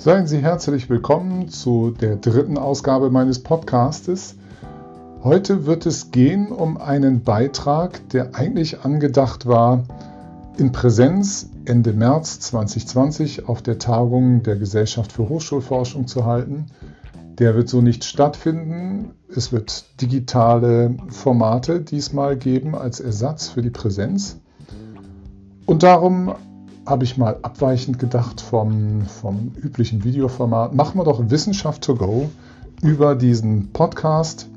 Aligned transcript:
Seien 0.00 0.28
Sie 0.28 0.38
herzlich 0.38 0.88
willkommen 0.88 1.48
zu 1.48 1.90
der 1.90 2.14
dritten 2.14 2.56
Ausgabe 2.56 3.10
meines 3.10 3.42
Podcastes. 3.42 4.36
Heute 5.24 5.66
wird 5.66 5.86
es 5.86 6.12
gehen 6.12 6.52
um 6.52 6.76
einen 6.76 7.24
Beitrag, 7.24 8.08
der 8.10 8.36
eigentlich 8.36 8.84
angedacht 8.84 9.46
war, 9.46 9.82
in 10.56 10.70
Präsenz 10.70 11.50
Ende 11.64 11.92
März 11.92 12.38
2020 12.38 13.48
auf 13.48 13.60
der 13.60 13.80
Tagung 13.80 14.44
der 14.44 14.54
Gesellschaft 14.54 15.10
für 15.10 15.28
Hochschulforschung 15.28 16.06
zu 16.06 16.24
halten. 16.24 16.66
Der 17.40 17.56
wird 17.56 17.68
so 17.68 17.80
nicht 17.80 18.04
stattfinden. 18.04 19.16
Es 19.34 19.50
wird 19.50 20.00
digitale 20.00 20.94
Formate 21.08 21.80
diesmal 21.80 22.36
geben 22.36 22.76
als 22.76 23.00
Ersatz 23.00 23.48
für 23.48 23.62
die 23.62 23.70
Präsenz. 23.70 24.38
Und 25.66 25.82
darum 25.82 26.36
habe 26.88 27.04
ich 27.04 27.18
mal 27.18 27.38
abweichend 27.42 27.98
gedacht 27.98 28.40
vom, 28.40 29.02
vom 29.02 29.52
üblichen 29.62 30.04
Videoformat. 30.04 30.74
Machen 30.74 30.98
wir 30.98 31.04
doch 31.04 31.20
Wissenschaft 31.28 31.82
to 31.82 31.94
go 31.94 32.30
über 32.82 33.14
diesen 33.14 33.72
Podcast 33.72 34.48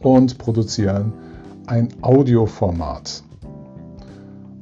und 0.00 0.38
produzieren 0.38 1.12
ein 1.66 1.88
Audioformat. 2.02 3.22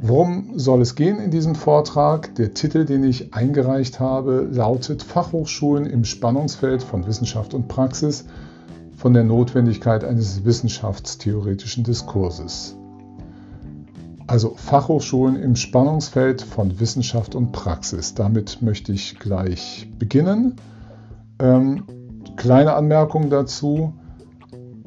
Worum 0.00 0.52
soll 0.56 0.82
es 0.82 0.94
gehen 0.94 1.18
in 1.18 1.32
diesem 1.32 1.56
Vortrag? 1.56 2.34
Der 2.36 2.54
Titel, 2.54 2.84
den 2.84 3.02
ich 3.02 3.34
eingereicht 3.34 3.98
habe, 3.98 4.48
lautet 4.52 5.02
Fachhochschulen 5.02 5.86
im 5.86 6.04
Spannungsfeld 6.04 6.84
von 6.84 7.06
Wissenschaft 7.08 7.54
und 7.54 7.66
Praxis 7.66 8.24
von 8.96 9.14
der 9.14 9.24
Notwendigkeit 9.24 10.04
eines 10.04 10.44
wissenschaftstheoretischen 10.44 11.82
Diskurses. 11.82 12.77
Also 14.28 14.52
Fachhochschulen 14.56 15.36
im 15.36 15.56
Spannungsfeld 15.56 16.42
von 16.42 16.78
Wissenschaft 16.80 17.34
und 17.34 17.50
Praxis. 17.50 18.12
Damit 18.12 18.60
möchte 18.60 18.92
ich 18.92 19.18
gleich 19.18 19.90
beginnen. 19.98 20.56
Ähm, 21.38 21.84
kleine 22.36 22.74
Anmerkung 22.74 23.30
dazu. 23.30 23.94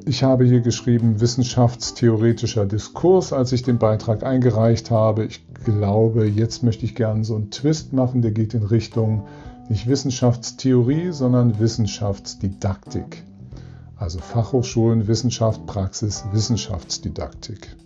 Ich 0.04 0.22
habe 0.22 0.44
hier 0.44 0.60
geschrieben 0.60 1.20
wissenschaftstheoretischer 1.20 2.66
Diskurs, 2.66 3.32
als 3.32 3.50
ich 3.50 3.64
den 3.64 3.78
Beitrag 3.78 4.22
eingereicht 4.22 4.92
habe. 4.92 5.24
Ich 5.24 5.44
glaube, 5.64 6.28
jetzt 6.28 6.62
möchte 6.62 6.84
ich 6.84 6.94
gerne 6.94 7.24
so 7.24 7.34
einen 7.34 7.50
Twist 7.50 7.92
machen, 7.92 8.22
der 8.22 8.30
geht 8.30 8.54
in 8.54 8.62
Richtung 8.62 9.24
nicht 9.68 9.88
Wissenschaftstheorie, 9.88 11.10
sondern 11.10 11.58
Wissenschaftsdidaktik. 11.58 13.24
Also 13.96 14.20
Fachhochschulen, 14.20 15.08
Wissenschaft, 15.08 15.66
Praxis, 15.66 16.24
Wissenschaftsdidaktik. 16.32 17.76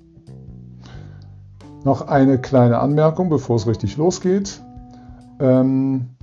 Noch 1.87 2.09
eine 2.09 2.39
kleine 2.39 2.81
Anmerkung, 2.81 3.29
bevor 3.29 3.55
es 3.55 3.69
richtig 3.69 3.97
losgeht. 3.97 4.61
Ähm, 5.39 6.17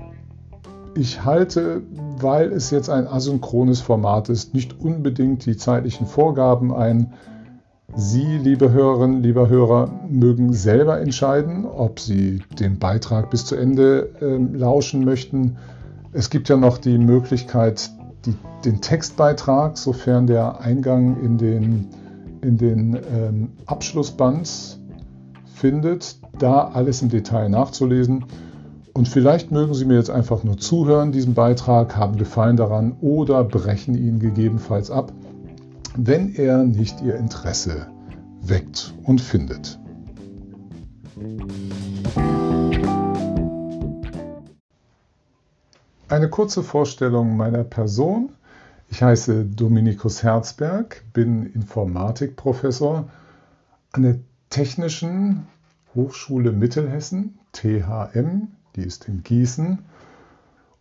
ich 0.93 1.23
halte, 1.23 1.83
weil 2.19 2.51
es 2.51 2.69
jetzt 2.69 2.89
ein 2.89 3.07
asynchrones 3.07 3.79
Format 3.79 4.27
ist, 4.27 4.53
nicht 4.53 4.77
unbedingt 4.81 5.45
die 5.45 5.55
zeitlichen 5.55 6.05
Vorgaben 6.05 6.75
ein. 6.75 7.13
Sie, 7.95 8.37
liebe 8.37 8.73
Hörerinnen, 8.73 9.23
lieber 9.23 9.47
Hörer, 9.47 9.89
mögen 10.09 10.51
selber 10.51 10.99
entscheiden, 10.99 11.63
ob 11.63 12.01
Sie 12.01 12.41
den 12.59 12.77
Beitrag 12.77 13.29
bis 13.29 13.45
zu 13.45 13.55
Ende 13.55 14.09
äh, 14.19 14.35
lauschen 14.57 15.05
möchten. 15.05 15.55
Es 16.11 16.29
gibt 16.29 16.49
ja 16.49 16.57
noch 16.57 16.77
die 16.77 16.97
Möglichkeit, 16.97 17.89
die, 18.25 18.35
den 18.65 18.81
Textbeitrag, 18.81 19.77
sofern 19.77 20.27
der 20.27 20.59
Eingang 20.59 21.23
in 21.23 21.37
den, 21.37 21.87
in 22.41 22.57
den 22.57 22.99
ähm, 23.09 23.51
Abschlussband 23.65 24.82
findet, 25.53 26.17
da 26.37 26.67
alles 26.69 27.01
im 27.01 27.09
Detail 27.09 27.49
nachzulesen. 27.49 28.25
Und 28.93 29.07
vielleicht 29.07 29.51
mögen 29.51 29.73
Sie 29.73 29.85
mir 29.85 29.97
jetzt 29.97 30.09
einfach 30.09 30.43
nur 30.43 30.57
zuhören, 30.57 31.11
diesem 31.11 31.33
Beitrag, 31.33 31.95
haben 31.95 32.17
Gefallen 32.17 32.57
daran 32.57 32.95
oder 33.01 33.43
brechen 33.43 33.95
ihn 33.95 34.19
gegebenenfalls 34.19 34.91
ab, 34.91 35.11
wenn 35.95 36.35
er 36.35 36.63
nicht 36.63 37.01
Ihr 37.01 37.15
Interesse 37.15 37.87
weckt 38.41 38.93
und 39.03 39.21
findet. 39.21 39.79
Eine 46.07 46.29
kurze 46.29 46.61
Vorstellung 46.61 47.37
meiner 47.37 47.63
Person. 47.63 48.29
Ich 48.89 49.01
heiße 49.01 49.45
Dominikus 49.45 50.21
Herzberg, 50.21 51.03
bin 51.13 51.47
Informatikprofessor 51.47 53.09
an 53.91 54.01
der 54.03 54.19
Technischen 54.53 55.47
Hochschule 55.95 56.51
Mittelhessen, 56.51 57.39
THM, 57.53 58.49
die 58.75 58.83
ist 58.83 59.07
in 59.07 59.23
Gießen. 59.23 59.79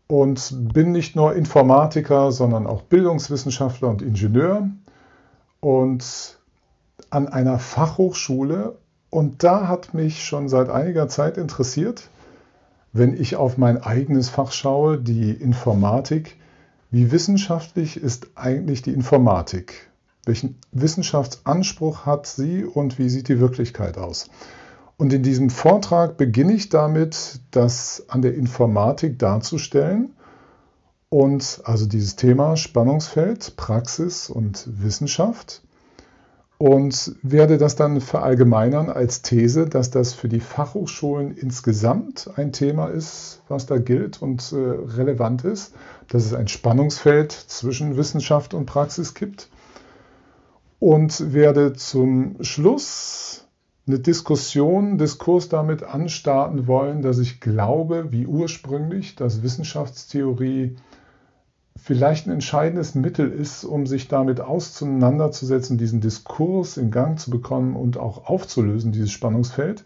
Und 0.08 0.74
bin 0.74 0.92
nicht 0.92 1.16
nur 1.16 1.34
Informatiker, 1.34 2.32
sondern 2.32 2.66
auch 2.66 2.82
Bildungswissenschaftler 2.82 3.88
und 3.88 4.02
Ingenieur. 4.02 4.68
Und 5.60 6.38
an 7.08 7.28
einer 7.28 7.58
Fachhochschule. 7.58 8.76
Und 9.08 9.42
da 9.42 9.68
hat 9.68 9.94
mich 9.94 10.22
schon 10.22 10.50
seit 10.50 10.68
einiger 10.68 11.08
Zeit 11.08 11.38
interessiert, 11.38 12.10
wenn 12.92 13.18
ich 13.18 13.36
auf 13.36 13.56
mein 13.56 13.82
eigenes 13.82 14.28
Fach 14.28 14.52
schaue, 14.52 14.98
die 14.98 15.30
Informatik, 15.30 16.36
wie 16.90 17.10
wissenschaftlich 17.10 17.96
ist 17.96 18.32
eigentlich 18.34 18.82
die 18.82 18.92
Informatik? 18.92 19.90
Welchen 20.24 20.56
Wissenschaftsanspruch 20.70 22.06
hat 22.06 22.26
sie 22.26 22.64
und 22.64 22.98
wie 22.98 23.08
sieht 23.08 23.28
die 23.28 23.40
Wirklichkeit 23.40 23.98
aus? 23.98 24.28
Und 24.96 25.12
in 25.12 25.24
diesem 25.24 25.50
Vortrag 25.50 26.16
beginne 26.16 26.52
ich 26.52 26.68
damit, 26.68 27.40
das 27.50 28.04
an 28.06 28.22
der 28.22 28.34
Informatik 28.34 29.18
darzustellen 29.18 30.14
und 31.08 31.60
also 31.64 31.86
dieses 31.86 32.14
Thema 32.14 32.56
Spannungsfeld, 32.56 33.56
Praxis 33.56 34.30
und 34.30 34.68
Wissenschaft 34.80 35.62
und 36.56 37.16
werde 37.22 37.58
das 37.58 37.74
dann 37.74 38.00
verallgemeinern 38.00 38.88
als 38.88 39.22
These, 39.22 39.66
dass 39.66 39.90
das 39.90 40.14
für 40.14 40.28
die 40.28 40.38
Fachhochschulen 40.38 41.36
insgesamt 41.36 42.30
ein 42.36 42.52
Thema 42.52 42.86
ist, 42.86 43.42
was 43.48 43.66
da 43.66 43.78
gilt 43.78 44.22
und 44.22 44.52
äh, 44.52 44.56
relevant 44.56 45.44
ist, 45.44 45.74
dass 46.06 46.24
es 46.24 46.32
ein 46.32 46.46
Spannungsfeld 46.46 47.32
zwischen 47.32 47.96
Wissenschaft 47.96 48.54
und 48.54 48.66
Praxis 48.66 49.14
gibt 49.14 49.48
und 50.82 51.32
werde 51.32 51.74
zum 51.74 52.42
Schluss 52.42 53.46
eine 53.86 54.00
Diskussion, 54.00 54.98
Diskurs 54.98 55.48
damit 55.48 55.84
anstarten 55.84 56.66
wollen, 56.66 57.02
dass 57.02 57.20
ich 57.20 57.40
glaube, 57.40 58.10
wie 58.10 58.26
ursprünglich, 58.26 59.14
dass 59.14 59.44
Wissenschaftstheorie 59.44 60.74
vielleicht 61.76 62.26
ein 62.26 62.32
entscheidendes 62.32 62.96
Mittel 62.96 63.30
ist, 63.30 63.62
um 63.62 63.86
sich 63.86 64.08
damit 64.08 64.40
auseinanderzusetzen, 64.40 65.78
diesen 65.78 66.00
Diskurs 66.00 66.76
in 66.76 66.90
Gang 66.90 67.16
zu 67.16 67.30
bekommen 67.30 67.76
und 67.76 67.96
auch 67.96 68.26
aufzulösen, 68.26 68.90
dieses 68.90 69.12
Spannungsfeld. 69.12 69.84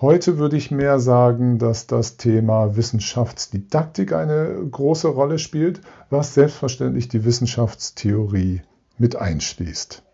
Heute 0.00 0.38
würde 0.38 0.56
ich 0.56 0.70
mehr 0.70 1.00
sagen, 1.00 1.58
dass 1.58 1.88
das 1.88 2.16
Thema 2.16 2.76
Wissenschaftsdidaktik 2.76 4.12
eine 4.12 4.54
große 4.70 5.08
Rolle 5.08 5.40
spielt, 5.40 5.80
was 6.10 6.34
selbstverständlich 6.34 7.08
die 7.08 7.24
Wissenschaftstheorie 7.24 8.62
mit 8.98 9.16
einschließt. 9.16 10.04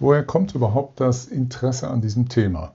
Woher 0.00 0.24
kommt 0.24 0.54
überhaupt 0.54 0.98
das 0.98 1.26
Interesse 1.26 1.88
an 1.88 2.00
diesem 2.00 2.28
Thema? 2.28 2.72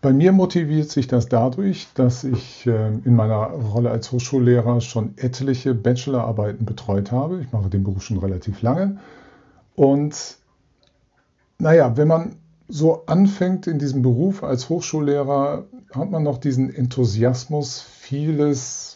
Bei 0.00 0.12
mir 0.12 0.32
motiviert 0.32 0.88
sich 0.88 1.06
das 1.06 1.28
dadurch, 1.28 1.88
dass 1.94 2.24
ich 2.24 2.66
äh, 2.66 2.88
in 3.04 3.14
meiner 3.14 3.50
Rolle 3.50 3.90
als 3.90 4.10
Hochschullehrer 4.10 4.80
schon 4.80 5.14
etliche 5.16 5.74
Bachelorarbeiten 5.74 6.64
betreut 6.64 7.12
habe. 7.12 7.40
Ich 7.40 7.52
mache 7.52 7.68
den 7.68 7.84
Beruf 7.84 8.02
schon 8.02 8.18
relativ 8.18 8.62
lange. 8.62 8.98
Und 9.76 10.38
naja, 11.58 11.96
wenn 11.96 12.08
man 12.08 12.36
so 12.68 13.04
anfängt 13.06 13.66
in 13.66 13.78
diesem 13.78 14.02
Beruf 14.02 14.42
als 14.42 14.68
Hochschullehrer, 14.68 15.66
hat 15.92 16.10
man 16.10 16.22
noch 16.22 16.38
diesen 16.38 16.74
Enthusiasmus, 16.74 17.80
vieles 17.80 18.91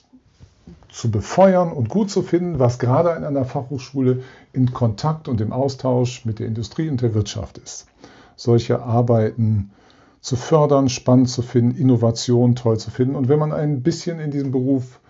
zu 0.96 1.10
befeuern 1.10 1.72
und 1.72 1.90
gut 1.90 2.10
zu 2.10 2.22
finden, 2.22 2.58
was 2.58 2.78
gerade 2.78 3.10
in 3.10 3.22
einer 3.22 3.44
Fachhochschule 3.44 4.22
in 4.54 4.72
Kontakt 4.72 5.28
und 5.28 5.42
im 5.42 5.52
Austausch 5.52 6.24
mit 6.24 6.38
der 6.38 6.46
Industrie 6.46 6.88
und 6.88 7.02
der 7.02 7.12
Wirtschaft 7.12 7.58
ist. 7.58 7.86
Solche 8.34 8.82
Arbeiten 8.82 9.72
zu 10.22 10.36
fördern, 10.36 10.88
spannend 10.88 11.28
zu 11.28 11.42
finden, 11.42 11.76
Innovation 11.76 12.56
toll 12.56 12.78
zu 12.78 12.90
finden. 12.90 13.14
Und 13.14 13.28
wenn 13.28 13.38
man 13.38 13.52
ein 13.52 13.82
bisschen 13.82 14.18
in 14.18 14.30
diesem 14.30 14.52
Beruf 14.52 15.00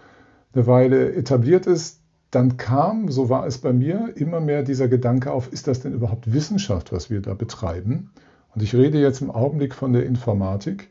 eine 0.55 0.67
Weile 0.67 1.15
etabliert 1.15 1.67
ist, 1.67 2.01
dann 2.33 2.57
kam, 2.57 3.09
so 3.09 3.29
war 3.29 3.47
es 3.47 3.59
bei 3.59 3.73
mir, 3.73 4.13
immer 4.17 4.41
mehr 4.41 4.65
dieser 4.65 4.89
Gedanke 4.89 5.31
auf, 5.31 5.53
ist 5.53 5.69
das 5.69 5.79
denn 5.79 5.93
überhaupt 5.93 6.33
Wissenschaft, 6.33 6.91
was 6.91 7.11
wir 7.11 7.23
da 7.23 7.35
betreiben? 7.35 8.11
Und 8.57 8.63
ich 8.65 8.75
rede 8.75 8.99
jetzt 8.99 9.23
im 9.23 9.31
Augenblick 9.31 9.73
von 9.73 9.93
der 9.93 10.05
Informatik. 10.05 10.91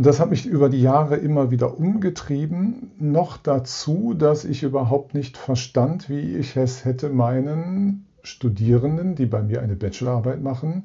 Und 0.00 0.06
das 0.06 0.18
hat 0.18 0.30
mich 0.30 0.46
über 0.46 0.70
die 0.70 0.80
Jahre 0.80 1.16
immer 1.16 1.50
wieder 1.50 1.78
umgetrieben. 1.78 2.90
Noch 2.98 3.36
dazu, 3.36 4.14
dass 4.14 4.46
ich 4.46 4.62
überhaupt 4.62 5.12
nicht 5.12 5.36
verstand, 5.36 6.08
wie 6.08 6.38
ich 6.38 6.56
es 6.56 6.86
hätte 6.86 7.10
meinen 7.10 8.06
Studierenden, 8.22 9.14
die 9.14 9.26
bei 9.26 9.42
mir 9.42 9.60
eine 9.60 9.76
Bachelorarbeit 9.76 10.42
machen, 10.42 10.84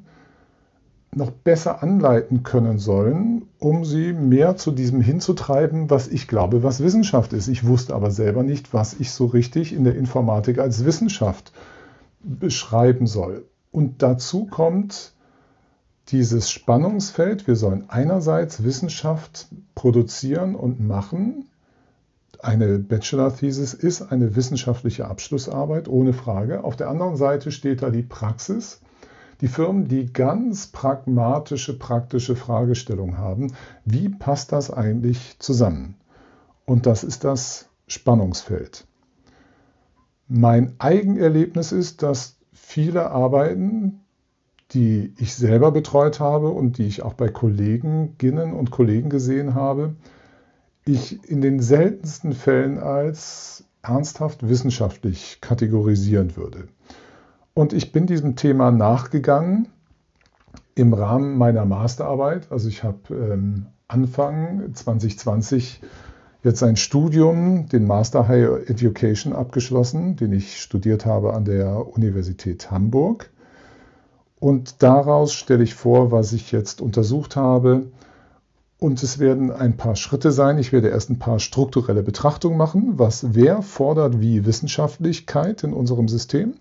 noch 1.14 1.30
besser 1.30 1.82
anleiten 1.82 2.42
können 2.42 2.78
sollen, 2.78 3.46
um 3.58 3.86
sie 3.86 4.12
mehr 4.12 4.58
zu 4.58 4.70
diesem 4.70 5.00
hinzutreiben, 5.00 5.88
was 5.88 6.08
ich 6.08 6.28
glaube, 6.28 6.62
was 6.62 6.82
Wissenschaft 6.82 7.32
ist. 7.32 7.48
Ich 7.48 7.66
wusste 7.66 7.94
aber 7.94 8.10
selber 8.10 8.42
nicht, 8.42 8.74
was 8.74 8.92
ich 9.00 9.12
so 9.12 9.24
richtig 9.24 9.72
in 9.72 9.84
der 9.84 9.96
Informatik 9.96 10.58
als 10.58 10.84
Wissenschaft 10.84 11.54
beschreiben 12.22 13.06
soll. 13.06 13.46
Und 13.72 14.02
dazu 14.02 14.44
kommt 14.44 15.14
dieses 16.08 16.50
Spannungsfeld. 16.50 17.46
Wir 17.46 17.56
sollen 17.56 17.88
einerseits 17.88 18.62
Wissenschaft 18.62 19.48
produzieren 19.74 20.54
und 20.54 20.80
machen. 20.80 21.48
Eine 22.40 22.78
Bachelor-Thesis 22.78 23.74
ist 23.74 24.12
eine 24.12 24.36
wissenschaftliche 24.36 25.06
Abschlussarbeit, 25.06 25.88
ohne 25.88 26.12
Frage. 26.12 26.64
Auf 26.64 26.76
der 26.76 26.88
anderen 26.88 27.16
Seite 27.16 27.50
steht 27.50 27.82
da 27.82 27.90
die 27.90 28.02
Praxis. 28.02 28.80
Die 29.40 29.48
Firmen, 29.48 29.88
die 29.88 30.12
ganz 30.12 30.68
pragmatische, 30.68 31.78
praktische 31.78 32.36
Fragestellungen 32.36 33.18
haben, 33.18 33.52
wie 33.84 34.08
passt 34.08 34.52
das 34.52 34.70
eigentlich 34.70 35.38
zusammen? 35.40 35.96
Und 36.64 36.86
das 36.86 37.04
ist 37.04 37.24
das 37.24 37.68
Spannungsfeld. 37.86 38.86
Mein 40.28 40.74
Eigenerlebnis 40.78 41.70
ist, 41.72 42.02
dass 42.02 42.38
viele 42.52 43.10
Arbeiten, 43.10 44.00
die 44.72 45.14
ich 45.18 45.34
selber 45.34 45.70
betreut 45.70 46.20
habe 46.20 46.48
und 46.48 46.78
die 46.78 46.86
ich 46.86 47.02
auch 47.02 47.14
bei 47.14 47.28
Kolleginnen 47.28 48.52
und 48.52 48.70
Kollegen 48.70 49.10
gesehen 49.10 49.54
habe, 49.54 49.94
ich 50.84 51.28
in 51.28 51.40
den 51.40 51.60
seltensten 51.60 52.32
Fällen 52.32 52.78
als 52.78 53.64
ernsthaft 53.82 54.48
wissenschaftlich 54.48 55.38
kategorisieren 55.40 56.36
würde. 56.36 56.68
Und 57.54 57.72
ich 57.72 57.92
bin 57.92 58.06
diesem 58.06 58.36
Thema 58.36 58.70
nachgegangen 58.70 59.68
im 60.74 60.92
Rahmen 60.92 61.38
meiner 61.38 61.64
Masterarbeit. 61.64 62.52
Also 62.52 62.68
ich 62.68 62.82
habe 62.82 62.98
ähm, 63.10 63.66
Anfang 63.88 64.74
2020 64.74 65.80
jetzt 66.42 66.62
ein 66.62 66.76
Studium, 66.76 67.68
den 67.68 67.86
Master 67.86 68.28
Higher 68.28 68.68
Education 68.68 69.32
abgeschlossen, 69.32 70.16
den 70.16 70.32
ich 70.32 70.60
studiert 70.60 71.06
habe 71.06 71.34
an 71.34 71.44
der 71.44 71.88
Universität 71.94 72.70
Hamburg. 72.70 73.30
Und 74.38 74.82
daraus 74.82 75.32
stelle 75.32 75.64
ich 75.64 75.74
vor, 75.74 76.12
was 76.12 76.32
ich 76.32 76.52
jetzt 76.52 76.80
untersucht 76.80 77.36
habe. 77.36 77.86
Und 78.78 79.02
es 79.02 79.18
werden 79.18 79.50
ein 79.50 79.76
paar 79.76 79.96
Schritte 79.96 80.30
sein. 80.30 80.58
Ich 80.58 80.72
werde 80.72 80.88
erst 80.88 81.08
ein 81.08 81.18
paar 81.18 81.38
strukturelle 81.38 82.02
Betrachtungen 82.02 82.58
machen. 82.58 82.98
Was 82.98 83.34
wer 83.34 83.62
fordert 83.62 84.20
wie 84.20 84.44
Wissenschaftlichkeit 84.44 85.62
in 85.62 85.72
unserem 85.72 86.08
System? 86.08 86.54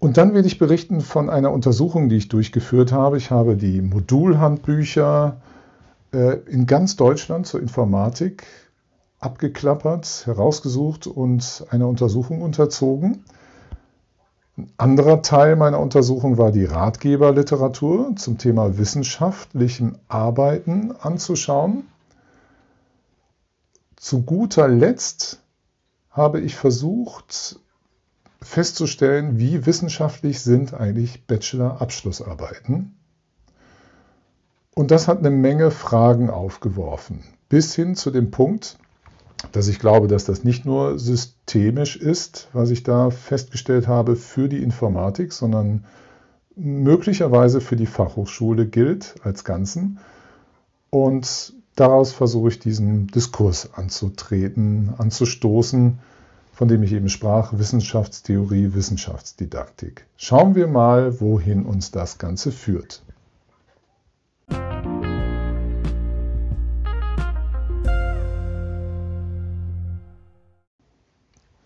Und 0.00 0.16
dann 0.16 0.34
werde 0.34 0.48
ich 0.48 0.58
berichten 0.58 1.00
von 1.00 1.30
einer 1.30 1.52
Untersuchung, 1.52 2.08
die 2.08 2.16
ich 2.16 2.28
durchgeführt 2.28 2.92
habe. 2.92 3.16
Ich 3.16 3.30
habe 3.30 3.56
die 3.56 3.80
Modulhandbücher 3.80 5.40
äh, 6.12 6.38
in 6.46 6.66
ganz 6.66 6.96
Deutschland 6.96 7.46
zur 7.46 7.60
Informatik 7.60 8.44
abgeklappert, 9.20 10.26
herausgesucht 10.26 11.06
und 11.06 11.64
einer 11.70 11.88
Untersuchung 11.88 12.42
unterzogen. 12.42 13.24
Ein 14.56 14.72
anderer 14.76 15.22
Teil 15.22 15.56
meiner 15.56 15.80
Untersuchung 15.80 16.38
war 16.38 16.52
die 16.52 16.64
Ratgeberliteratur 16.64 18.14
zum 18.14 18.38
Thema 18.38 18.78
wissenschaftlichem 18.78 19.98
Arbeiten 20.06 20.92
anzuschauen. 20.92 21.88
Zu 23.96 24.22
guter 24.22 24.68
Letzt 24.68 25.42
habe 26.10 26.40
ich 26.40 26.54
versucht 26.54 27.58
festzustellen, 28.40 29.38
wie 29.38 29.66
wissenschaftlich 29.66 30.40
sind 30.40 30.72
eigentlich 30.72 31.26
Bachelor-Abschlussarbeiten. 31.26 32.94
Und 34.74 34.90
das 34.92 35.08
hat 35.08 35.18
eine 35.18 35.30
Menge 35.30 35.72
Fragen 35.72 36.30
aufgeworfen, 36.30 37.24
bis 37.48 37.74
hin 37.74 37.96
zu 37.96 38.12
dem 38.12 38.30
Punkt, 38.30 38.78
dass 39.52 39.68
ich 39.68 39.78
glaube, 39.78 40.08
dass 40.08 40.24
das 40.24 40.44
nicht 40.44 40.64
nur 40.64 40.98
systemisch 40.98 41.96
ist, 41.96 42.48
was 42.52 42.70
ich 42.70 42.82
da 42.82 43.10
festgestellt 43.10 43.88
habe 43.88 44.16
für 44.16 44.48
die 44.48 44.62
Informatik, 44.62 45.32
sondern 45.32 45.84
möglicherweise 46.56 47.60
für 47.60 47.76
die 47.76 47.86
Fachhochschule 47.86 48.66
gilt 48.66 49.16
als 49.22 49.44
Ganzen. 49.44 49.98
Und 50.90 51.52
daraus 51.74 52.12
versuche 52.12 52.48
ich 52.48 52.58
diesen 52.58 53.08
Diskurs 53.08 53.74
anzutreten, 53.74 54.94
anzustoßen, 54.98 55.98
von 56.52 56.68
dem 56.68 56.84
ich 56.84 56.92
eben 56.92 57.08
sprach, 57.08 57.52
Wissenschaftstheorie, 57.58 58.74
Wissenschaftsdidaktik. 58.74 60.06
Schauen 60.16 60.54
wir 60.54 60.68
mal, 60.68 61.20
wohin 61.20 61.66
uns 61.66 61.90
das 61.90 62.18
Ganze 62.18 62.52
führt. 62.52 63.02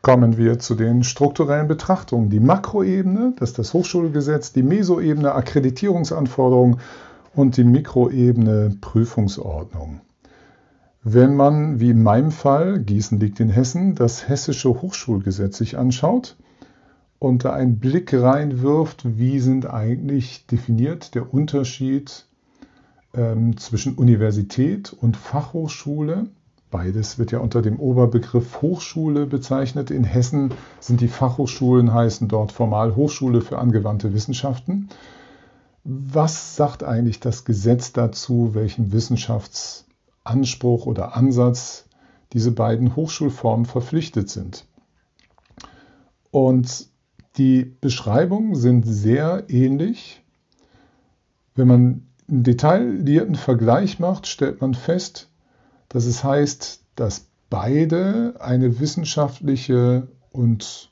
Kommen 0.08 0.38
wir 0.38 0.58
zu 0.58 0.74
den 0.74 1.04
strukturellen 1.04 1.68
Betrachtungen. 1.68 2.30
Die 2.30 2.40
Makroebene, 2.40 3.34
das 3.38 3.50
ist 3.50 3.58
das 3.58 3.74
Hochschulgesetz, 3.74 4.54
die 4.54 4.62
Mesoebene, 4.62 5.34
Akkreditierungsanforderungen 5.34 6.80
und 7.34 7.58
die 7.58 7.64
Mikroebene, 7.64 8.74
Prüfungsordnung. 8.80 10.00
Wenn 11.02 11.36
man, 11.36 11.78
wie 11.78 11.90
in 11.90 12.02
meinem 12.02 12.30
Fall, 12.30 12.78
Gießen 12.78 13.20
liegt 13.20 13.38
in 13.38 13.50
Hessen, 13.50 13.96
das 13.96 14.30
hessische 14.30 14.70
Hochschulgesetz 14.70 15.58
sich 15.58 15.76
anschaut 15.76 16.38
und 17.18 17.44
da 17.44 17.52
einen 17.52 17.78
Blick 17.78 18.14
reinwirft, 18.14 19.18
wie 19.18 19.40
sind 19.40 19.66
eigentlich 19.66 20.46
definiert 20.46 21.14
der 21.16 21.34
Unterschied 21.34 22.24
ähm, 23.12 23.58
zwischen 23.58 23.94
Universität 23.96 24.90
und 24.90 25.18
Fachhochschule, 25.18 26.28
Beides 26.70 27.18
wird 27.18 27.32
ja 27.32 27.38
unter 27.38 27.62
dem 27.62 27.80
Oberbegriff 27.80 28.60
Hochschule 28.60 29.26
bezeichnet. 29.26 29.90
In 29.90 30.04
Hessen 30.04 30.52
sind 30.80 31.00
die 31.00 31.08
Fachhochschulen, 31.08 31.94
heißen 31.94 32.28
dort 32.28 32.52
formal 32.52 32.94
Hochschule 32.94 33.40
für 33.40 33.58
angewandte 33.58 34.12
Wissenschaften. 34.12 34.90
Was 35.84 36.56
sagt 36.56 36.84
eigentlich 36.84 37.20
das 37.20 37.46
Gesetz 37.46 37.92
dazu, 37.92 38.50
welchen 38.52 38.92
Wissenschaftsanspruch 38.92 40.84
oder 40.84 41.16
Ansatz 41.16 41.86
diese 42.34 42.52
beiden 42.52 42.94
Hochschulformen 42.96 43.64
verpflichtet 43.64 44.28
sind? 44.28 44.66
Und 46.30 46.88
die 47.38 47.64
Beschreibungen 47.80 48.54
sind 48.54 48.82
sehr 48.82 49.44
ähnlich. 49.48 50.22
Wenn 51.54 51.68
man 51.68 52.06
einen 52.28 52.42
detaillierten 52.42 53.36
Vergleich 53.36 53.98
macht, 53.98 54.26
stellt 54.26 54.60
man 54.60 54.74
fest, 54.74 55.30
dass 55.88 56.04
es 56.04 56.24
heißt, 56.24 56.82
dass 56.96 57.26
beide 57.50 58.34
eine 58.40 58.80
wissenschaftliche 58.80 60.08
und 60.32 60.90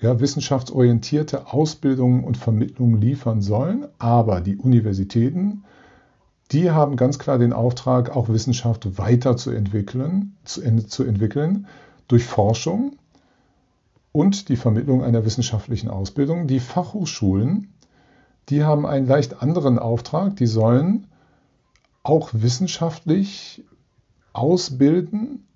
ja, 0.00 0.20
wissenschaftsorientierte 0.20 1.52
Ausbildung 1.52 2.24
und 2.24 2.36
Vermittlung 2.36 3.00
liefern 3.00 3.40
sollen, 3.40 3.86
aber 3.98 4.40
die 4.40 4.56
Universitäten, 4.56 5.64
die 6.52 6.70
haben 6.70 6.96
ganz 6.96 7.18
klar 7.18 7.38
den 7.38 7.52
Auftrag, 7.52 8.14
auch 8.14 8.28
Wissenschaft 8.28 8.98
weiterzuentwickeln, 8.98 10.36
zu, 10.44 10.60
zu 10.86 11.04
entwickeln 11.04 11.66
durch 12.06 12.24
Forschung 12.24 12.96
und 14.12 14.48
die 14.48 14.56
Vermittlung 14.56 15.02
einer 15.02 15.24
wissenschaftlichen 15.24 15.88
Ausbildung. 15.88 16.46
Die 16.46 16.60
Fachhochschulen, 16.60 17.72
die 18.50 18.62
haben 18.62 18.86
einen 18.86 19.06
leicht 19.06 19.42
anderen 19.42 19.78
Auftrag, 19.78 20.36
die 20.36 20.46
sollen 20.46 21.06
auch 22.02 22.30
wissenschaftlich 22.32 23.64
ausbilden. 24.34 25.46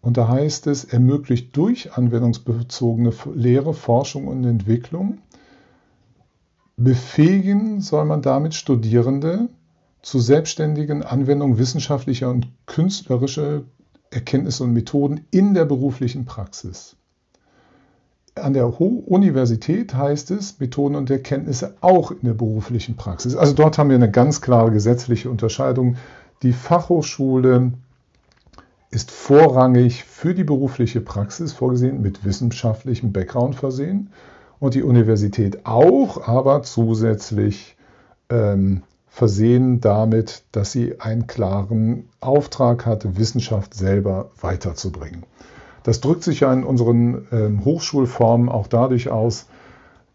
Und 0.00 0.16
da 0.16 0.28
heißt 0.28 0.66
es, 0.66 0.84
ermöglicht 0.84 1.56
durch 1.56 1.92
anwendungsbezogene 1.92 3.12
Lehre, 3.34 3.74
Forschung 3.74 4.28
und 4.28 4.44
Entwicklung. 4.44 5.18
Befähigen 6.76 7.80
soll 7.80 8.04
man 8.04 8.20
damit 8.20 8.54
Studierende 8.54 9.48
zu 10.02 10.18
selbstständigen 10.18 11.02
Anwendungen 11.02 11.58
wissenschaftlicher 11.58 12.30
und 12.30 12.48
künstlerischer 12.66 13.62
Erkenntnisse 14.10 14.64
und 14.64 14.72
Methoden 14.72 15.22
in 15.30 15.54
der 15.54 15.64
beruflichen 15.64 16.24
Praxis. 16.24 16.96
An 18.34 18.52
der 18.52 18.80
Universität 18.80 19.94
heißt 19.94 20.32
es 20.32 20.58
Methoden 20.58 20.96
und 20.96 21.08
Erkenntnisse 21.08 21.76
auch 21.80 22.10
in 22.10 22.22
der 22.22 22.34
beruflichen 22.34 22.96
Praxis. 22.96 23.36
Also 23.36 23.54
dort 23.54 23.78
haben 23.78 23.90
wir 23.90 23.96
eine 23.96 24.10
ganz 24.10 24.40
klare 24.40 24.72
gesetzliche 24.72 25.30
Unterscheidung. 25.30 25.96
Die 26.42 26.52
Fachhochschule 26.52 27.72
ist 28.94 29.10
vorrangig 29.10 30.04
für 30.04 30.34
die 30.34 30.44
berufliche 30.44 31.00
Praxis 31.00 31.52
vorgesehen, 31.52 32.00
mit 32.00 32.24
wissenschaftlichem 32.24 33.12
Background 33.12 33.56
versehen 33.56 34.10
und 34.60 34.74
die 34.74 34.82
Universität 34.82 35.66
auch, 35.66 36.26
aber 36.28 36.62
zusätzlich 36.62 37.76
ähm, 38.30 38.82
versehen 39.08 39.80
damit, 39.80 40.44
dass 40.52 40.72
sie 40.72 41.00
einen 41.00 41.26
klaren 41.26 42.08
Auftrag 42.20 42.86
hat, 42.86 43.16
Wissenschaft 43.18 43.74
selber 43.74 44.30
weiterzubringen. 44.40 45.24
Das 45.82 46.00
drückt 46.00 46.24
sich 46.24 46.40
ja 46.40 46.52
in 46.52 46.64
unseren 46.64 47.26
ähm, 47.30 47.64
Hochschulformen 47.64 48.48
auch 48.48 48.66
dadurch 48.66 49.10
aus, 49.10 49.46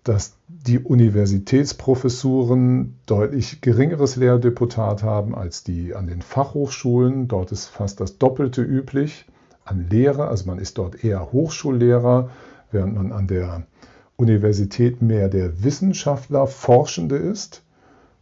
dass 0.04 0.36
die 0.70 0.80
Universitätsprofessuren 0.80 3.00
deutlich 3.08 3.62
geringeres 3.62 4.16
Lehrerdeputat 4.18 5.02
haben 5.02 5.34
als 5.34 5.64
die 5.64 5.96
an 5.96 6.06
den 6.06 6.22
Fachhochschulen. 6.22 7.28
Dort 7.28 7.52
ist 7.52 7.66
fast 7.66 8.00
das 8.00 8.20
Doppelte 8.20 8.62
üblich 8.62 9.26
an 9.66 9.88
Lehrer, 9.90 10.28
also 10.28 10.46
man 10.46 10.60
ist 10.60 10.78
dort 10.78 11.04
eher 11.04 11.32
Hochschullehrer, 11.32 12.30
während 12.72 12.94
man 12.94 13.12
an 13.12 13.26
der 13.26 13.64
Universität 14.16 15.02
mehr 15.02 15.28
der 15.28 15.64
Wissenschaftler, 15.64 16.46
Forschende 16.46 17.16
ist. 17.16 17.64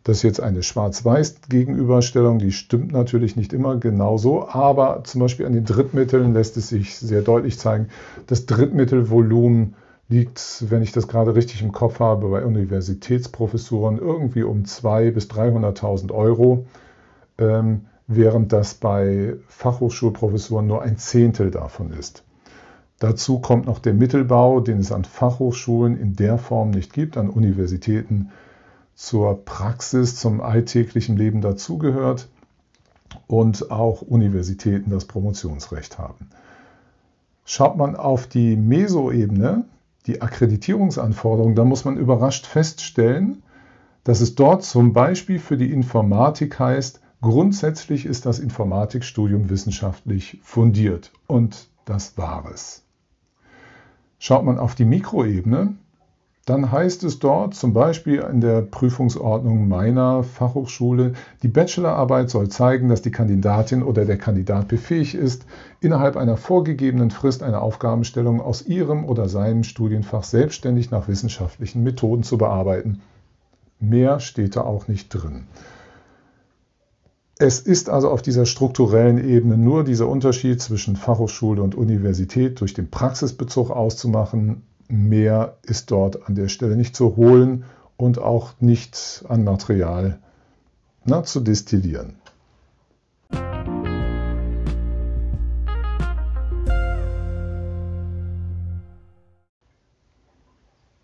Das 0.05 0.15
ist 0.17 0.23
jetzt 0.23 0.39
eine 0.39 0.63
Schwarz-Weiß-Gegenüberstellung, 0.63 2.39
die 2.39 2.53
stimmt 2.53 2.93
natürlich 2.93 3.35
nicht 3.35 3.51
immer 3.51 3.75
genauso, 3.75 4.47
aber 4.47 5.03
zum 5.03 5.19
Beispiel 5.19 5.47
an 5.47 5.51
den 5.51 5.65
Drittmitteln 5.65 6.33
lässt 6.33 6.55
es 6.55 6.69
sich 6.69 6.95
sehr 6.95 7.23
deutlich 7.23 7.59
zeigen, 7.59 7.89
das 8.25 8.45
Drittmittelvolumen 8.45 9.75
liegt, 10.09 10.65
wenn 10.69 10.81
ich 10.81 10.91
das 10.91 11.07
gerade 11.07 11.35
richtig 11.35 11.61
im 11.61 11.71
Kopf 11.71 11.99
habe, 11.99 12.29
bei 12.29 12.45
Universitätsprofessuren 12.45 13.97
irgendwie 13.97 14.43
um 14.43 14.63
200.000 14.63 15.11
bis 15.11 15.25
300.000 15.29 16.11
Euro, 16.11 16.65
ähm, 17.37 17.87
während 18.07 18.53
das 18.53 18.75
bei 18.75 19.35
Fachhochschulprofessuren 19.49 20.65
nur 20.65 20.81
ein 20.81 20.97
Zehntel 20.97 21.51
davon 21.51 21.91
ist. 21.91 22.23
Dazu 22.99 23.39
kommt 23.39 23.65
noch 23.65 23.79
der 23.79 23.93
Mittelbau, 23.93 24.59
den 24.59 24.79
es 24.79 24.91
an 24.91 25.03
Fachhochschulen 25.03 25.99
in 25.99 26.15
der 26.15 26.37
Form 26.37 26.71
nicht 26.71 26.93
gibt, 26.93 27.17
an 27.17 27.29
Universitäten 27.29 28.31
zur 28.95 29.45
Praxis, 29.45 30.15
zum 30.15 30.41
alltäglichen 30.41 31.17
Leben 31.17 31.41
dazugehört 31.41 32.27
und 33.27 33.69
auch 33.69 34.01
Universitäten 34.01 34.89
das 34.89 35.05
Promotionsrecht 35.05 35.99
haben. 35.99 36.29
Schaut 37.45 37.77
man 37.77 37.95
auf 37.95 38.25
die 38.25 38.55
Mesoebene, 38.55 39.65
die 40.07 40.21
Akkreditierungsanforderungen, 40.21 41.55
dann 41.55 41.67
muss 41.67 41.85
man 41.85 41.97
überrascht 41.97 42.45
feststellen, 42.45 43.43
dass 44.03 44.21
es 44.21 44.35
dort 44.35 44.63
zum 44.63 44.93
Beispiel 44.93 45.37
für 45.37 45.57
die 45.57 45.71
Informatik 45.71 46.59
heißt, 46.59 47.01
grundsätzlich 47.21 48.05
ist 48.05 48.25
das 48.25 48.39
Informatikstudium 48.39 49.49
wissenschaftlich 49.49 50.39
fundiert 50.43 51.11
und 51.27 51.67
das 51.85 52.17
war 52.17 52.49
es. 52.53 52.83
Schaut 54.19 54.45
man 54.45 54.57
auf 54.57 54.75
die 54.75 54.85
Mikroebene, 54.85 55.75
dann 56.47 56.71
heißt 56.71 57.03
es 57.03 57.19
dort 57.19 57.55
zum 57.55 57.73
Beispiel 57.73 58.19
in 58.19 58.39
der 58.39 58.61
Prüfungsordnung 58.61 59.67
meiner 59.67 60.23
Fachhochschule, 60.23 61.11
die 61.43 61.49
Bachelorarbeit 61.49 62.29
soll 62.29 62.47
zeigen, 62.47 62.87
dass 62.87 63.01
die 63.01 63.11
Kandidatin 63.11 63.83
oder 63.83 64.05
der 64.05 64.17
Kandidat 64.17 64.69
befähigt 64.69 65.13
ist, 65.13 65.45
innerhalb 65.81 66.15
einer 66.15 66.37
vorgegebenen 66.37 67.11
Frist 67.11 67.43
eine 67.43 67.59
Aufgabenstellung 67.59 68.39
aus 68.39 68.65
ihrem 68.65 69.03
oder 69.03 69.27
seinem 69.27 69.65
Studienfach 69.65 70.23
selbstständig 70.23 70.89
nach 70.89 71.09
wissenschaftlichen 71.09 71.83
Methoden 71.83 72.23
zu 72.23 72.37
bearbeiten. 72.37 73.01
Mehr 73.81 74.21
steht 74.21 74.55
da 74.55 74.61
auch 74.61 74.87
nicht 74.87 75.09
drin. 75.09 75.47
Es 77.39 77.59
ist 77.59 77.89
also 77.89 78.09
auf 78.09 78.21
dieser 78.21 78.45
strukturellen 78.45 79.17
Ebene 79.17 79.57
nur 79.57 79.83
dieser 79.83 80.07
Unterschied 80.07 80.61
zwischen 80.61 80.95
Fachhochschule 80.95 81.61
und 81.61 81.75
Universität 81.75 82.61
durch 82.61 82.73
den 82.73 82.89
Praxisbezug 82.89 83.69
auszumachen 83.69 84.63
mehr 84.87 85.57
ist 85.63 85.91
dort 85.91 86.27
an 86.27 86.35
der 86.35 86.47
Stelle 86.47 86.75
nicht 86.75 86.95
zu 86.95 87.15
holen 87.15 87.65
und 87.97 88.19
auch 88.19 88.53
nicht 88.59 89.25
an 89.27 89.43
Material 89.43 90.19
na, 91.05 91.23
zu 91.23 91.39
destillieren. 91.39 92.15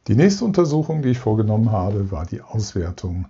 Die 0.08 0.16
nächste 0.16 0.44
Untersuchung, 0.44 1.02
die 1.02 1.10
ich 1.10 1.20
vorgenommen 1.20 1.72
habe, 1.72 2.12
war 2.12 2.26
die 2.26 2.42
Auswertung 2.42 3.26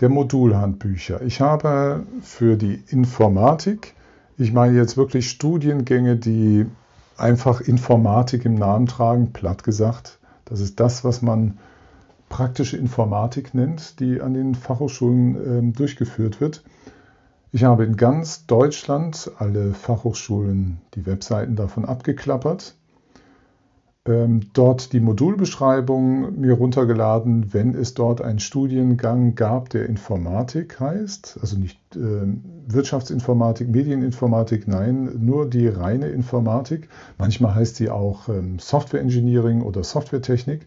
der 0.00 0.08
Modulhandbücher. 0.08 1.22
Ich 1.22 1.40
habe 1.40 2.06
für 2.22 2.56
die 2.56 2.80
Informatik, 2.88 3.94
ich 4.38 4.52
meine 4.52 4.76
jetzt 4.76 4.96
wirklich 4.96 5.28
Studiengänge, 5.28 6.16
die 6.16 6.66
einfach 7.18 7.60
Informatik 7.60 8.44
im 8.44 8.54
Namen 8.54 8.86
tragen, 8.86 9.32
platt 9.32 9.64
gesagt. 9.64 10.18
Das 10.44 10.60
ist 10.60 10.80
das, 10.80 11.04
was 11.04 11.22
man 11.22 11.58
praktische 12.28 12.76
Informatik 12.76 13.54
nennt, 13.54 14.00
die 14.00 14.20
an 14.20 14.34
den 14.34 14.54
Fachhochschulen 14.54 15.70
äh, 15.70 15.72
durchgeführt 15.72 16.40
wird. 16.40 16.62
Ich 17.52 17.64
habe 17.64 17.84
in 17.84 17.96
ganz 17.96 18.46
Deutschland 18.46 19.30
alle 19.38 19.72
Fachhochschulen 19.72 20.78
die 20.94 21.06
Webseiten 21.06 21.56
davon 21.56 21.84
abgeklappert 21.84 22.74
dort 24.52 24.92
die 24.92 25.00
Modulbeschreibung 25.00 26.40
mir 26.40 26.54
runtergeladen, 26.54 27.52
wenn 27.52 27.74
es 27.74 27.94
dort 27.94 28.20
einen 28.20 28.38
Studiengang 28.38 29.34
gab, 29.34 29.70
der 29.70 29.86
Informatik 29.86 30.78
heißt, 30.78 31.38
also 31.40 31.58
nicht 31.58 31.78
äh, 31.96 32.26
Wirtschaftsinformatik, 32.68 33.68
Medieninformatik, 33.68 34.68
nein, 34.68 35.10
nur 35.18 35.48
die 35.48 35.66
reine 35.66 36.08
Informatik. 36.08 36.88
Manchmal 37.18 37.54
heißt 37.54 37.76
sie 37.76 37.90
auch 37.90 38.28
ähm, 38.28 38.58
Software 38.60 39.00
Engineering 39.00 39.62
oder 39.62 39.82
Softwaretechnik. 39.82 40.66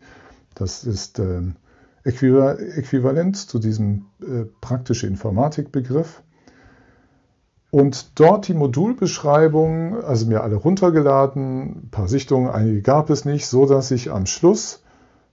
Das 0.55 0.83
ist 0.83 1.19
ähm, 1.19 1.55
äquivalent 2.03 3.37
zu 3.37 3.59
diesem 3.59 4.05
äh, 4.21 4.45
praktische 4.59 5.07
Informatikbegriff. 5.07 6.23
Und 7.71 8.19
dort 8.19 8.47
die 8.47 8.55
Modulbeschreibung, 8.55 10.03
also 10.03 10.25
mir 10.25 10.41
alle 10.41 10.55
runtergeladen, 10.55 11.83
ein 11.83 11.89
paar 11.91 12.07
Sichtungen, 12.07 12.49
einige 12.49 12.81
gab 12.81 13.09
es 13.09 13.25
nicht, 13.25 13.45
so 13.45 13.67
dass 13.67 13.91
ich 13.91 14.11
am 14.11 14.25
Schluss 14.25 14.81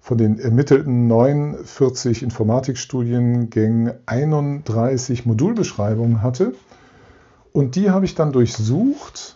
von 0.01 0.19
den 0.19 0.39
ermittelten 0.39 1.07
49 1.07 2.23
Informatikstudiengängen 2.23 3.93
31 4.05 5.25
Modulbeschreibungen 5.25 6.23
hatte. 6.23 6.55
Und 7.53 7.75
die 7.75 7.91
habe 7.91 8.05
ich 8.05 8.15
dann 8.15 8.33
durchsucht 8.33 9.35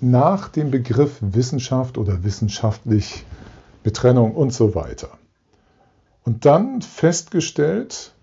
nach 0.00 0.48
dem 0.48 0.70
Begriff 0.70 1.18
Wissenschaft 1.20 1.98
oder 1.98 2.22
wissenschaftlich 2.24 3.26
Betrennung 3.82 4.34
und 4.34 4.54
so 4.54 4.74
weiter. 4.74 5.10
Und 6.24 6.46
dann 6.46 6.82
festgestellt, 6.82 8.14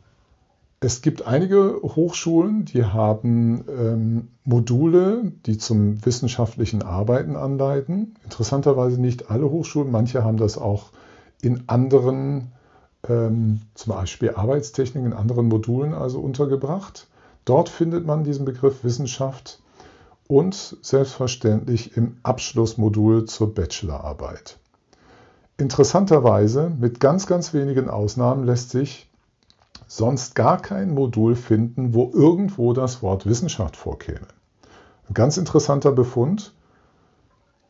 es 0.79 1.01
gibt 1.01 1.25
einige 1.25 1.79
Hochschulen, 1.81 2.65
die 2.65 2.83
haben 2.85 3.65
ähm, 3.67 4.27
Module, 4.43 5.31
die 5.45 5.57
zum 5.57 6.05
wissenschaftlichen 6.05 6.83
Arbeiten 6.83 7.35
anleiten. 7.35 8.15
Interessanterweise 8.23 9.01
nicht 9.01 9.31
alle 9.31 9.49
Hochschulen, 9.49 9.91
manche 9.91 10.23
haben 10.23 10.37
das 10.37 10.57
auch 10.57 10.91
in 11.41 11.63
anderen, 11.67 12.51
ähm, 13.09 13.61
zum 13.73 13.93
Beispiel 13.93 14.31
Arbeitstechnik, 14.35 15.03
in 15.03 15.13
anderen 15.13 15.47
Modulen 15.47 15.95
also 15.95 16.19
untergebracht. 16.19 17.07
Dort 17.43 17.69
findet 17.69 18.05
man 18.05 18.23
diesen 18.23 18.45
Begriff 18.45 18.83
Wissenschaft 18.83 19.59
und 20.27 20.77
selbstverständlich 20.81 21.97
im 21.97 22.17
Abschlussmodul 22.21 23.25
zur 23.25 23.55
Bachelorarbeit. 23.55 24.59
Interessanterweise, 25.57 26.69
mit 26.69 26.99
ganz, 26.99 27.25
ganz 27.25 27.55
wenigen 27.55 27.89
Ausnahmen, 27.89 28.43
lässt 28.43 28.69
sich 28.69 29.06
sonst 29.87 30.35
gar 30.35 30.61
kein 30.61 30.93
Modul 30.93 31.35
finden, 31.35 31.93
wo 31.93 32.11
irgendwo 32.13 32.73
das 32.73 33.01
Wort 33.01 33.25
Wissenschaft 33.25 33.75
vorkäme. 33.75 34.27
Ein 35.09 35.13
ganz 35.13 35.37
interessanter 35.37 35.91
Befund. 35.91 36.53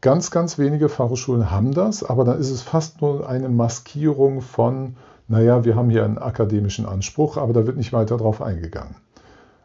Ganz, 0.02 0.30
ganz 0.32 0.58
wenige 0.58 0.90
Fachhochschulen 0.90 1.50
haben 1.50 1.74
das, 1.74 2.04
aber 2.04 2.24
dann 2.24 2.40
ist 2.40 2.52
es 2.52 2.62
fast 2.62 3.02
nur 3.02 3.28
eine 3.28 3.50
Maskierung 3.50 4.42
von, 4.42 4.96
naja, 5.28 5.66
wir 5.66 5.76
haben 5.76 5.90
hier 5.90 6.06
einen 6.06 6.20
akademischen 6.20 6.86
Anspruch, 6.86 7.38
aber 7.38 7.54
da 7.54 7.66
wird 7.66 7.78
nicht 7.78 7.94
weiter 7.94 8.18
drauf 8.18 8.42
eingegangen. 8.42 8.96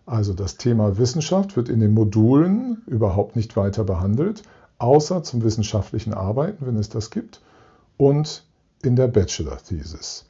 Also 0.07 0.33
das 0.33 0.57
Thema 0.57 0.99
Wissenschaft 0.99 1.57
wird 1.57 1.69
in 1.69 1.81
den 1.81 1.95
Modulen 1.95 2.83
überhaupt 2.87 3.37
nicht 3.37 3.57
weiter 3.57 3.85
behandelt, 3.85 4.43
außer 4.79 5.23
zum 5.23 5.45
wissenschaftlichen 5.45 6.13
Arbeiten, 6.13 6.67
wenn 6.67 6.77
es 6.77 6.89
das 6.89 7.11
gibt, 7.11 7.41
und 7.99 8.45
in 8.83 8.97
der 8.97 9.09
Bachelor-Thesis. 9.09 10.25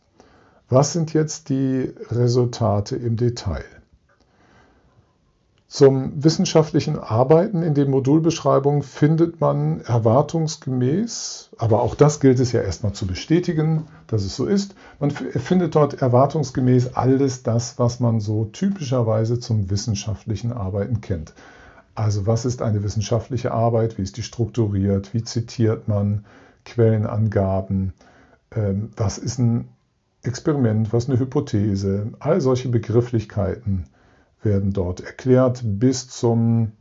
Was 0.72 0.94
sind 0.94 1.12
jetzt 1.12 1.50
die 1.50 1.92
Resultate 2.10 2.96
im 2.96 3.18
Detail? 3.18 3.62
Zum 5.68 6.24
wissenschaftlichen 6.24 6.98
Arbeiten 6.98 7.62
in 7.62 7.74
den 7.74 7.90
Modulbeschreibungen 7.90 8.82
findet 8.82 9.38
man 9.38 9.82
erwartungsgemäß, 9.82 11.50
aber 11.58 11.82
auch 11.82 11.94
das 11.94 12.20
gilt 12.20 12.40
es 12.40 12.52
ja 12.52 12.62
erstmal 12.62 12.94
zu 12.94 13.06
bestätigen, 13.06 13.84
dass 14.06 14.24
es 14.24 14.34
so 14.34 14.46
ist, 14.46 14.74
man 14.98 15.10
findet 15.10 15.74
dort 15.74 16.00
erwartungsgemäß 16.00 16.94
alles 16.94 17.42
das, 17.42 17.78
was 17.78 18.00
man 18.00 18.20
so 18.20 18.46
typischerweise 18.46 19.38
zum 19.38 19.68
wissenschaftlichen 19.68 20.54
Arbeiten 20.54 21.02
kennt. 21.02 21.34
Also 21.94 22.26
was 22.26 22.46
ist 22.46 22.62
eine 22.62 22.82
wissenschaftliche 22.82 23.52
Arbeit, 23.52 23.98
wie 23.98 24.02
ist 24.02 24.16
die 24.16 24.22
strukturiert, 24.22 25.12
wie 25.12 25.22
zitiert 25.22 25.86
man, 25.86 26.24
Quellenangaben, 26.64 27.92
ähm, 28.54 28.90
was 28.96 29.18
ist 29.18 29.38
ein 29.38 29.68
Experiment, 30.22 30.92
was 30.92 31.08
eine 31.08 31.18
Hypothese, 31.18 32.12
all 32.20 32.40
solche 32.40 32.68
Begrifflichkeiten 32.68 33.86
werden 34.42 34.72
dort 34.72 35.00
erklärt 35.00 35.62
bis 35.64 36.08
zum, 36.08 36.72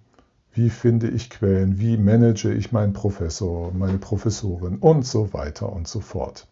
wie 0.53 0.69
finde 0.69 1.09
ich 1.09 1.29
Quellen, 1.29 1.79
wie 1.79 1.97
manage 1.97 2.53
ich 2.53 2.71
meinen 2.71 2.93
Professor, 2.93 3.71
meine 3.73 3.97
Professorin 3.97 4.77
und 4.77 5.05
so 5.05 5.33
weiter 5.33 5.71
und 5.71 5.87
so 5.87 6.01
fort. 6.01 6.47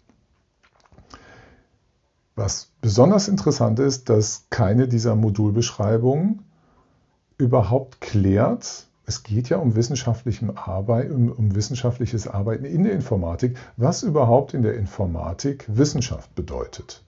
Was 2.36 2.72
besonders 2.81 3.27
interessant 3.27 3.79
ist, 3.79 4.10
dass 4.10 4.46
keine 4.50 4.88
dieser 4.88 5.15
Modulbeschreibungen 5.15 6.43
überhaupt 7.38 8.01
klärt, 8.01 8.88
es 9.09 9.23
geht 9.23 9.49
ja 9.49 9.57
um, 9.57 9.73
Arbeit, 9.73 11.09
um, 11.09 11.31
um, 11.31 11.55
wissenschaftliches 11.55 12.27
Arbeiten 12.27 12.63
in 12.63 12.83
der 12.83 12.93
Informatik, 12.93 13.57
was 13.75 14.03
überhaupt 14.03 14.53
in 14.53 14.61
der 14.61 14.75
Informatik 14.75 15.65
Wissenschaft 15.67 16.35
bedeutet. 16.35 17.03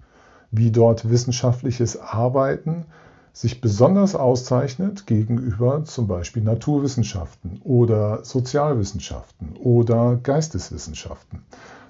Wie 0.49 0.71
dort 0.71 1.11
wissenschaftliches 1.11 1.99
Arbeiten 1.99 2.85
sich 3.33 3.61
besonders 3.61 4.15
auszeichnet 4.15 5.05
gegenüber 5.05 5.85
zum 5.85 6.07
Beispiel 6.07 6.41
Naturwissenschaften 6.41 7.61
oder 7.63 8.25
Sozialwissenschaften 8.25 9.55
oder 9.57 10.15
Geisteswissenschaften. 10.15 11.43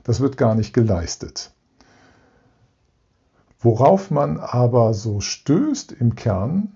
Das 0.04 0.20
wird 0.20 0.36
gar 0.36 0.56
nicht 0.56 0.74
geleistet. 0.74 1.54
Worauf 3.62 4.12
man 4.12 4.42
aber 4.42 4.94
so 4.94 5.22
stößt 5.22 5.94
im 5.94 6.16
Kern, 6.16 6.74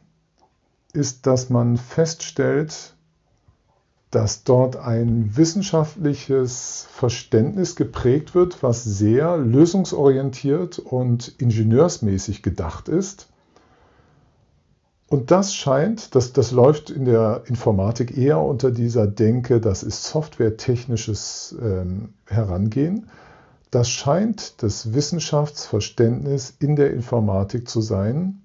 ist, 0.94 1.28
dass 1.28 1.50
man 1.50 1.76
feststellt, 1.76 2.95
dass 4.16 4.46
dort 4.46 4.78
ein 4.78 5.36
wissenschaftliches 5.36 6.88
Verständnis 6.90 7.76
geprägt 7.76 8.34
wird, 8.34 8.64
was 8.64 8.82
sehr 8.86 9.36
lösungsorientiert 9.36 10.80
und 10.80 11.36
ingenieursmäßig 11.38 12.42
gedacht 12.42 12.88
ist. 12.88 13.28
Und 15.10 15.32
das 15.32 15.54
scheint, 15.54 16.16
das, 16.16 16.32
das 16.32 16.52
läuft 16.52 16.92
in 16.92 17.04
der 17.04 17.44
Informatik 17.48 18.18
eher 18.18 18.40
unter 18.40 18.72
dieser 18.72 19.06
Denke, 19.06 19.60
das 19.60 19.84
ist 19.84 20.06
softwaretechnisches 20.06 21.54
ähm, 21.62 22.14
Herangehen. 22.26 23.10
Das 23.70 23.90
scheint 23.90 24.64
das 24.64 24.94
Wissenschaftsverständnis 24.94 26.56
in 26.58 26.78
der 26.78 26.94
Informatik 26.94 27.68
zu 27.68 27.82
sein, 27.82 28.44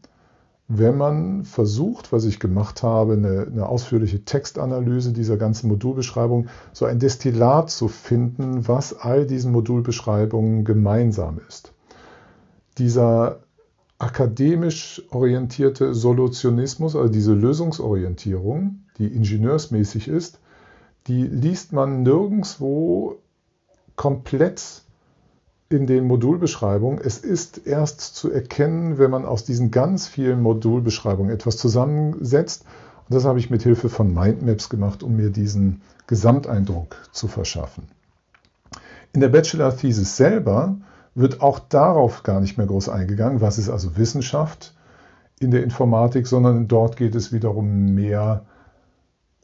wenn 0.72 0.96
man 0.96 1.44
versucht, 1.44 2.12
was 2.12 2.24
ich 2.24 2.38
gemacht 2.38 2.84
habe, 2.84 3.14
eine, 3.14 3.48
eine, 3.50 3.68
ausführliche 3.68 4.24
Textanalyse 4.24 5.12
dieser 5.12 5.36
ganzen 5.36 5.66
Modulbeschreibung, 5.66 6.46
so 6.72 6.84
ein 6.84 7.00
Destillat 7.00 7.70
zu 7.70 7.88
finden, 7.88 8.68
was 8.68 8.96
all 8.96 9.26
diesen 9.26 9.50
Modulbeschreibungen 9.50 10.64
gemeinsam 10.64 11.40
ist. 11.48 11.72
Dieser 12.78 13.40
akademisch 13.98 15.02
orientierte 15.10 15.92
Solutionismus, 15.92 16.94
also 16.94 17.12
diese 17.12 17.34
Lösungsorientierung, 17.34 18.84
die 18.98 19.08
ingenieursmäßig 19.08 20.06
ist, 20.06 20.38
die 21.08 21.24
liest 21.24 21.72
man 21.72 22.04
nirgendwo 22.04 23.16
komplett 23.96 24.82
in 25.70 25.86
den 25.86 26.06
Modulbeschreibungen. 26.06 27.00
Es 27.02 27.18
ist 27.18 27.66
erst 27.66 28.00
zu 28.00 28.30
erkennen, 28.30 28.98
wenn 28.98 29.10
man 29.10 29.24
aus 29.24 29.44
diesen 29.44 29.70
ganz 29.70 30.08
vielen 30.08 30.42
Modulbeschreibungen 30.42 31.32
etwas 31.32 31.56
zusammensetzt. 31.56 32.64
Und 33.08 33.14
das 33.14 33.24
habe 33.24 33.38
ich 33.38 33.50
mit 33.50 33.62
Hilfe 33.62 33.88
von 33.88 34.12
Mindmaps 34.12 34.68
gemacht, 34.68 35.02
um 35.02 35.16
mir 35.16 35.30
diesen 35.30 35.80
Gesamteindruck 36.08 36.96
zu 37.12 37.28
verschaffen. 37.28 37.88
In 39.12 39.20
der 39.20 39.28
Bachelor-Thesis 39.28 40.16
selber 40.16 40.76
wird 41.14 41.40
auch 41.40 41.60
darauf 41.60 42.24
gar 42.24 42.40
nicht 42.40 42.58
mehr 42.58 42.66
groß 42.66 42.88
eingegangen, 42.88 43.40
was 43.40 43.58
ist 43.58 43.70
also 43.70 43.96
Wissenschaft 43.96 44.74
in 45.38 45.52
der 45.52 45.62
Informatik, 45.62 46.26
sondern 46.26 46.66
dort 46.66 46.96
geht 46.96 47.14
es 47.14 47.32
wiederum 47.32 47.94
mehr 47.94 48.44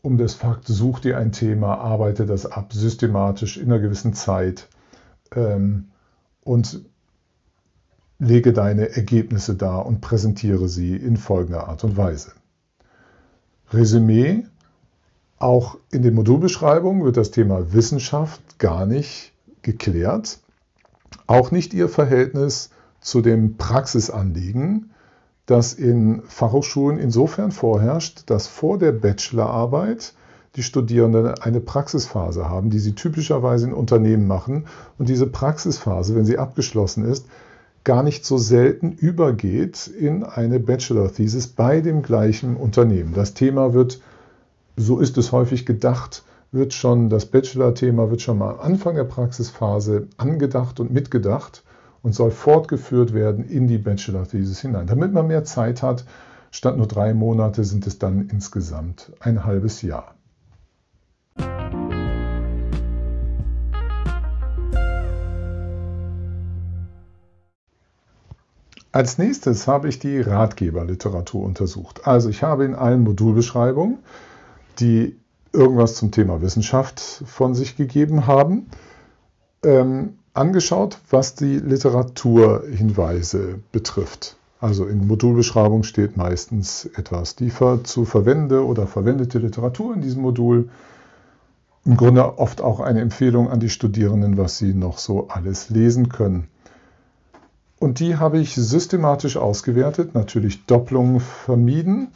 um 0.02 0.18
das 0.18 0.35
Fakt, 0.35 0.66
such 0.66 1.00
dir 1.00 1.18
ein 1.18 1.33
Thema, 1.33 1.78
arbeite 1.78 2.26
das 2.26 2.47
ab, 2.47 2.73
systematisch 2.73 3.56
in 3.56 3.73
einer 3.73 3.80
gewissen 3.80 4.12
Zeit. 4.12 4.68
Ähm, 5.35 5.87
und 6.46 6.84
lege 8.18 8.52
deine 8.52 8.96
Ergebnisse 8.96 9.56
dar 9.56 9.85
und 9.85 10.00
präsentiere 10.00 10.68
sie 10.68 10.96
in 10.96 11.16
folgender 11.16 11.68
Art 11.68 11.85
und 11.85 11.96
Weise. 11.96 12.32
Resümee. 13.70 14.46
Auch 15.38 15.76
in 15.90 16.00
den 16.00 16.14
Modulbeschreibungen 16.14 17.04
wird 17.04 17.18
das 17.18 17.30
Thema 17.30 17.74
Wissenschaft 17.74 18.59
gar 18.59 18.87
nicht 18.87 19.32
geklärt. 19.61 20.38
Auch 21.26 21.50
nicht 21.50 21.74
ihr 21.74 21.90
Verhältnis 21.90 22.70
zu 23.00 23.20
dem 23.20 23.56
Praxisanliegen, 23.59 24.92
das 25.44 25.74
in 25.74 26.22
Fachhochschulen 26.22 26.98
insofern 26.98 27.52
vorherrscht, 27.52 28.30
dass 28.30 28.46
vor 28.46 28.78
der 28.78 28.92
Bachelorarbeit 28.92 30.14
die 30.57 30.62
Studierenden 30.62 31.35
eine 31.38 31.61
Praxisphase 31.61 32.49
haben, 32.49 32.71
die 32.71 32.79
sie 32.79 32.95
typischerweise 32.95 33.66
in 33.66 33.75
Unternehmen 33.75 34.27
machen. 34.27 34.66
Und 34.99 35.09
diese 35.09 35.27
Praxisphase, 35.27 36.16
wenn 36.16 36.25
sie 36.25 36.38
abgeschlossen 36.38 37.05
ist, 37.05 37.27
gar 37.85 38.03
nicht 38.03 38.25
so 38.25 38.37
selten 38.37 38.92
übergeht 38.92 39.87
in 39.87 40.25
eine 40.25 40.59
Bachelor-Thesis 40.59 41.47
bei 41.49 41.81
dem 41.81 42.03
gleichen 42.03 42.57
Unternehmen. 42.57 43.12
Das 43.14 43.35
Thema 43.35 43.75
wird, 43.75 44.01
so 44.77 44.99
ist 44.99 45.19
es 45.19 45.31
häufig 45.31 45.66
gedacht, 45.66 46.25
wird 46.51 46.73
schon, 46.73 47.11
das 47.11 47.27
Bachelor-Thema 47.27 48.11
wird 48.11 48.23
schon 48.23 48.38
mal 48.38 48.55
am 48.55 48.61
Anfang 48.61 48.97
der 48.97 49.05
Praxisphase 49.05 50.09
angedacht 50.16 50.81
und 50.81 50.90
mitgedacht 50.90 51.62
und 52.03 52.14
soll 52.14 52.33
fortgeführt 52.33 53.14
werden 53.14 53.45
in 53.45 53.69
die 53.69 53.79
Bachelor-Thesis 53.79 54.61
hinein. 54.61 54.88
Damit 54.88 55.12
man 55.12 55.29
mehr 55.29 55.45
Zeit 55.45 55.83
hat, 55.83 56.05
statt 56.51 56.77
nur 56.77 56.88
drei 56.88 57.14
Monate 57.14 57.62
sind 57.62 57.87
es 57.87 57.99
dann 57.99 58.29
insgesamt 58.31 59.12
ein 59.21 59.45
halbes 59.45 59.83
Jahr. 59.83 60.15
Als 68.96 69.18
nächstes 69.18 69.66
habe 69.66 69.90
ich 69.90 69.98
die 69.98 70.22
Ratgeberliteratur 70.22 71.44
untersucht. 71.44 72.06
Also 72.06 72.30
ich 72.30 72.42
habe 72.42 72.64
in 72.64 72.74
allen 72.74 73.02
Modulbeschreibungen, 73.02 73.98
die 74.78 75.16
irgendwas 75.52 75.96
zum 75.96 76.12
Thema 76.12 76.40
Wissenschaft 76.40 77.22
von 77.26 77.54
sich 77.54 77.76
gegeben 77.76 78.26
haben, 78.26 78.68
ähm, 79.62 80.14
angeschaut, 80.32 80.96
was 81.11 81.35
die 81.35 81.59
Literaturhinweise 81.59 83.59
betrifft. 83.70 84.38
Also 84.61 84.87
in 84.87 85.06
Modulbeschreibung 85.06 85.82
steht 85.82 86.16
meistens 86.16 86.87
etwas 86.87 87.37
die 87.37 87.52
zu 87.82 88.06
verwende 88.06 88.64
oder 88.64 88.87
verwendete 88.87 89.40
Literatur 89.40 89.92
in 89.92 90.00
diesem 90.00 90.22
Modul. 90.22 90.70
Im 91.85 91.98
Grunde 91.98 92.38
oft 92.38 92.62
auch 92.62 92.80
eine 92.80 93.02
Empfehlung 93.02 93.50
an 93.50 93.61
die 93.61 93.68
Studierenden, 93.68 94.38
was 94.38 94.56
sie 94.56 94.72
noch 94.72 94.96
so 94.96 95.28
alles 95.28 95.68
lesen 95.68 96.09
können. 96.09 96.48
Und 97.78 98.00
die 98.00 98.16
habe 98.16 98.38
ich 98.38 98.54
systematisch 98.54 99.36
ausgewertet, 99.36 100.14
natürlich 100.14 100.64
Doppelungen 100.66 101.20
vermieden. 101.20 102.08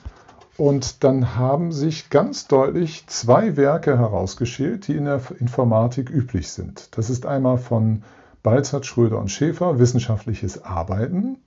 Und 0.57 1.05
dann 1.05 1.37
haben 1.37 1.73
sich 1.73 2.11
ganz 2.11 2.47
deutlich 2.47 3.07
zwei 3.07 3.57
Werke 3.57 3.99
herausgeschält, 3.99 4.89
die 4.89 4.97
in 4.97 5.07
der 5.07 5.21
Informatik 5.39 6.11
üblich 6.11 6.51
sind. 6.51 6.89
Das 6.97 7.09
ist 7.09 7.25
einmal 7.27 7.59
von 7.59 8.03
Balzert, 8.43 8.87
Schröder 8.87 9.19
und 9.19 9.31
Schäfer, 9.31 9.79
Wissenschaftliches 9.79 10.65
Arbeiten. 10.65 11.39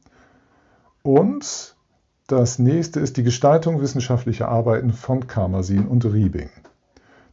Und 1.02 1.76
das 2.28 2.58
nächste 2.58 2.99
ist 2.99 3.17
die 3.17 3.23
Gestaltung 3.23 3.82
wissenschaftlicher 3.82 4.47
Arbeiten 4.47 4.93
von 4.93 5.28
Karmasin 5.28 5.88
und 5.88 6.06
Riebing. 6.06 6.49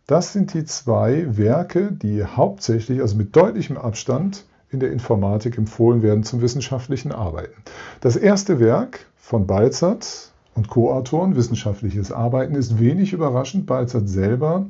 Das 0.06 0.32
sind 0.32 0.54
die 0.54 0.64
zwei 0.64 1.36
Werke, 1.36 1.92
die 1.92 2.24
hauptsächlich, 2.24 3.00
also 3.00 3.16
mit 3.16 3.36
deutlichem 3.36 3.78
Abstand, 3.78 4.44
in 4.70 4.80
der 4.80 4.92
Informatik 4.92 5.59
empfohlen 5.59 6.02
werden 6.02 6.22
zum 6.22 6.40
wissenschaftlichen 6.40 7.12
Arbeiten. 7.12 7.62
Das 8.00 8.16
erste 8.16 8.61
Werk 8.61 9.06
von 9.16 9.46
Balzert 9.46 10.30
und 10.54 10.68
Co-Autoren, 10.68 11.37
Wissenschaftliches 11.37 12.12
Arbeiten, 12.12 12.54
ist 12.54 12.78
wenig 12.78 13.12
überraschend. 13.12 13.66
Balzert 13.66 14.09
selber 14.09 14.66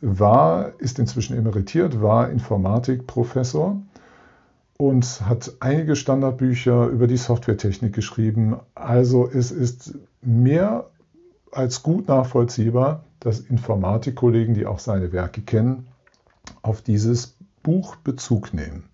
war, 0.00 0.72
ist 0.78 0.98
inzwischen 0.98 1.36
emeritiert, 1.36 2.02
war 2.02 2.30
Informatikprofessor 2.30 3.80
und 4.76 5.20
hat 5.26 5.52
einige 5.60 5.96
Standardbücher 5.96 6.88
über 6.88 7.06
die 7.06 7.16
Softwaretechnik 7.16 7.94
geschrieben. 7.94 8.56
Also 8.74 9.28
es 9.28 9.50
ist 9.50 9.94
mehr 10.20 10.90
als 11.52 11.82
gut 11.82 12.08
nachvollziehbar, 12.08 13.04
dass 13.20 13.40
Informatikkollegen, 13.40 14.54
die 14.54 14.66
auch 14.66 14.80
seine 14.80 15.12
Werke 15.12 15.40
kennen, 15.40 15.86
auf 16.62 16.82
dieses 16.82 17.36
Buch 17.62 17.96
Bezug 17.96 18.52
nehmen. 18.52 18.84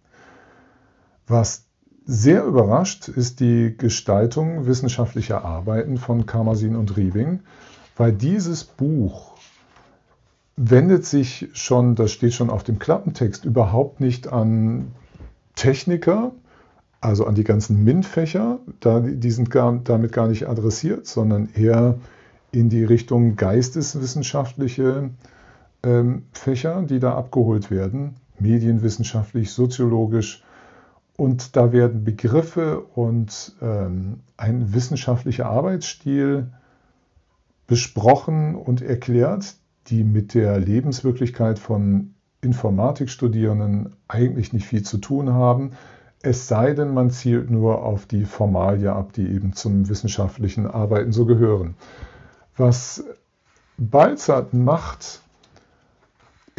Was 1.31 1.64
sehr 2.07 2.45
überrascht 2.45 3.07
ist 3.07 3.38
die 3.38 3.77
Gestaltung 3.79 4.66
wissenschaftlicher 4.66 5.45
Arbeiten 5.45 5.97
von 5.97 6.27
Karmasin 6.27 6.75
und 6.75 6.97
Riebing, 6.97 7.38
weil 7.97 8.12
dieses 8.12 8.64
Buch 8.64 9.37
wendet 10.57 11.07
sich 11.07 11.49
schon, 11.53 11.95
das 11.95 12.11
steht 12.11 12.35
schon 12.35 12.51
auf 12.51 12.64
dem 12.64 12.81
Klappentext, 12.81 13.45
überhaupt 13.45 14.01
nicht 14.01 14.27
an 14.27 14.88
Techniker, 15.55 16.33
also 17.01 17.27
an 17.27 17.37
die 17.37 17.45
ganzen 17.45 17.85
MINT-Fächer, 17.85 18.59
die 18.83 19.31
sind 19.31 19.53
gar, 19.53 19.79
damit 19.85 20.11
gar 20.11 20.27
nicht 20.27 20.49
adressiert, 20.49 21.07
sondern 21.07 21.49
eher 21.55 21.95
in 22.51 22.71
die 22.71 22.83
Richtung 22.83 23.37
geisteswissenschaftliche 23.37 25.11
ähm, 25.85 26.25
Fächer, 26.33 26.83
die 26.83 26.99
da 26.99 27.14
abgeholt 27.14 27.71
werden, 27.71 28.16
medienwissenschaftlich, 28.40 29.53
soziologisch, 29.53 30.43
Und 31.21 31.55
da 31.55 31.71
werden 31.71 32.03
Begriffe 32.03 32.81
und 32.81 33.55
ähm, 33.61 34.21
ein 34.39 34.73
wissenschaftlicher 34.73 35.45
Arbeitsstil 35.45 36.51
besprochen 37.67 38.55
und 38.55 38.81
erklärt, 38.81 39.57
die 39.89 40.03
mit 40.03 40.33
der 40.33 40.59
Lebenswirklichkeit 40.59 41.59
von 41.59 42.15
Informatikstudierenden 42.41 43.97
eigentlich 44.09 44.55
nicht 44.55 44.65
viel 44.65 44.83
zu 44.83 44.97
tun 44.97 45.35
haben, 45.35 45.73
es 46.23 46.49
sei 46.49 46.73
denn, 46.73 46.95
man 46.95 47.11
zielt 47.11 47.51
nur 47.51 47.85
auf 47.85 48.07
die 48.07 48.25
Formalie 48.25 48.91
ab, 48.91 49.13
die 49.13 49.29
eben 49.29 49.53
zum 49.53 49.91
wissenschaftlichen 49.91 50.67
Arbeiten 50.67 51.13
so 51.13 51.27
gehören. 51.27 51.75
Was 52.57 53.05
Balzert 53.77 54.55
macht, 54.55 55.21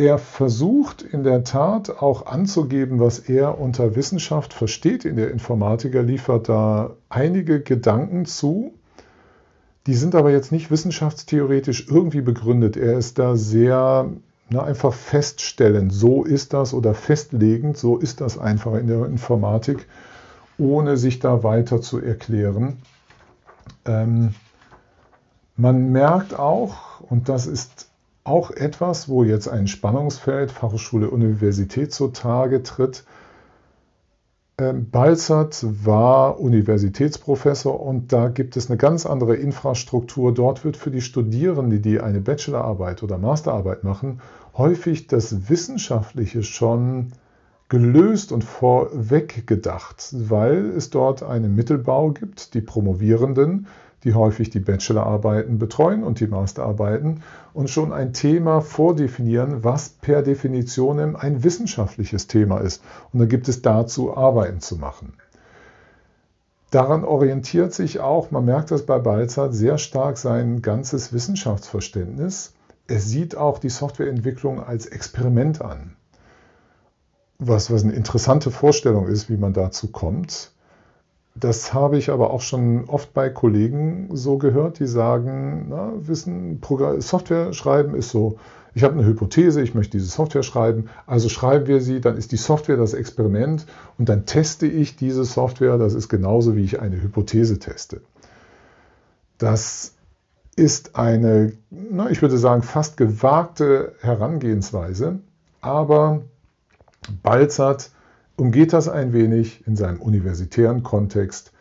er 0.02 0.18
versucht 0.18 1.04
in 1.04 1.24
der 1.24 1.44
Tat 1.44 2.02
auch 2.02 2.26
anzugeben, 2.26 3.00
was 3.00 3.20
er 3.20 3.60
unter 3.60 3.96
Wissenschaft 3.96 4.52
versteht 4.52 5.06
in 5.06 5.16
der 5.16 5.30
Informatik. 5.30 5.94
Er 5.94 6.02
liefert 6.02 6.50
da 6.50 6.96
einige 7.08 7.62
Gedanken 7.62 8.26
zu. 8.26 8.74
Die 9.86 9.94
sind 9.94 10.16
aber 10.16 10.32
jetzt 10.32 10.52
nicht 10.52 10.72
wissenschaftstheoretisch 10.72 11.88
irgendwie 11.88 12.22
begründet. 12.22 12.78
Er 12.78 12.98
ist 12.98 13.20
da 13.20 13.36
sehr 13.36 14.10
na, 14.50 14.64
einfach 14.64 14.92
feststellen, 14.92 15.92
so 15.92 16.24
ist 16.24 16.54
das 16.54 16.74
oder 16.74 16.96
festlegend, 16.96 17.78
so 17.78 17.98
ist 17.98 18.22
das 18.22 18.40
einfach 18.40 18.74
in 18.74 18.88
der 18.88 19.06
Informatik, 19.06 19.88
ohne 20.58 20.98
sich 20.98 21.20
da 21.20 21.44
weiter 21.44 21.80
zu 21.80 22.02
erklären. 22.02 22.80
Ähm, 23.86 24.34
man 25.56 25.92
merkt 25.92 26.38
auch, 26.38 27.02
und 27.02 27.30
das 27.30 27.46
ist 27.46 27.91
auch 28.24 28.52
etwas, 28.52 29.10
wo 29.10 29.24
jetzt 29.24 29.48
ein 29.48 29.68
Spannungsfeld 29.68 30.52
Fachhochschule 30.52 31.10
Universität 31.10 31.94
zutage 31.94 32.64
tritt. 32.64 33.04
Ähm, 34.58 34.90
Balzert 34.92 35.66
war 35.86 36.40
Universitätsprofessor 36.40 37.80
und 37.80 38.14
da 38.14 38.28
gibt 38.28 38.58
es 38.58 38.70
eine 38.70 38.78
ganz 38.78 39.06
andere 39.06 39.36
Infrastruktur. 39.36 40.34
Dort 40.34 40.64
wird 40.64 40.78
für 40.78 40.92
die 40.92 41.02
Studierenden, 41.02 41.82
die 41.82 42.00
eine 42.00 42.22
Bachelorarbeit 42.22 43.02
oder 43.02 43.18
Masterarbeit 43.18 43.84
machen, 43.84 44.22
häufig 44.56 45.08
das 45.08 45.50
Wissenschaftliche 45.50 46.44
schon 46.44 47.14
gelöst 47.70 48.34
und 48.34 48.44
vorweg 48.44 49.48
gedacht, 49.48 50.14
weil 50.14 50.72
es 50.72 50.90
dort 50.90 51.24
einen 51.24 51.56
Mittelbau 51.56 52.12
gibt, 52.12 52.54
die 52.54 52.62
Promovierenden, 52.62 53.66
die 54.04 54.14
häufig 54.14 54.50
die 54.50 54.60
Bachelorarbeiten 54.60 55.60
betreuen 55.60 56.04
und 56.04 56.20
die 56.20 56.28
Masterarbeiten 56.28 57.22
und 57.54 57.70
schon 57.70 57.94
ein 57.94 58.14
Thema 58.14 58.62
vordefinieren, 58.62 59.64
was 59.64 59.90
per 59.90 60.22
Definition 60.22 61.16
ein 61.16 61.44
wissenschaftliches 61.44 62.28
Thema 62.28 62.60
ist. 62.60 62.84
Und 63.14 63.20
dann 63.20 63.30
gibt 63.30 63.48
es 63.48 63.62
dazu 63.62 64.16
Arbeiten 64.16 64.60
zu 64.60 64.78
machen. 64.78 65.14
Daran 66.72 67.04
orientiert 67.04 67.74
sich 67.74 68.00
auch, 68.00 68.32
man 68.32 68.46
merkt 68.46 68.72
das 68.72 68.86
bei 68.86 68.98
Balzert, 68.98 69.54
sehr 69.54 69.78
stark 69.78 70.18
sein 70.18 70.62
ganzes 70.62 71.12
Wissenschaftsverständnis. 71.12 72.54
Er 72.88 73.02
sieht 73.02 73.36
auch 73.36 73.60
die 73.60 73.70
Softwareentwicklung 73.70 74.64
als 74.64 74.86
Experiment 74.86 75.62
an. 75.62 75.96
Was, 77.40 77.72
was 77.72 77.84
eine 77.84 77.94
interessante 77.94 78.52
Vorstellung 78.52 79.08
ist, 79.08 79.30
wie 79.30 79.36
man 79.36 79.52
dazu 79.52 79.92
kommt. 79.92 80.52
Das 81.34 81.74
habe 81.74 81.98
ich 81.98 82.10
aber 82.10 82.32
auch 82.32 82.42
schon 82.42 82.86
oft 82.86 83.14
bei 83.14 83.30
Kollegen 83.30 84.10
so 84.12 84.38
gehört, 84.38 84.80
die 84.80 84.88
sagen, 84.88 85.68
na, 85.70 85.94
Wissen, 85.96 86.62
Software 87.00 87.54
schreiben 87.54 87.96
ist 87.96 88.10
so, 88.10 88.38
ich 88.74 88.84
habe 88.84 88.94
eine 88.94 89.06
Hypothese, 89.06 89.62
ich 89.62 89.74
möchte 89.74 89.98
diese 89.98 90.10
Software 90.10 90.44
schreiben, 90.44 90.90
also 91.06 91.30
schreiben 91.30 91.68
wir 91.68 91.82
sie, 91.82 92.00
dann 92.00 92.18
ist 92.18 92.32
die 92.32 92.38
Software 92.38 92.78
das 92.78 92.94
Experiment 92.94 93.66
und 93.98 94.08
dann 94.08 94.26
teste 94.26 94.66
ich 94.66 94.96
diese 94.96 95.26
Software, 95.26 95.78
das 95.78 95.94
ist 95.94 96.10
genauso 96.10 96.56
wie 96.56 96.64
ich 96.64 96.80
eine 96.80 97.02
Hypothese 97.02 97.60
teste. 97.60 98.02
Das 99.38 99.96
ist 100.56 100.96
eine, 100.96 101.54
na, 101.70 102.10
ich 102.10 102.22
würde 102.22 102.38
sagen, 102.38 102.62
fast 102.62 102.98
gewagte 102.98 103.94
Herangehensweise, 104.00 105.20
aber 105.60 106.22
Balzert 107.24 107.92
umgeht 108.36 108.74
das 108.74 108.90
ein 108.90 109.14
wenig 109.14 109.66
in 109.68 109.76
seinem 109.76 110.02
universitären 110.02 110.84
Kontext, 110.84 111.52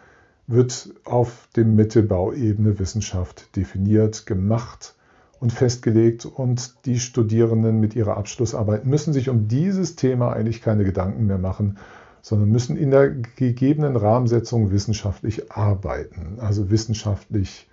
wird 0.46 0.90
auf 1.04 1.48
dem 1.56 1.76
Mittelbauebene 1.76 2.78
Wissenschaft 2.78 3.54
definiert, 3.56 4.26
gemacht 4.26 4.94
und 5.38 5.52
festgelegt 5.52 6.26
und 6.26 6.87
die 6.87 6.98
Studierenden 6.98 7.80
mit 7.80 7.94
ihrer 7.94 8.16
Abschlussarbeit 8.16 8.85
müssen 8.85 9.12
sich 9.12 9.28
um 9.28 9.48
dieses 9.48 9.96
Thema 9.96 10.33
eigentlich 10.33 10.61
keine 10.61 10.85
Gedanken 10.85 11.26
mehr 11.26 11.38
machen, 11.38 11.78
sondern 12.20 12.50
müssen 12.50 12.76
in 12.76 12.90
der 12.90 13.11
gegebenen 13.11 13.96
Rahmensetzung 13.96 14.70
wissenschaftlich 14.70 15.52
arbeiten, 15.52 16.38
also 16.40 16.70
wissenschaftlich 16.70 17.68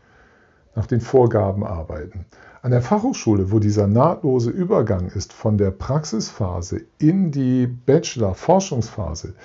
nach 0.75 0.86
den 0.86 1.01
Vorgaben 1.01 1.65
arbeiten. 1.65 2.25
An 2.67 2.71
der 2.71 2.82
Fachhochschule, 2.82 3.49
wo 3.49 3.60
dieser 3.60 3.88
nahtlose 3.88 4.49
Übergang 4.49 5.08
ist 5.08 5.32
von 5.32 5.58
der 5.58 5.71
Praxisphase 5.71 6.82
in 6.97 7.32
die 7.32 7.65
Bachelor-Forschungsphase, 7.65 9.36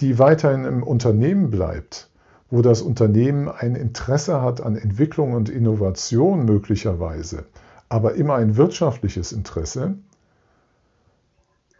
die 0.00 0.18
weiterhin 0.18 0.64
im 0.64 0.82
Unternehmen 0.82 1.50
bleibt, 1.50 2.08
wo 2.48 2.62
das 2.62 2.80
Unternehmen 2.80 3.50
ein 3.50 3.74
Interesse 3.74 4.40
hat 4.40 4.62
an 4.62 4.76
Entwicklung 4.76 5.34
und 5.34 5.50
Innovation 5.50 6.46
möglicherweise, 6.46 7.44
aber 7.90 8.14
immer 8.14 8.36
ein 8.36 8.56
wirtschaftliches 8.56 9.32
Interesse, 9.32 9.96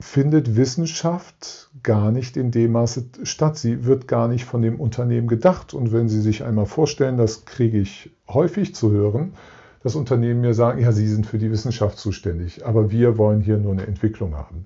findet 0.00 0.54
Wissenschaft 0.54 1.70
gar 1.82 2.12
nicht 2.12 2.36
in 2.36 2.50
dem 2.50 2.72
Maße 2.72 3.06
statt. 3.22 3.56
Sie 3.56 3.86
wird 3.86 4.06
gar 4.06 4.28
nicht 4.28 4.44
von 4.44 4.60
dem 4.60 4.78
Unternehmen 4.78 5.28
gedacht. 5.28 5.72
Und 5.72 5.92
wenn 5.92 6.10
Sie 6.10 6.20
sich 6.20 6.44
einmal 6.44 6.66
vorstellen, 6.66 7.16
das 7.16 7.46
kriege 7.46 7.78
ich 7.78 8.10
häufig 8.28 8.74
zu 8.74 8.90
hören, 8.90 9.32
das 9.82 9.94
Unternehmen 9.94 10.42
mir 10.42 10.54
sagen, 10.54 10.80
ja, 10.80 10.92
Sie 10.92 11.08
sind 11.08 11.26
für 11.26 11.38
die 11.38 11.50
Wissenschaft 11.50 11.98
zuständig, 11.98 12.66
aber 12.66 12.90
wir 12.90 13.16
wollen 13.18 13.40
hier 13.40 13.58
nur 13.58 13.72
eine 13.72 13.86
Entwicklung 13.86 14.36
haben. 14.36 14.64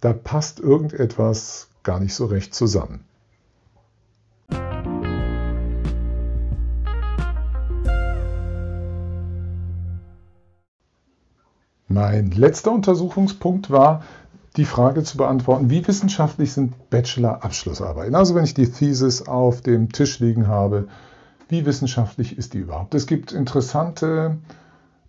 Da 0.00 0.12
passt 0.12 0.60
irgendetwas 0.60 1.68
gar 1.82 2.00
nicht 2.00 2.14
so 2.14 2.26
recht 2.26 2.54
zusammen. 2.54 3.04
Mein 11.88 12.32
letzter 12.32 12.72
Untersuchungspunkt 12.72 13.70
war, 13.70 14.02
die 14.56 14.64
Frage 14.64 15.02
zu 15.04 15.16
beantworten, 15.16 15.70
wie 15.70 15.86
wissenschaftlich 15.86 16.52
sind 16.52 16.90
Bachelor-Abschlussarbeiten? 16.90 18.14
Also 18.14 18.34
wenn 18.34 18.44
ich 18.44 18.54
die 18.54 18.70
Thesis 18.70 19.28
auf 19.28 19.60
dem 19.60 19.92
Tisch 19.92 20.18
liegen 20.18 20.48
habe, 20.48 20.88
wie 21.48 21.66
wissenschaftlich 21.66 22.36
ist 22.38 22.54
die 22.54 22.58
überhaupt? 22.58 22.94
Es 22.94 23.06
gibt 23.06 23.32
interessante 23.32 24.38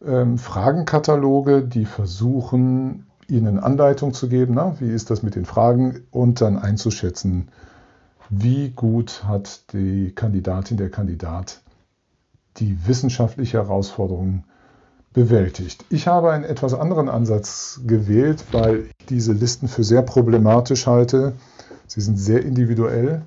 ähm, 0.06 0.38
Fragenkataloge, 0.38 1.64
die 1.64 1.86
versuchen, 1.86 3.06
Ihnen 3.30 3.60
Anleitung 3.60 4.14
zu 4.14 4.30
geben, 4.30 4.54
na, 4.56 4.76
wie 4.80 4.90
ist 4.90 5.10
das 5.10 5.22
mit 5.22 5.36
den 5.36 5.46
Fragen 5.46 6.06
und 6.12 6.40
dann 6.40 6.58
einzuschätzen, 6.58 7.50
wie 8.30 8.70
gut 8.70 9.24
hat 9.26 9.74
die 9.74 10.12
Kandidatin, 10.14 10.78
der 10.78 10.90
Kandidat 10.90 11.62
die 12.58 12.88
wissenschaftliche 12.88 13.58
Herausforderung 13.58 14.44
bewältigt. 15.14 15.86
Ich 15.90 16.08
habe 16.08 16.32
einen 16.32 16.44
etwas 16.44 16.74
anderen 16.74 17.10
Ansatz 17.10 17.82
gewählt, 17.86 18.44
weil 18.52 18.86
ich 18.86 19.06
diese 19.08 19.34
Listen 19.34 19.68
für 19.68 19.84
sehr 19.84 20.02
problematisch 20.02 20.88
halte. 20.88 21.34
Sie 21.88 22.02
sind 22.02 22.18
sehr 22.18 22.44
individuell 22.44 23.24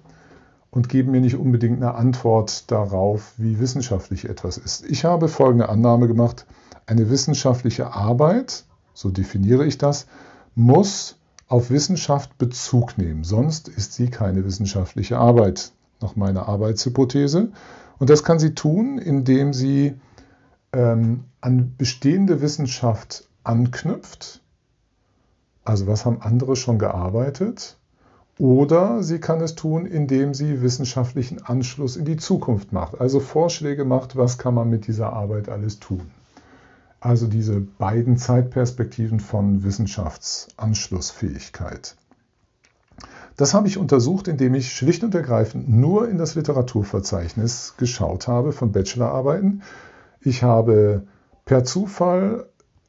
und 0.70 0.88
geben 0.88 1.10
mir 1.10 1.20
nicht 1.20 1.36
unbedingt 1.36 1.82
eine 1.82 1.94
Antwort 1.94 2.70
darauf, 2.70 3.32
wie 3.36 3.58
wissenschaftlich 3.58 4.28
etwas 4.28 4.56
ist. 4.56 4.84
Ich 4.86 5.04
habe 5.04 5.28
folgende 5.28 5.68
Annahme 5.68 6.06
gemacht. 6.06 6.46
Eine 6.86 7.10
wissenschaftliche 7.10 7.92
Arbeit, 7.92 8.64
so 8.94 9.10
definiere 9.10 9.66
ich 9.66 9.78
das, 9.78 10.06
muss 10.54 11.16
auf 11.48 11.70
Wissenschaft 11.70 12.38
Bezug 12.38 12.98
nehmen. 12.98 13.24
Sonst 13.24 13.68
ist 13.68 13.94
sie 13.94 14.08
keine 14.08 14.44
wissenschaftliche 14.44 15.18
Arbeit, 15.18 15.72
nach 16.00 16.16
meiner 16.16 16.48
Arbeitshypothese. 16.48 17.50
Und 17.98 18.10
das 18.10 18.22
kann 18.22 18.38
sie 18.38 18.54
tun, 18.54 18.98
indem 18.98 19.52
sie 19.52 19.94
ähm, 20.72 21.24
an 21.40 21.74
bestehende 21.76 22.40
Wissenschaft 22.40 23.28
anknüpft. 23.42 24.40
Also 25.64 25.86
was 25.86 26.04
haben 26.04 26.22
andere 26.22 26.56
schon 26.56 26.78
gearbeitet? 26.78 27.76
Oder 28.40 29.02
sie 29.02 29.18
kann 29.18 29.40
es 29.42 29.54
tun, 29.54 29.84
indem 29.84 30.32
sie 30.32 30.62
wissenschaftlichen 30.62 31.42
Anschluss 31.42 31.96
in 31.96 32.06
die 32.06 32.16
Zukunft 32.16 32.72
macht. 32.72 32.98
Also 32.98 33.20
Vorschläge 33.20 33.84
macht, 33.84 34.16
was 34.16 34.38
kann 34.38 34.54
man 34.54 34.70
mit 34.70 34.86
dieser 34.86 35.12
Arbeit 35.12 35.50
alles 35.50 35.78
tun. 35.78 36.10
Also 37.00 37.26
diese 37.26 37.60
beiden 37.60 38.16
Zeitperspektiven 38.16 39.20
von 39.20 39.62
Wissenschaftsanschlussfähigkeit. 39.62 41.96
Das 43.36 43.52
habe 43.52 43.68
ich 43.68 43.76
untersucht, 43.76 44.26
indem 44.26 44.54
ich 44.54 44.72
schlicht 44.72 45.04
und 45.04 45.14
ergreifend 45.14 45.68
nur 45.68 46.08
in 46.08 46.16
das 46.16 46.34
Literaturverzeichnis 46.34 47.74
geschaut 47.76 48.26
habe 48.26 48.52
von 48.52 48.72
Bachelorarbeiten. 48.72 49.60
Ich 50.22 50.42
habe 50.42 51.02
per 51.44 51.64
Zufall 51.64 52.46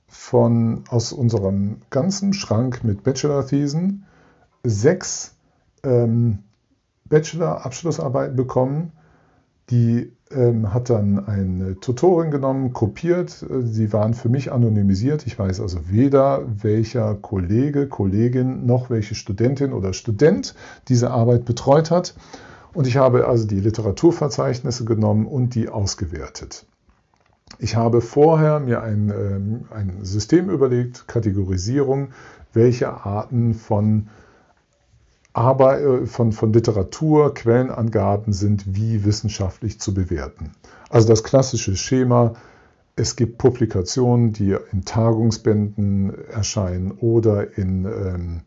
von, 0.08 0.86
aus 0.88 1.12
unserem 1.12 1.82
ganzen 1.90 2.32
Schrank 2.32 2.86
mit 2.86 3.04
Bachelor-Thesen 3.04 4.06
sechs 4.64 5.36
ähm, 5.84 6.40
Bachelor-Abschlussarbeiten 7.06 8.36
bekommen. 8.36 8.92
Die 9.70 10.12
ähm, 10.32 10.74
hat 10.74 10.90
dann 10.90 11.26
eine 11.28 11.80
Tutorin 11.80 12.32
genommen, 12.32 12.74
kopiert. 12.74 13.46
Sie 13.64 13.94
waren 13.94 14.14
für 14.14 14.30
mich 14.30 14.52
anonymisiert. 14.52 15.26
Ich 15.28 15.38
weiß 15.38 15.62
also 15.62 15.90
weder, 15.90 16.44
welcher 16.62 17.16
Kollege, 17.16 17.88
Kollegin 17.88 18.66
noch 18.66 18.90
welche 18.90 19.16
Studentin 19.16 19.74
oder 19.74 19.94
Student 19.94 20.56
diese 20.88 21.12
Arbeit 21.12 21.46
betreut 21.46 21.92
hat. 21.92 22.16
Und 22.74 22.88
ich 22.88 22.98
habe 22.98 23.28
also 23.28 23.46
die 23.46 23.60
Literaturverzeichnisse 23.60 24.86
genommen 24.86 25.26
und 25.26 25.56
die 25.56 25.70
ausgewertet. 25.70 26.66
Ich 27.60 27.76
habe 27.76 28.02
vorher 28.02 28.60
mir 28.60 28.82
ein, 28.82 29.10
ähm, 29.10 29.66
ein 29.72 30.04
System 30.04 30.50
überlegt, 30.50 31.08
Kategorisierung, 31.08 32.10
welche 32.54 32.90
Arten 32.90 33.54
von 33.54 34.08
Arbeit, 34.08 34.22
äh, 35.34 36.06
von, 36.06 36.32
von 36.32 36.54
Literatur, 36.54 37.34
Quellenangaben 37.34 38.34
sind 38.34 38.76
wie 38.76 39.06
wissenschaftlich 39.06 39.80
zu 39.80 39.94
bewerten. 39.94 40.52
Also 40.90 41.08
das 41.08 41.24
klassische 41.24 41.76
Schema, 41.76 42.34
es 42.96 43.16
gibt 43.16 43.38
Publikationen, 43.38 44.34
die 44.34 44.56
in 44.72 44.84
Tagungsbänden 44.84 46.14
erscheinen 46.30 46.92
oder 46.92 47.58
in 47.58 47.86
ähm, 47.86 48.42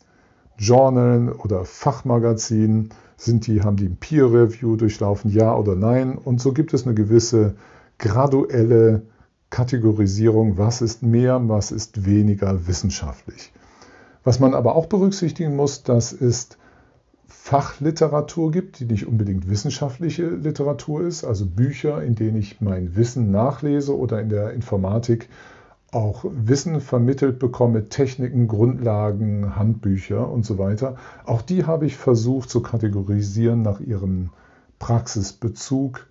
Journalen 0.58 1.32
oder 1.32 1.64
Fachmagazinen. 1.64 2.90
Sind 3.16 3.46
die, 3.46 3.62
haben 3.62 3.76
die 3.76 3.86
ein 3.86 3.96
Peer 3.96 4.26
Review 4.26 4.76
durchlaufen, 4.76 5.30
ja 5.30 5.54
oder 5.56 5.76
nein? 5.76 6.18
Und 6.18 6.40
so 6.40 6.52
gibt 6.52 6.74
es 6.74 6.84
eine 6.84 6.94
gewisse 6.94 7.54
graduelle 7.98 9.02
Kategorisierung, 9.50 10.58
was 10.58 10.82
ist 10.82 11.02
mehr, 11.02 11.40
was 11.48 11.70
ist 11.70 12.04
weniger 12.04 12.66
wissenschaftlich. 12.66 13.52
Was 14.24 14.40
man 14.40 14.52
aber 14.52 14.74
auch 14.74 14.86
berücksichtigen 14.86 15.54
muss, 15.54 15.84
das 15.84 16.12
ist 16.12 16.58
Fachliteratur 17.26 18.50
gibt, 18.50 18.80
die 18.80 18.84
nicht 18.84 19.06
unbedingt 19.06 19.48
wissenschaftliche 19.48 20.28
Literatur 20.28 21.06
ist, 21.06 21.24
also 21.24 21.46
Bücher, 21.46 22.02
in 22.02 22.14
denen 22.14 22.36
ich 22.36 22.60
mein 22.60 22.96
Wissen 22.96 23.30
nachlese 23.30 23.96
oder 23.96 24.20
in 24.20 24.28
der 24.28 24.52
Informatik 24.52 25.28
auch 25.94 26.24
Wissen 26.28 26.80
vermittelt 26.80 27.38
bekomme, 27.38 27.88
Techniken, 27.88 28.48
Grundlagen, 28.48 29.56
Handbücher 29.56 30.28
und 30.28 30.44
so 30.44 30.58
weiter. 30.58 30.96
Auch 31.24 31.40
die 31.40 31.64
habe 31.64 31.86
ich 31.86 31.96
versucht 31.96 32.50
zu 32.50 32.62
kategorisieren 32.62 33.62
nach 33.62 33.80
ihrem 33.80 34.30
Praxisbezug. 34.78 36.06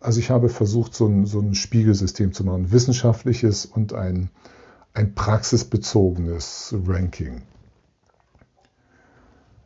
Also 0.00 0.20
ich 0.20 0.30
habe 0.30 0.48
versucht, 0.48 0.94
so 0.94 1.06
ein, 1.06 1.26
so 1.26 1.40
ein 1.40 1.54
Spiegelsystem 1.54 2.32
zu 2.32 2.44
machen, 2.44 2.70
wissenschaftliches 2.70 3.66
und 3.66 3.92
ein, 3.92 4.30
ein 4.94 5.14
praxisbezogenes 5.14 6.74
Ranking. 6.86 7.42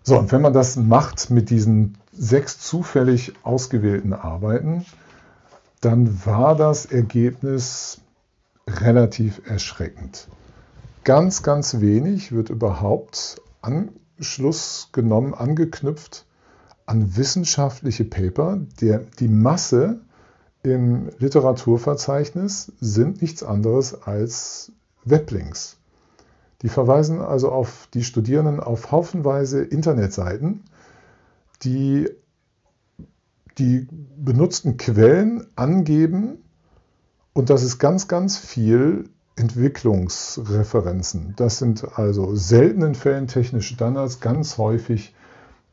So, 0.02 0.18
und 0.18 0.32
wenn 0.32 0.42
man 0.42 0.52
das 0.52 0.76
macht 0.76 1.30
mit 1.30 1.50
diesen 1.50 1.98
sechs 2.12 2.58
zufällig 2.58 3.34
ausgewählten 3.42 4.12
Arbeiten, 4.12 4.84
dann 5.80 6.24
war 6.26 6.56
das 6.56 6.86
Ergebnis 6.86 8.00
relativ 8.66 9.42
erschreckend. 9.46 10.28
Ganz, 11.04 11.42
ganz 11.42 11.80
wenig 11.80 12.32
wird 12.32 12.50
überhaupt 12.50 13.40
Anschluss 13.62 14.90
genommen, 14.92 15.34
angeknüpft 15.34 16.26
an 16.86 17.16
wissenschaftliche 17.16 18.04
Paper. 18.04 18.58
Der, 18.80 18.98
die 19.18 19.28
Masse 19.28 20.00
im 20.62 21.10
Literaturverzeichnis 21.18 22.72
sind 22.80 23.22
nichts 23.22 23.42
anderes 23.42 24.02
als 24.02 24.72
Weblinks. 25.04 25.79
Die 26.62 26.68
verweisen 26.68 27.20
also 27.20 27.50
auf 27.50 27.88
die 27.94 28.04
Studierenden 28.04 28.60
auf 28.60 28.92
haufenweise 28.92 29.62
Internetseiten, 29.62 30.64
die 31.62 32.08
die 33.58 33.88
benutzten 34.16 34.76
Quellen 34.76 35.46
angeben 35.56 36.38
und 37.32 37.50
das 37.50 37.62
ist 37.62 37.78
ganz, 37.78 38.08
ganz 38.08 38.38
viel 38.38 39.08
Entwicklungsreferenzen. 39.36 41.34
Das 41.36 41.58
sind 41.58 41.98
also 41.98 42.34
seltenen 42.34 42.94
Fällen 42.94 43.26
technische 43.26 43.74
Standards, 43.74 44.20
ganz 44.20 44.58
häufig 44.58 45.14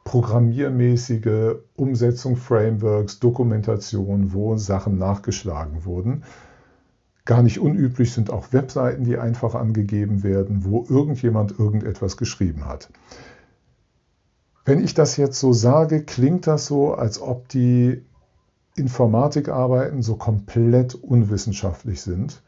programmiermäßige 0.03 1.55
Umsetzung, 1.75 2.37
Frameworks, 2.37 3.19
Dokumentation, 3.19 4.31
wo 4.31 4.55
Sachen 4.55 4.97
nachgeschlagen 4.97 5.83
wurden. 5.83 6.23
Gar 7.27 7.43
nicht 7.43 7.59
unüblich 7.59 8.13
sind 8.13 8.31
auch 8.31 8.53
Webseiten, 8.53 9.03
die 9.03 9.17
einfach 9.17 9.53
angegeben 9.53 10.23
werden, 10.23 10.63
wo 10.63 10.85
irgendjemand 10.87 11.59
irgendetwas 11.59 12.15
geschrieben 12.15 12.65
hat. 12.65 12.87
Wenn 14.63 14.81
ich 14.81 14.93
das 14.93 15.17
jetzt 15.17 15.37
so 15.37 15.51
sage, 15.51 16.03
klingt 16.03 16.47
das 16.47 16.67
so, 16.67 16.93
als 16.93 17.21
ob 17.21 17.49
die 17.49 18.01
Informatikarbeiten 18.77 20.03
so 20.03 20.15
komplett 20.15 20.95
unwissenschaftlich 20.95 22.01
sind 22.01 22.41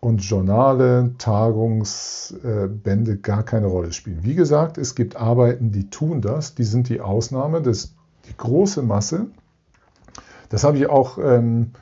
und 0.00 0.22
Journale, 0.22 1.12
Tagungsbände 1.18 3.18
gar 3.18 3.42
keine 3.42 3.66
Rolle 3.66 3.92
spielen. 3.92 4.20
Wie 4.22 4.34
gesagt, 4.34 4.78
es 4.78 4.94
gibt 4.94 5.16
Arbeiten, 5.16 5.72
die 5.72 5.90
tun 5.90 6.22
das, 6.22 6.54
die 6.54 6.64
sind 6.64 6.88
die 6.88 7.02
Ausnahme, 7.02 7.60
das 7.60 7.92
die 8.30 8.36
große 8.38 8.80
Masse. 8.80 9.26
Das 10.48 10.64
habe 10.64 10.78
ich 10.78 10.88
auch 10.88 11.18
ähm, 11.18 11.72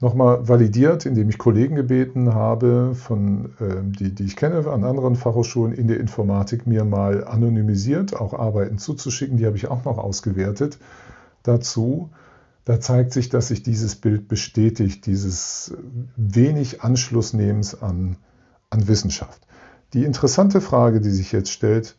nochmal 0.00 0.46
validiert, 0.48 1.06
indem 1.06 1.28
ich 1.28 1.38
Kollegen 1.38 1.76
gebeten 1.76 2.34
habe, 2.34 2.94
von, 2.94 3.52
äh, 3.60 3.82
die, 3.82 4.14
die 4.14 4.24
ich 4.24 4.36
kenne 4.36 4.66
an 4.66 4.84
anderen 4.84 5.16
Fachhochschulen 5.16 5.72
in 5.72 5.88
der 5.88 6.00
Informatik, 6.00 6.66
mir 6.66 6.84
mal 6.84 7.24
anonymisiert 7.24 8.14
auch 8.14 8.34
Arbeiten 8.34 8.78
zuzuschicken. 8.78 9.36
Die 9.36 9.46
habe 9.46 9.56
ich 9.56 9.68
auch 9.68 9.84
noch 9.84 9.98
ausgewertet 9.98 10.78
dazu. 11.42 12.10
Da 12.64 12.80
zeigt 12.80 13.12
sich, 13.12 13.28
dass 13.28 13.48
sich 13.48 13.62
dieses 13.62 13.94
Bild 13.94 14.26
bestätigt, 14.26 15.06
dieses 15.06 15.76
wenig 16.16 16.82
Anschlussnehmens 16.82 17.80
an, 17.82 18.16
an 18.70 18.88
Wissenschaft. 18.88 19.46
Die 19.92 20.04
interessante 20.04 20.60
Frage, 20.60 21.00
die 21.00 21.10
sich 21.10 21.30
jetzt 21.30 21.50
stellt, 21.50 21.96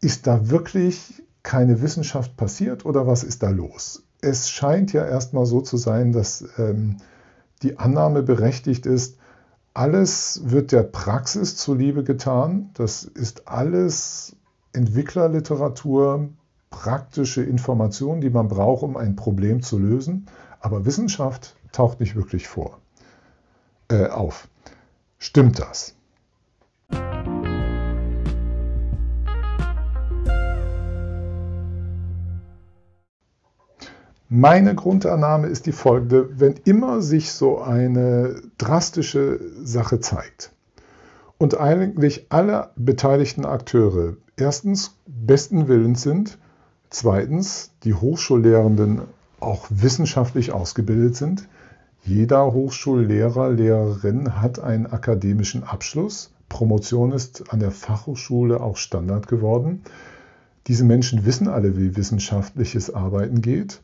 ist 0.00 0.26
da 0.26 0.48
wirklich 0.48 1.22
keine 1.42 1.82
Wissenschaft 1.82 2.36
passiert 2.36 2.84
oder 2.84 3.06
was 3.06 3.22
ist 3.22 3.42
da 3.42 3.50
los? 3.50 4.02
Es 4.22 4.50
scheint 4.50 4.92
ja 4.92 5.04
erstmal 5.04 5.46
so 5.46 5.60
zu 5.60 5.76
sein, 5.76 6.12
dass 6.12 6.44
ähm, 6.58 6.96
die 7.62 7.78
Annahme 7.78 8.22
berechtigt 8.22 8.86
ist, 8.86 9.18
alles 9.74 10.42
wird 10.44 10.72
der 10.72 10.82
Praxis 10.82 11.56
zuliebe 11.56 12.02
getan. 12.02 12.70
Das 12.74 13.04
ist 13.04 13.48
alles 13.48 14.36
Entwicklerliteratur, 14.72 16.28
praktische 16.70 17.42
Informationen, 17.42 18.20
die 18.20 18.30
man 18.30 18.48
braucht, 18.48 18.82
um 18.82 18.96
ein 18.96 19.16
Problem 19.16 19.62
zu 19.62 19.78
lösen. 19.78 20.26
Aber 20.60 20.84
Wissenschaft 20.84 21.56
taucht 21.72 22.00
nicht 22.00 22.16
wirklich 22.16 22.48
vor, 22.48 22.78
äh, 23.88 24.06
auf. 24.06 24.48
Stimmt 25.18 25.58
das? 25.58 25.94
Meine 34.32 34.76
Grundannahme 34.76 35.48
ist 35.48 35.66
die 35.66 35.72
folgende, 35.72 36.38
wenn 36.38 36.54
immer 36.62 37.02
sich 37.02 37.32
so 37.32 37.58
eine 37.58 38.40
drastische 38.58 39.40
Sache 39.64 39.98
zeigt 39.98 40.52
und 41.36 41.58
eigentlich 41.58 42.26
alle 42.28 42.70
beteiligten 42.76 43.44
Akteure 43.44 44.18
erstens 44.36 44.94
besten 45.08 45.66
Willens 45.66 46.02
sind, 46.02 46.38
zweitens 46.90 47.72
die 47.82 47.94
Hochschullehrenden 47.94 49.00
auch 49.40 49.66
wissenschaftlich 49.68 50.52
ausgebildet 50.52 51.16
sind, 51.16 51.48
jeder 52.04 52.52
Hochschullehrer, 52.52 53.50
Lehrerin 53.50 54.40
hat 54.40 54.60
einen 54.60 54.86
akademischen 54.86 55.64
Abschluss. 55.64 56.30
Promotion 56.48 57.10
ist 57.10 57.52
an 57.52 57.58
der 57.58 57.72
Fachhochschule 57.72 58.60
auch 58.60 58.76
Standard 58.76 59.26
geworden. 59.26 59.82
Diese 60.68 60.84
Menschen 60.84 61.26
wissen 61.26 61.48
alle, 61.48 61.76
wie 61.76 61.96
wissenschaftliches 61.96 62.94
Arbeiten 62.94 63.42
geht. 63.42 63.80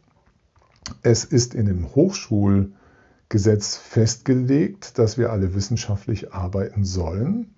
Es 1.02 1.24
ist 1.24 1.54
in 1.54 1.66
dem 1.66 1.94
Hochschulgesetz 1.94 3.76
festgelegt, 3.76 4.98
dass 4.98 5.18
wir 5.18 5.32
alle 5.32 5.54
wissenschaftlich 5.54 6.32
arbeiten 6.32 6.84
sollen. 6.84 7.54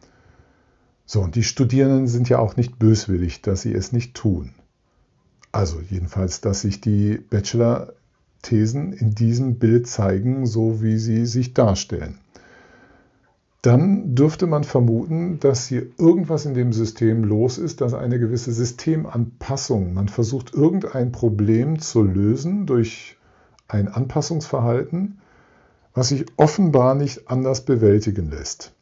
So, 1.04 1.22
und 1.22 1.34
die 1.34 1.42
Studierenden 1.42 2.06
sind 2.06 2.28
ja 2.28 2.38
auch 2.38 2.56
nicht 2.56 2.78
böswillig, 2.78 3.42
dass 3.42 3.62
sie 3.62 3.72
es 3.72 3.92
nicht 3.92 4.14
tun. 4.14 4.54
Also 5.52 5.80
jedenfalls, 5.80 6.40
dass 6.40 6.60
sich 6.60 6.80
die 6.80 7.18
Bachelor-Thesen 7.30 8.92
in 8.92 9.14
diesem 9.14 9.58
Bild 9.58 9.86
zeigen, 9.86 10.46
so 10.46 10.82
wie 10.82 10.98
sie 10.98 11.26
sich 11.26 11.54
darstellen. 11.54 12.18
Dann 13.62 14.14
dürfte 14.14 14.46
man 14.46 14.64
vermuten, 14.64 15.40
dass 15.40 15.66
hier 15.66 15.86
irgendwas 15.98 16.46
in 16.46 16.54
dem 16.54 16.72
System 16.72 17.24
los 17.24 17.58
ist, 17.58 17.80
dass 17.80 17.92
eine 17.92 18.18
gewisse 18.18 18.52
Systemanpassung, 18.52 19.94
man 19.94 20.08
versucht 20.08 20.54
irgendein 20.54 21.10
Problem 21.10 21.80
zu 21.80 22.02
lösen 22.02 22.66
durch 22.66 23.17
ein 23.68 23.88
Anpassungsverhalten, 23.88 25.20
was 25.94 26.08
sich 26.08 26.26
offenbar 26.36 26.94
nicht 26.94 27.30
anders 27.30 27.62
bewältigen 27.64 28.30
lässt. 28.30 28.72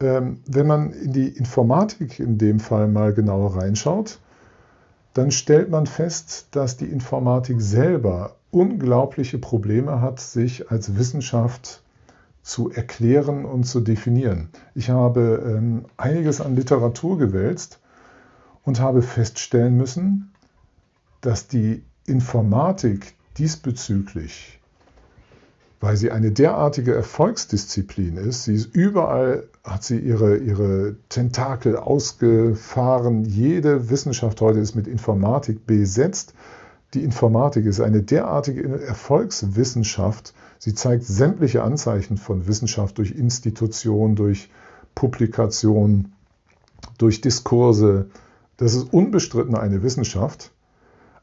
Ähm, 0.00 0.40
wenn 0.46 0.66
man 0.66 0.92
in 0.92 1.12
die 1.12 1.28
Informatik 1.28 2.20
in 2.20 2.38
dem 2.38 2.60
Fall 2.60 2.86
mal 2.88 3.12
genauer 3.12 3.56
reinschaut, 3.56 4.20
dann 5.14 5.32
stellt 5.32 5.70
man 5.70 5.86
fest, 5.86 6.48
dass 6.52 6.76
die 6.76 6.86
Informatik 6.86 7.60
selber 7.60 8.36
unglaubliche 8.50 9.38
Probleme 9.38 10.00
hat, 10.00 10.20
sich 10.20 10.70
als 10.70 10.96
Wissenschaft 10.96 11.82
zu 12.42 12.70
erklären 12.70 13.44
und 13.44 13.64
zu 13.64 13.80
definieren. 13.80 14.48
Ich 14.74 14.90
habe 14.90 15.42
ähm, 15.44 15.86
einiges 15.96 16.40
an 16.40 16.54
Literatur 16.54 17.18
gewälzt 17.18 17.80
und 18.62 18.80
habe 18.80 19.02
feststellen 19.02 19.76
müssen, 19.76 20.32
dass 21.20 21.48
die 21.48 21.82
Informatik 22.06 23.17
diesbezüglich, 23.38 24.60
weil 25.80 25.96
sie 25.96 26.10
eine 26.10 26.32
derartige 26.32 26.94
Erfolgsdisziplin 26.94 28.16
ist, 28.16 28.44
sie 28.44 28.54
ist 28.54 28.74
überall, 28.74 29.48
hat 29.62 29.84
sie 29.84 29.98
ihre, 29.98 30.38
ihre 30.38 30.96
Tentakel 31.08 31.76
ausgefahren. 31.76 33.24
Jede 33.24 33.90
Wissenschaft 33.90 34.40
heute 34.40 34.58
ist 34.58 34.74
mit 34.74 34.86
Informatik 34.88 35.66
besetzt. 35.66 36.34
Die 36.94 37.04
Informatik 37.04 37.66
ist 37.66 37.80
eine 37.80 38.02
derartige 38.02 38.80
Erfolgswissenschaft. 38.80 40.34
Sie 40.58 40.74
zeigt 40.74 41.04
sämtliche 41.04 41.62
Anzeichen 41.62 42.16
von 42.16 42.48
Wissenschaft 42.48 42.98
durch 42.98 43.12
Institutionen, 43.12 44.16
durch 44.16 44.48
Publikationen, 44.94 46.12
durch 46.96 47.20
Diskurse. 47.20 48.08
Das 48.56 48.74
ist 48.74 48.92
unbestritten 48.92 49.54
eine 49.54 49.82
Wissenschaft, 49.82 50.50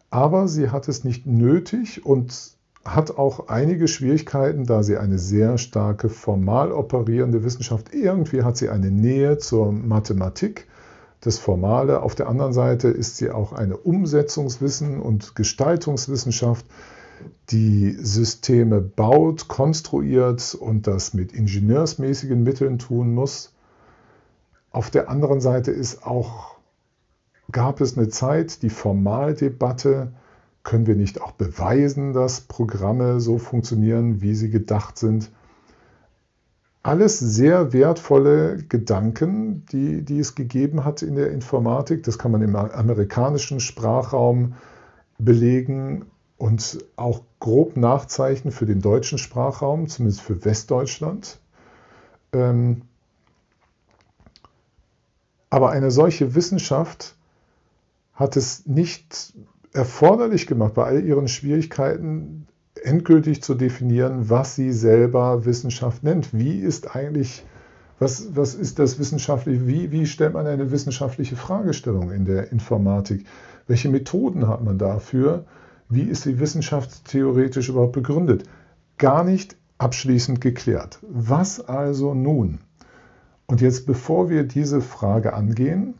aber 0.09 0.47
sie 0.47 0.69
hat 0.69 0.87
es 0.87 1.03
nicht 1.03 1.25
nötig 1.25 2.05
und 2.05 2.55
hat 2.85 3.17
auch 3.17 3.47
einige 3.47 3.87
Schwierigkeiten, 3.87 4.65
da 4.65 4.83
sie 4.83 4.97
eine 4.97 5.17
sehr 5.17 5.57
starke 5.57 6.07
formal 6.07 6.71
operierende 6.71 7.43
Wissenschaft. 7.43 7.93
Irgendwie 7.93 8.43
hat 8.43 8.57
sie 8.57 8.69
eine 8.69 8.91
Nähe 8.91 9.39
zur 9.39 9.71
Mathematik 9.71 10.67
das 11.21 11.39
Formale. 11.39 12.03
Auf 12.03 12.13
der 12.13 12.27
anderen 12.27 12.53
Seite 12.53 12.89
ist 12.89 13.17
sie 13.17 13.31
auch 13.31 13.53
eine 13.53 13.77
Umsetzungswissen 13.77 15.01
und 15.01 15.35
Gestaltungswissenschaft, 15.35 16.65
die 17.49 17.97
Systeme 17.99 18.81
baut, 18.81 19.47
konstruiert 19.47 20.53
und 20.53 20.85
das 20.85 21.13
mit 21.13 21.33
ingenieursmäßigen 21.33 22.43
Mitteln 22.43 22.77
tun 22.77 23.13
muss. 23.13 23.53
Auf 24.71 24.91
der 24.91 25.09
anderen 25.09 25.41
Seite 25.41 25.71
ist 25.71 26.05
auch, 26.05 26.54
gab 27.51 27.81
es 27.81 27.97
eine 27.97 28.09
Zeit, 28.09 28.61
die 28.61 28.69
Formaldebatte, 28.69 30.11
können 30.63 30.87
wir 30.87 30.95
nicht 30.95 31.21
auch 31.21 31.31
beweisen, 31.31 32.13
dass 32.13 32.41
Programme 32.41 33.19
so 33.19 33.37
funktionieren, 33.37 34.21
wie 34.21 34.33
sie 34.33 34.49
gedacht 34.49 34.97
sind? 34.97 35.29
alles 36.85 37.17
sehr 37.17 37.73
wertvolle 37.73 38.57
Gedanken, 38.57 39.65
die, 39.71 40.03
die 40.03 40.19
es 40.19 40.35
gegeben 40.35 40.85
hat 40.85 41.01
in 41.01 41.15
der 41.15 41.31
Informatik. 41.31 42.03
Das 42.03 42.19
kann 42.19 42.31
man 42.31 42.43
im 42.43 42.55
amerikanischen 42.55 43.59
Sprachraum 43.59 44.53
belegen 45.17 46.05
und 46.37 46.85
auch 46.95 47.21
grob 47.39 47.75
nachzeichnen 47.75 48.51
für 48.51 48.67
den 48.67 48.81
deutschen 48.81 49.17
Sprachraum, 49.17 49.87
zumindest 49.87 50.21
für 50.21 50.45
Westdeutschland. 50.45 51.39
Ähm, 52.33 52.83
aber 55.49 55.71
eine 55.71 55.89
solche 55.89 56.35
Wissenschaft 56.35 57.15
hat 58.15 58.37
es 58.37 58.65
nicht 58.65 59.33
erforderlich 59.73 60.47
gemacht, 60.47 60.73
bei 60.73 60.85
all 60.85 61.03
ihren 61.03 61.27
Schwierigkeiten 61.27 62.47
endgültig 62.83 63.43
zu 63.43 63.55
definieren, 63.55 64.29
was 64.29 64.55
sie 64.55 64.71
selber 64.71 65.45
Wissenschaft 65.45 66.03
nennt. 66.03 66.33
Wie 66.33 66.59
ist 66.59 66.95
eigentlich, 66.95 67.43
was, 67.99 68.35
was 68.35 68.55
ist 68.55 68.79
das 68.79 68.99
wissenschaftliche, 68.99 69.67
wie, 69.67 69.91
wie 69.91 70.05
stellt 70.05 70.33
man 70.33 70.47
eine 70.47 70.71
wissenschaftliche 70.71 71.35
Fragestellung 71.35 72.11
in 72.11 72.25
der 72.25 72.51
Informatik? 72.51 73.25
Welche 73.67 73.89
Methoden 73.89 74.47
hat 74.47 74.63
man 74.63 74.77
dafür? 74.77 75.45
Wie 75.89 76.03
ist 76.03 76.23
sie 76.23 76.39
wissenschaftstheoretisch 76.39 77.69
überhaupt 77.69 77.93
begründet? 77.93 78.43
Gar 78.97 79.23
nicht 79.23 79.57
abschließend 79.77 80.39
geklärt. 80.39 80.99
Was 81.01 81.67
also 81.67 82.13
nun? 82.13 82.59
Und 83.45 83.61
jetzt, 83.61 83.85
bevor 83.85 84.29
wir 84.29 84.43
diese 84.43 84.81
Frage 84.81 85.33
angehen, 85.33 85.95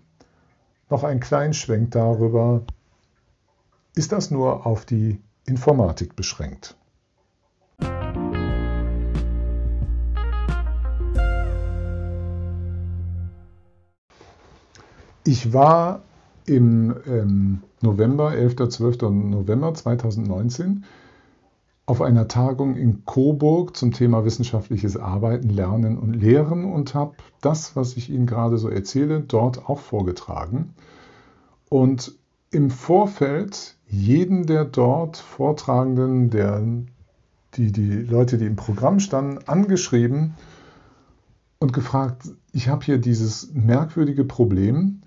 noch 0.90 1.04
ein 1.04 1.20
kleinen 1.20 1.54
Schwenk 1.54 1.92
darüber, 1.92 2.62
ist 3.96 4.12
das 4.12 4.32
nur 4.32 4.66
auf 4.66 4.86
die 4.86 5.20
Informatik 5.46 6.16
beschränkt. 6.16 6.76
Ich 15.28 15.54
war 15.54 16.02
im 16.46 16.96
ähm, 17.08 17.64
November, 17.82 18.36
11. 18.36 18.70
12. 18.70 19.02
November 19.02 19.74
2019 19.74 20.86
auf 21.88 22.02
einer 22.02 22.28
Tagung 22.28 22.76
in 22.76 23.06
Coburg 23.06 23.78
zum 23.78 23.92
Thema 23.92 24.26
wissenschaftliches 24.26 24.98
Arbeiten, 24.98 25.50
Lernen 25.50 25.98
und 26.00 26.14
Lehren 26.14 26.66
und 26.66 26.96
habe 26.96 27.16
das, 27.42 27.76
was 27.76 27.96
ich 27.96 28.10
Ihnen 28.10 28.26
gerade 28.26 28.58
so 28.58 28.70
erzähle, 28.70 29.22
dort 29.22 29.70
auch 29.70 29.80
vorgetragen. 29.80 30.74
Und 31.70 32.14
im 32.50 32.72
Vorfeld 32.72 33.76
jeden 33.88 34.48
der 34.48 34.66
dort 34.66 35.18
Vortragenden, 35.18 36.30
der, 36.32 36.64
die, 37.56 37.72
die 37.72 37.94
Leute, 37.98 38.38
die 38.38 38.46
im 38.46 38.56
Programm 38.56 39.00
standen, 39.00 39.40
angeschrieben 39.48 40.34
und 41.60 41.72
gefragt, 41.72 42.30
ich 42.52 42.68
habe 42.68 42.84
hier 42.84 42.98
dieses 42.98 43.54
merkwürdige 43.54 44.26
Problem, 44.26 45.02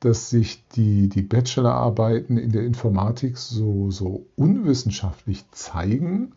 dass 0.00 0.30
sich 0.30 0.66
die, 0.68 1.08
die 1.08 1.22
Bachelorarbeiten 1.22 2.38
in 2.38 2.52
der 2.52 2.64
Informatik 2.64 3.36
so, 3.36 3.90
so 3.90 4.26
unwissenschaftlich 4.36 5.44
zeigen. 5.50 6.32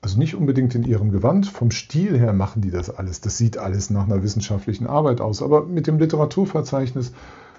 Also 0.00 0.18
nicht 0.18 0.34
unbedingt 0.34 0.74
in 0.74 0.82
ihrem 0.82 1.10
Gewand, 1.10 1.46
vom 1.46 1.70
Stil 1.70 2.18
her 2.18 2.32
machen 2.32 2.60
die 2.60 2.70
das 2.70 2.90
alles. 2.90 3.20
Das 3.20 3.38
sieht 3.38 3.56
alles 3.56 3.88
nach 3.90 4.04
einer 4.04 4.22
wissenschaftlichen 4.22 4.86
Arbeit 4.86 5.20
aus. 5.20 5.42
Aber 5.42 5.64
mit 5.64 5.86
dem 5.86 5.98
Literaturverzeichnis 5.98 7.12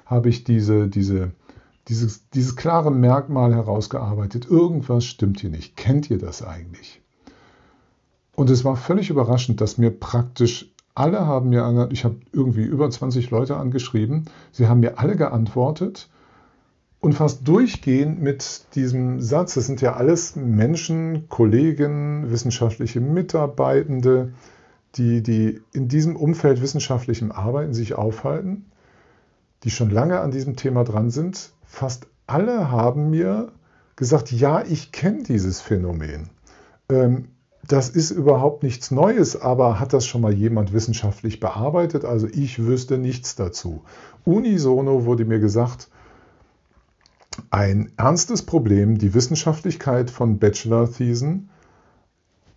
habe 0.06 0.30
ich 0.30 0.44
diese, 0.44 0.88
diese 0.88 1.32
dieses, 1.88 2.30
dieses 2.30 2.56
klare 2.56 2.92
Merkmal 2.92 3.54
herausgearbeitet. 3.54 4.48
Irgendwas 4.50 5.06
stimmt 5.06 5.42
hier 5.42 5.50
nicht. 5.50 5.76
Kennt 5.76 6.10
ihr 6.10 6.18
das 6.18 6.42
eigentlich? 6.42 7.02
Und 8.36 8.50
es 8.50 8.66
war 8.66 8.76
völlig 8.76 9.10
überraschend, 9.10 9.62
dass 9.62 9.78
mir 9.78 9.92
praktisch 9.92 10.73
alle 10.96 11.26
haben 11.26 11.50
mir, 11.50 11.90
ich 11.92 12.06
habe 12.06 12.18
irgendwie 12.32 12.64
über 12.64 12.90
20 12.90 13.32
Leute 13.32 13.58
angeschrieben, 13.58 14.26
sie 14.52 14.68
haben 14.68 14.80
mir 14.80 15.00
alle 15.00 15.16
geantwortet. 15.16 16.10
Und 17.00 17.14
fast 17.14 17.46
durchgehend 17.46 18.22
mit 18.22 18.64
diesem 18.76 19.20
Satz, 19.20 19.56
das 19.56 19.66
sind 19.66 19.82
ja 19.82 19.94
alles 19.94 20.38
Menschen, 20.38 21.28
Kollegen, 21.28 22.32
wissenschaftliche 22.32 23.02
Mitarbeitende, 23.02 24.32
die, 24.96 25.22
die 25.22 25.62
in 25.74 25.90
diesem 25.90 26.16
Umfeld 26.16 26.62
wissenschaftlichem 26.62 27.34
Arbeiten 27.34 27.74
sich 27.74 27.96
aufhalten, 27.96 28.68
die 29.66 29.70
schon 29.70 29.90
lange 29.90 30.22
an 30.22 30.32
diesem 30.32 30.56
Thema 30.56 30.86
dran 30.86 31.10
sind, 31.10 31.52
fast 31.66 32.08
alle 32.26 32.72
haben 32.72 33.10
mir 33.10 33.52
gesagt, 33.98 34.32
ja, 34.32 34.64
ich 34.64 34.94
kenne 34.94 35.24
dieses 35.24 35.60
Phänomen. 35.60 36.30
Ähm, 36.90 37.33
das 37.68 37.90
ist 37.90 38.12
überhaupt 38.12 38.64
nichts 38.64 38.92
Neues, 38.92 39.40
aber 39.40 39.80
hat 39.80 39.94
das 39.94 40.06
schon 40.06 40.22
mal 40.22 40.34
jemand 40.34 40.74
wissenschaftlich 40.74 41.40
bearbeitet? 41.40 42.04
Also 42.04 42.28
ich 42.28 42.66
wüsste 42.66 42.98
nichts 42.98 43.36
dazu. 43.36 43.84
Unisono 44.26 45.06
wurde 45.06 45.26
mir 45.26 45.40
gesagt, 45.40 45.90
ein 47.50 47.92
ernstes 47.98 48.44
Problem, 48.44 48.98
die 48.98 49.14
Wissenschaftlichkeit 49.14 50.12
von 50.12 50.40
Bachelor-Thesen, 50.40 51.50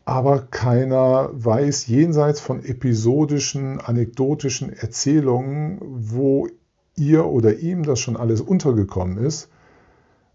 aber 0.05 0.41
keiner 0.41 1.31
weiß 1.33 1.87
jenseits 1.87 2.41
von 2.41 2.65
episodischen, 2.65 3.81
anekdotischen 3.81 4.73
Erzählungen, 4.73 5.79
wo 5.83 6.49
ihr 6.97 7.27
oder 7.27 7.59
ihm 7.59 7.83
das 7.83 8.01
schon 8.01 8.17
alles 8.17 8.41
untergekommen 8.41 9.19
ist, 9.19 9.49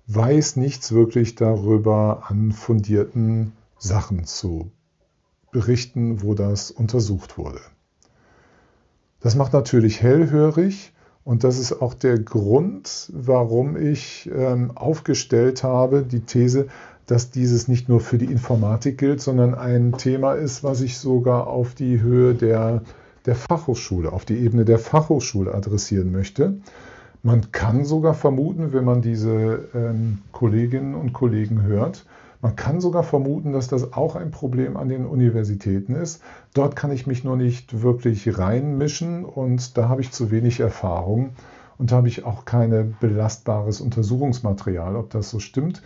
weiß 0.07 0.55
nichts 0.55 0.91
wirklich 0.91 1.35
darüber 1.35 2.23
an 2.27 2.51
fundierten 2.51 3.53
Sachen 3.81 4.25
zu 4.25 4.71
berichten, 5.51 6.21
wo 6.21 6.33
das 6.33 6.71
untersucht 6.71 7.37
wurde. 7.37 7.59
Das 9.19 9.35
macht 9.35 9.53
natürlich 9.53 10.01
hellhörig 10.01 10.93
und 11.23 11.43
das 11.43 11.59
ist 11.59 11.81
auch 11.81 11.93
der 11.93 12.17
Grund, 12.19 13.11
warum 13.13 13.75
ich 13.75 14.29
ähm, 14.33 14.71
aufgestellt 14.75 15.63
habe, 15.63 16.03
die 16.03 16.21
These, 16.21 16.67
dass 17.05 17.31
dieses 17.31 17.67
nicht 17.67 17.89
nur 17.89 17.99
für 17.99 18.17
die 18.17 18.31
Informatik 18.31 18.97
gilt, 18.97 19.21
sondern 19.21 19.53
ein 19.53 19.93
Thema 19.93 20.33
ist, 20.33 20.63
was 20.63 20.81
ich 20.81 20.97
sogar 20.97 21.47
auf 21.47 21.75
die 21.75 21.99
Höhe 22.01 22.33
der 22.33 22.83
der 23.25 23.35
Fachhochschule, 23.35 24.11
auf 24.11 24.25
die 24.25 24.37
Ebene 24.37 24.65
der 24.65 24.79
Fachhochschule 24.79 25.53
adressieren 25.53 26.11
möchte. 26.11 26.57
Man 27.23 27.51
kann 27.51 27.85
sogar 27.85 28.13
vermuten, 28.13 28.73
wenn 28.73 28.83
man 28.83 29.01
diese 29.01 29.69
ähm, 29.75 30.19
Kolleginnen 30.31 30.95
und 30.95 31.13
Kollegen 31.13 31.61
hört, 31.61 32.05
man 32.41 32.55
kann 32.55 32.81
sogar 32.81 33.03
vermuten, 33.03 33.53
dass 33.53 33.67
das 33.67 33.93
auch 33.93 34.15
ein 34.15 34.31
Problem 34.31 34.75
an 34.75 34.89
den 34.89 35.05
Universitäten 35.05 35.93
ist. 35.93 36.21
Dort 36.53 36.75
kann 36.75 36.91
ich 36.91 37.05
mich 37.05 37.23
nur 37.23 37.37
nicht 37.37 37.81
wirklich 37.83 38.37
reinmischen 38.37 39.25
und 39.25 39.77
da 39.77 39.89
habe 39.89 40.01
ich 40.01 40.11
zu 40.11 40.31
wenig 40.31 40.59
Erfahrung. 40.59 41.31
und 41.77 41.91
da 41.91 41.95
habe 41.97 42.07
ich 42.07 42.25
auch 42.25 42.45
kein 42.45 42.95
belastbares 42.99 43.81
Untersuchungsmaterial, 43.81 44.95
ob 44.95 45.09
das 45.09 45.31
so 45.31 45.39
stimmt. 45.39 45.81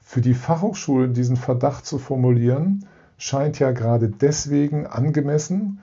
Für 0.00 0.20
die 0.20 0.34
Fachhochschulen 0.34 1.14
diesen 1.14 1.36
Verdacht 1.36 1.86
zu 1.86 1.98
formulieren, 1.98 2.86
scheint 3.16 3.58
ja 3.58 3.70
gerade 3.70 4.08
deswegen 4.10 4.86
angemessen, 4.86 5.80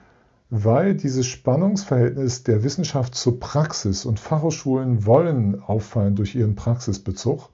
weil 0.52 0.94
dieses 0.94 1.26
Spannungsverhältnis 1.26 2.44
der 2.44 2.64
Wissenschaft 2.64 3.16
zur 3.16 3.40
Praxis 3.40 4.06
und 4.06 4.20
Fachhochschulen 4.20 5.06
wollen 5.06 5.64
auffallen 5.64 6.16
durch 6.16 6.36
ihren 6.36 6.56
Praxisbezug. 6.56 7.50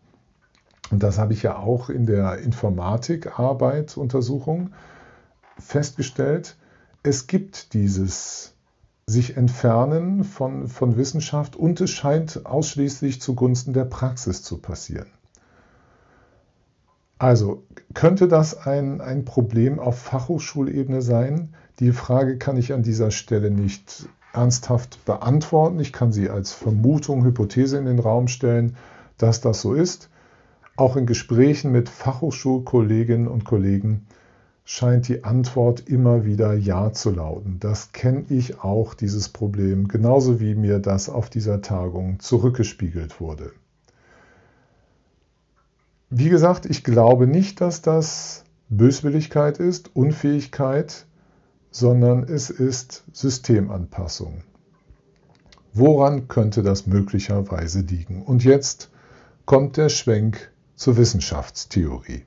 Und 0.91 1.01
das 1.01 1.17
habe 1.17 1.33
ich 1.33 1.43
ja 1.43 1.57
auch 1.57 1.89
in 1.89 2.05
der 2.05 2.39
Informatikarbeit 2.39 3.97
Untersuchung 3.97 4.71
festgestellt. 5.57 6.55
Es 7.03 7.27
gibt 7.27 7.73
dieses 7.73 8.53
sich 9.07 9.37
entfernen 9.37 10.23
von, 10.23 10.67
von 10.67 10.97
Wissenschaft 10.97 11.55
und 11.55 11.79
es 11.79 11.91
scheint 11.91 12.45
ausschließlich 12.45 13.21
zugunsten 13.21 13.73
der 13.73 13.85
Praxis 13.85 14.41
zu 14.41 14.57
passieren. 14.57 15.07
Also 17.17 17.63
könnte 17.93 18.27
das 18.27 18.57
ein, 18.67 19.01
ein 19.01 19.23
Problem 19.23 19.79
auf 19.79 19.99
Fachhochschulebene 19.99 21.01
sein? 21.01 21.53
Die 21.79 21.91
Frage 21.91 22.37
kann 22.37 22.57
ich 22.57 22.73
an 22.73 22.83
dieser 22.83 23.11
Stelle 23.11 23.51
nicht 23.51 24.09
ernsthaft 24.33 25.05
beantworten. 25.05 25.79
Ich 25.79 25.93
kann 25.93 26.11
sie 26.11 26.29
als 26.29 26.51
Vermutung, 26.51 27.23
Hypothese 27.23 27.77
in 27.77 27.85
den 27.85 27.99
Raum 27.99 28.27
stellen, 28.27 28.75
dass 29.17 29.39
das 29.39 29.61
so 29.61 29.73
ist. 29.73 30.09
Auch 30.77 30.97
in 30.97 31.05
Gesprächen 31.05 31.71
mit 31.71 31.87
Fachhochschulkolleginnen 31.87 33.27
und 33.27 33.45
Kollegen 33.45 34.07
scheint 34.65 35.07
die 35.07 35.23
Antwort 35.23 35.87
immer 35.87 36.25
wieder 36.25 36.53
Ja 36.53 36.91
zu 36.91 37.11
lauten. 37.11 37.59
Das 37.59 37.93
kenne 37.93 38.25
ich 38.29 38.61
auch, 38.61 38.93
dieses 38.93 39.29
Problem, 39.29 39.87
genauso 39.87 40.39
wie 40.39 40.55
mir 40.55 40.79
das 40.79 41.07
auf 41.07 41.29
dieser 41.29 41.61
Tagung 41.61 42.19
zurückgespiegelt 42.19 43.21
wurde. 43.21 43.53
Wie 46.09 46.29
gesagt, 46.29 46.65
ich 46.65 46.83
glaube 46.83 47.27
nicht, 47.27 47.61
dass 47.61 47.81
das 47.81 48.43
Böswilligkeit 48.69 49.59
ist, 49.59 49.95
Unfähigkeit, 49.95 51.05
sondern 51.71 52.23
es 52.23 52.49
ist 52.49 53.03
Systemanpassung. 53.13 54.43
Woran 55.73 56.27
könnte 56.27 56.63
das 56.63 56.87
möglicherweise 56.87 57.81
liegen? 57.81 58.23
Und 58.23 58.43
jetzt 58.43 58.89
kommt 59.45 59.77
der 59.77 59.89
Schwenk 59.89 60.51
zur 60.75 60.97
Wissenschaftstheorie. 60.97 62.25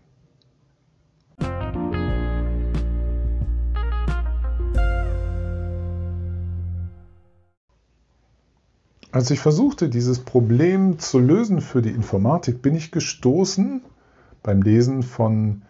Als 9.10 9.30
ich 9.30 9.40
versuchte, 9.40 9.88
dieses 9.88 10.20
Problem 10.20 10.98
zu 10.98 11.18
lösen 11.18 11.60
für 11.60 11.82
die 11.82 11.90
Informatik, 11.90 12.60
bin 12.60 12.74
ich 12.74 12.90
gestoßen 12.90 13.82
beim 14.42 14.62
Lesen 14.62 15.02
von 15.02 15.62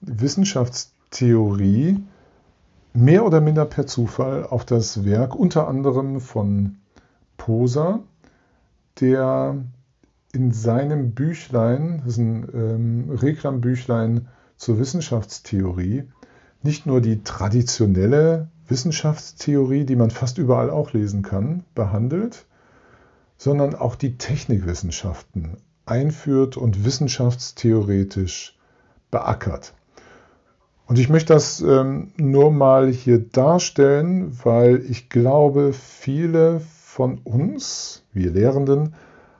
Wissenschaftstheorie 0.00 2.02
mehr 2.92 3.24
oder 3.24 3.40
minder 3.40 3.64
per 3.64 3.86
Zufall 3.86 4.46
auf 4.46 4.64
das 4.64 5.04
Werk 5.04 5.34
unter 5.34 5.66
anderem 5.66 6.20
von 6.20 6.76
Poser, 7.36 8.00
der 9.00 9.56
in 10.34 10.52
seinem 10.52 11.12
Büchlein, 11.12 12.02
das 12.04 12.14
ist 12.14 12.18
ein 12.18 12.48
ähm, 12.54 13.10
Reklambüchlein 13.10 14.28
zur 14.56 14.78
Wissenschaftstheorie, 14.78 16.04
nicht 16.62 16.86
nur 16.86 17.00
die 17.00 17.22
traditionelle 17.22 18.48
Wissenschaftstheorie, 18.66 19.84
die 19.84 19.96
man 19.96 20.10
fast 20.10 20.38
überall 20.38 20.70
auch 20.70 20.92
lesen 20.92 21.22
kann, 21.22 21.64
behandelt, 21.74 22.46
sondern 23.36 23.74
auch 23.74 23.94
die 23.94 24.16
Technikwissenschaften 24.16 25.58
einführt 25.86 26.56
und 26.56 26.84
wissenschaftstheoretisch 26.84 28.58
beackert. 29.10 29.74
Und 30.86 30.98
ich 30.98 31.08
möchte 31.08 31.32
das 31.32 31.60
ähm, 31.60 32.12
nur 32.16 32.50
mal 32.50 32.90
hier 32.90 33.18
darstellen, 33.18 34.38
weil 34.44 34.82
ich 34.88 35.08
glaube, 35.08 35.72
viele 35.72 36.60
von 36.60 37.18
uns, 37.18 38.04
wir 38.12 38.30
Lehrenden, 38.30 38.94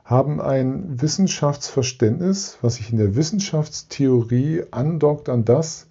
haben 0.05 0.39
ein 0.39 1.01
Wissenschaftsverständnis, 1.01 2.59
was 2.61 2.75
sich 2.75 2.91
in 2.91 2.99
der 2.99 3.15
Wissenschaftstheorie 3.15 4.63
andockt 4.69 5.29
an 5.29 5.45
das, 5.45 5.87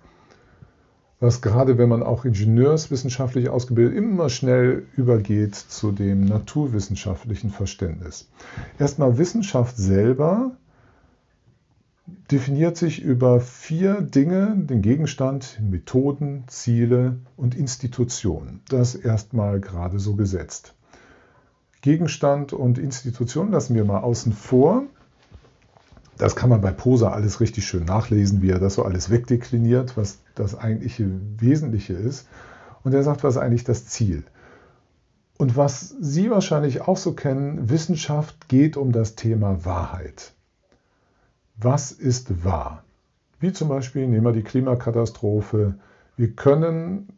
was 1.18 1.42
gerade 1.42 1.78
wenn 1.78 1.88
man 1.88 2.04
auch 2.04 2.24
ingenieurswissenschaftlich 2.24 3.48
ausgebildet 3.48 3.96
immer 3.96 4.30
schnell 4.30 4.86
übergeht 4.96 5.56
zu 5.56 5.90
dem 5.90 6.24
naturwissenschaftlichen 6.24 7.50
Verständnis. 7.50 8.28
Erstmal 8.78 9.18
Wissenschaft 9.18 9.76
selber 9.76 10.52
definiert 12.30 12.76
sich 12.76 13.02
über 13.02 13.40
vier 13.40 14.00
Dinge, 14.00 14.54
den 14.56 14.82
Gegenstand, 14.82 15.58
Methoden, 15.60 16.44
Ziele 16.46 17.16
und 17.36 17.56
Institutionen. 17.56 18.60
Das 18.68 18.94
erstmal 18.94 19.60
gerade 19.60 19.98
so 19.98 20.14
gesetzt. 20.14 20.74
Gegenstand 21.84 22.54
und 22.54 22.78
Institution 22.78 23.50
lassen 23.50 23.74
wir 23.74 23.84
mal 23.84 24.00
außen 24.00 24.32
vor. 24.32 24.84
Das 26.16 26.34
kann 26.34 26.48
man 26.48 26.62
bei 26.62 26.70
Posa 26.70 27.10
alles 27.10 27.40
richtig 27.40 27.66
schön 27.66 27.84
nachlesen, 27.84 28.40
wie 28.40 28.48
er 28.48 28.58
das 28.58 28.76
so 28.76 28.84
alles 28.86 29.10
wegdekliniert, 29.10 29.94
was 29.94 30.20
das 30.34 30.58
eigentliche 30.58 31.10
Wesentliche 31.36 31.92
ist. 31.92 32.26
Und 32.84 32.94
er 32.94 33.02
sagt, 33.02 33.22
was 33.22 33.34
ist 33.34 33.42
eigentlich 33.42 33.64
das 33.64 33.84
Ziel? 33.84 34.24
Und 35.36 35.58
was 35.58 35.94
Sie 36.00 36.30
wahrscheinlich 36.30 36.80
auch 36.80 36.96
so 36.96 37.12
kennen, 37.12 37.68
Wissenschaft 37.68 38.48
geht 38.48 38.78
um 38.78 38.90
das 38.90 39.14
Thema 39.14 39.66
Wahrheit. 39.66 40.32
Was 41.58 41.92
ist 41.92 42.46
wahr? 42.46 42.82
Wie 43.40 43.52
zum 43.52 43.68
Beispiel, 43.68 44.06
nehmen 44.06 44.24
wir 44.24 44.32
die 44.32 44.42
Klimakatastrophe. 44.42 45.74
Wir 46.16 46.32
können 46.32 47.10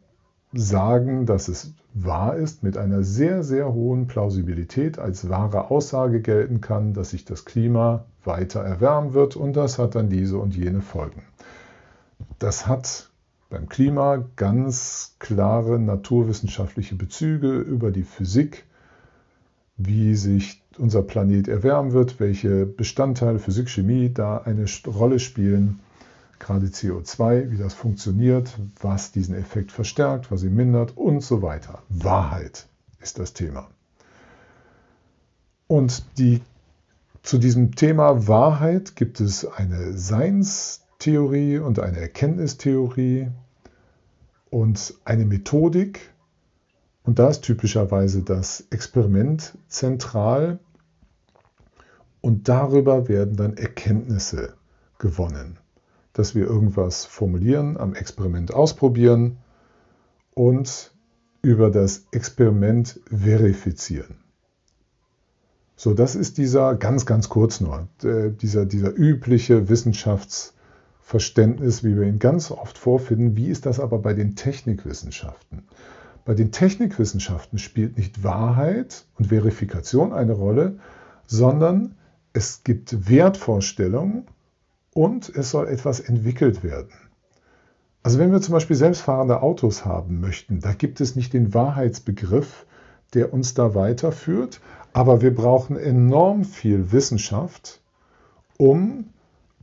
sagen, 0.51 1.25
dass 1.25 1.47
es 1.47 1.73
wahr 2.03 2.35
ist, 2.35 2.63
mit 2.63 2.77
einer 2.77 3.03
sehr, 3.03 3.43
sehr 3.43 3.73
hohen 3.73 4.07
Plausibilität 4.07 4.99
als 4.99 5.29
wahre 5.29 5.71
Aussage 5.71 6.21
gelten 6.21 6.61
kann, 6.61 6.93
dass 6.93 7.11
sich 7.11 7.25
das 7.25 7.45
Klima 7.45 8.05
weiter 8.23 8.61
erwärmen 8.61 9.13
wird 9.13 9.35
und 9.35 9.53
das 9.53 9.79
hat 9.79 9.95
dann 9.95 10.09
diese 10.09 10.37
und 10.37 10.55
jene 10.55 10.81
Folgen. 10.81 11.23
Das 12.39 12.67
hat 12.67 13.09
beim 13.49 13.69
Klima 13.69 14.25
ganz 14.35 15.15
klare 15.19 15.79
naturwissenschaftliche 15.79 16.95
Bezüge 16.95 17.59
über 17.59 17.91
die 17.91 18.03
Physik, 18.03 18.65
wie 19.77 20.15
sich 20.15 20.61
unser 20.77 21.03
Planet 21.03 21.47
erwärmen 21.47 21.93
wird, 21.93 22.19
welche 22.19 22.65
Bestandteile 22.65 23.39
Physik, 23.39 23.69
Chemie 23.69 24.11
da 24.13 24.39
eine 24.39 24.65
Rolle 24.85 25.19
spielen 25.19 25.79
gerade 26.39 26.67
CO2, 26.67 27.51
wie 27.51 27.57
das 27.57 27.73
funktioniert, 27.73 28.57
was 28.79 29.11
diesen 29.11 29.35
Effekt 29.35 29.71
verstärkt, 29.71 30.31
was 30.31 30.43
ihn 30.43 30.55
mindert 30.55 30.95
und 30.95 31.21
so 31.21 31.41
weiter. 31.41 31.83
Wahrheit 31.89 32.67
ist 32.99 33.19
das 33.19 33.33
Thema. 33.33 33.69
Und 35.67 36.03
die, 36.17 36.41
zu 37.23 37.37
diesem 37.37 37.75
Thema 37.75 38.27
Wahrheit 38.27 38.95
gibt 38.95 39.19
es 39.19 39.45
eine 39.45 39.97
Seinstheorie 39.97 41.59
und 41.59 41.79
eine 41.79 41.99
Erkenntnistheorie 41.99 43.27
und 44.49 44.93
eine 45.03 45.25
Methodik. 45.25 46.13
Und 47.03 47.19
da 47.19 47.29
ist 47.29 47.41
typischerweise 47.41 48.23
das 48.23 48.65
Experiment 48.69 49.57
zentral. 49.67 50.59
Und 52.21 52.47
darüber 52.49 53.07
werden 53.07 53.35
dann 53.35 53.57
Erkenntnisse 53.57 54.53
gewonnen 54.99 55.59
dass 56.17 56.35
wir 56.35 56.47
irgendwas 56.47 57.05
formulieren, 57.05 57.77
am 57.77 57.93
Experiment 57.93 58.53
ausprobieren 58.53 59.37
und 60.33 60.91
über 61.41 61.69
das 61.69 62.07
Experiment 62.11 63.01
verifizieren. 63.05 64.17
So, 65.75 65.93
das 65.93 66.15
ist 66.15 66.37
dieser, 66.39 66.73
ganz, 66.75 67.05
ganz 67.05 67.29
kurz 67.29 67.61
nur, 67.61 67.87
dieser, 68.01 68.65
dieser 68.65 68.97
übliche 68.97 69.69
Wissenschaftsverständnis, 69.69 71.83
wie 71.83 71.95
wir 71.95 72.01
ihn 72.03 72.17
ganz 72.17 72.49
oft 72.49 72.79
vorfinden. 72.79 73.37
Wie 73.37 73.49
ist 73.49 73.67
das 73.67 73.79
aber 73.79 73.99
bei 73.99 74.15
den 74.15 74.35
Technikwissenschaften? 74.35 75.67
Bei 76.25 76.33
den 76.33 76.51
Technikwissenschaften 76.51 77.59
spielt 77.59 77.95
nicht 77.97 78.23
Wahrheit 78.23 79.05
und 79.19 79.27
Verifikation 79.27 80.13
eine 80.13 80.33
Rolle, 80.33 80.79
sondern 81.27 81.93
es 82.33 82.63
gibt 82.63 83.07
Wertvorstellungen 83.07 84.25
und 84.97 85.29
es 85.29 85.51
soll 85.51 85.67
etwas 85.67 85.99
entwickelt 85.99 86.63
werden. 86.63 86.89
Also 88.01 88.17
wenn 88.17 88.31
wir 88.31 88.41
zum 88.41 88.53
Beispiel 88.53 88.75
selbstfahrende 88.75 89.43
Autos 89.43 89.85
haben 89.85 90.21
möchten, 90.21 90.59
da 90.59 90.73
gibt 90.73 91.01
es 91.01 91.15
nicht 91.15 91.33
den 91.33 91.53
Wahrheitsbegriff, 91.53 92.65
der 93.13 93.31
uns 93.31 93.53
da 93.53 93.75
weiterführt, 93.75 94.59
aber 94.93 95.21
wir 95.21 95.35
brauchen 95.35 95.77
enorm 95.77 96.45
viel 96.45 96.91
Wissenschaft, 96.91 97.79
um 98.57 99.11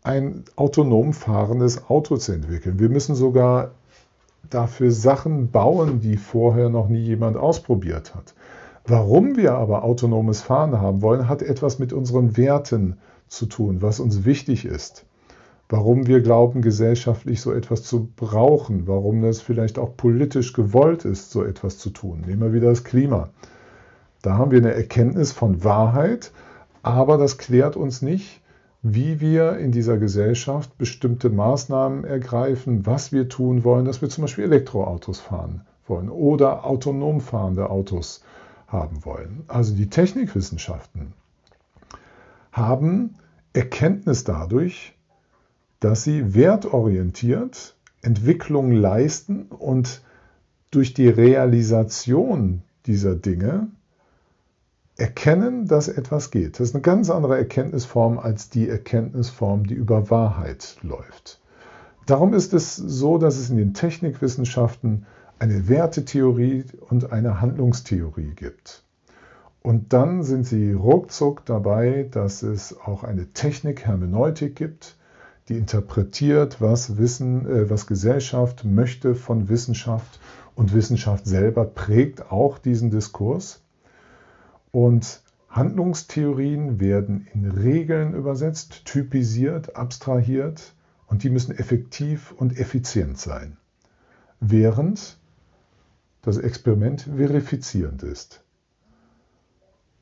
ein 0.04 0.44
autonom 0.54 1.12
fahrendes 1.12 1.90
Auto 1.90 2.16
zu 2.16 2.30
entwickeln. 2.30 2.78
Wir 2.78 2.88
müssen 2.88 3.16
sogar 3.16 3.72
dafür 4.50 4.92
Sachen 4.92 5.50
bauen, 5.50 6.00
die 6.00 6.16
vorher 6.16 6.68
noch 6.68 6.88
nie 6.88 7.02
jemand 7.02 7.36
ausprobiert 7.36 8.14
hat. 8.14 8.34
Warum 8.86 9.36
wir 9.36 9.54
aber 9.54 9.82
autonomes 9.82 10.42
Fahren 10.42 10.80
haben 10.80 11.02
wollen, 11.02 11.28
hat 11.28 11.42
etwas 11.42 11.80
mit 11.80 11.92
unseren 11.92 12.36
Werten 12.36 12.98
zu 13.26 13.46
tun, 13.46 13.82
was 13.82 13.98
uns 13.98 14.24
wichtig 14.24 14.64
ist. 14.64 15.04
Warum 15.68 16.06
wir 16.06 16.20
glauben, 16.20 16.60
gesellschaftlich 16.60 17.40
so 17.40 17.52
etwas 17.52 17.82
zu 17.82 18.08
brauchen, 18.16 18.86
warum 18.86 19.22
das 19.22 19.40
vielleicht 19.40 19.78
auch 19.78 19.96
politisch 19.96 20.52
gewollt 20.52 21.04
ist, 21.04 21.30
so 21.30 21.42
etwas 21.42 21.78
zu 21.78 21.90
tun. 21.90 22.22
Nehmen 22.26 22.42
wir 22.42 22.52
wieder 22.52 22.68
das 22.68 22.84
Klima. 22.84 23.30
Da 24.20 24.36
haben 24.36 24.50
wir 24.50 24.58
eine 24.58 24.74
Erkenntnis 24.74 25.32
von 25.32 25.64
Wahrheit, 25.64 26.32
aber 26.82 27.16
das 27.16 27.38
klärt 27.38 27.76
uns 27.76 28.02
nicht, 28.02 28.42
wie 28.82 29.20
wir 29.20 29.56
in 29.56 29.72
dieser 29.72 29.96
Gesellschaft 29.96 30.76
bestimmte 30.76 31.30
Maßnahmen 31.30 32.04
ergreifen, 32.04 32.84
was 32.84 33.12
wir 33.12 33.30
tun 33.30 33.64
wollen, 33.64 33.86
dass 33.86 34.02
wir 34.02 34.10
zum 34.10 34.22
Beispiel 34.22 34.44
Elektroautos 34.44 35.20
fahren 35.20 35.62
wollen 35.86 36.10
oder 36.10 36.66
autonom 36.66 37.22
fahrende 37.22 37.70
Autos 37.70 38.22
haben 38.66 39.04
wollen. 39.04 39.44
Also 39.48 39.74
die 39.74 39.88
Technikwissenschaften 39.88 41.14
haben 42.52 43.14
Erkenntnis 43.54 44.24
dadurch, 44.24 44.93
dass 45.84 46.02
sie 46.02 46.34
wertorientiert 46.34 47.76
Entwicklung 48.00 48.72
leisten 48.72 49.48
und 49.50 50.00
durch 50.70 50.94
die 50.94 51.10
Realisation 51.10 52.62
dieser 52.86 53.14
Dinge 53.14 53.68
erkennen, 54.96 55.66
dass 55.66 55.88
etwas 55.88 56.30
geht. 56.30 56.58
Das 56.58 56.68
ist 56.68 56.74
eine 56.74 56.80
ganz 56.80 57.10
andere 57.10 57.36
Erkenntnisform 57.36 58.18
als 58.18 58.48
die 58.48 58.66
Erkenntnisform, 58.66 59.66
die 59.66 59.74
über 59.74 60.08
Wahrheit 60.08 60.78
läuft. 60.80 61.42
Darum 62.06 62.32
ist 62.32 62.54
es 62.54 62.76
so, 62.76 63.18
dass 63.18 63.36
es 63.36 63.50
in 63.50 63.58
den 63.58 63.74
Technikwissenschaften 63.74 65.04
eine 65.38 65.68
Wertetheorie 65.68 66.64
und 66.88 67.12
eine 67.12 67.42
Handlungstheorie 67.42 68.32
gibt. 68.34 68.84
Und 69.60 69.92
dann 69.92 70.22
sind 70.22 70.46
sie 70.46 70.72
ruckzuck 70.72 71.44
dabei, 71.44 72.08
dass 72.10 72.42
es 72.42 72.74
auch 72.80 73.04
eine 73.04 73.34
Technik-Hermeneutik 73.34 74.56
gibt, 74.56 74.96
die 75.48 75.56
interpretiert, 75.56 76.60
was 76.60 76.96
Wissen, 76.96 77.46
äh, 77.46 77.70
was 77.70 77.86
Gesellschaft 77.86 78.64
möchte 78.64 79.14
von 79.14 79.48
Wissenschaft 79.48 80.20
und 80.54 80.72
Wissenschaft 80.72 81.26
selber 81.26 81.64
prägt 81.64 82.30
auch 82.30 82.58
diesen 82.58 82.90
Diskurs. 82.90 83.60
Und 84.70 85.22
Handlungstheorien 85.48 86.80
werden 86.80 87.28
in 87.32 87.50
Regeln 87.50 88.14
übersetzt, 88.14 88.84
typisiert, 88.86 89.76
abstrahiert 89.76 90.74
und 91.06 91.22
die 91.22 91.30
müssen 91.30 91.56
effektiv 91.56 92.32
und 92.32 92.58
effizient 92.58 93.18
sein, 93.18 93.56
während 94.40 95.18
das 96.22 96.38
Experiment 96.38 97.02
verifizierend 97.02 98.02
ist. 98.02 98.42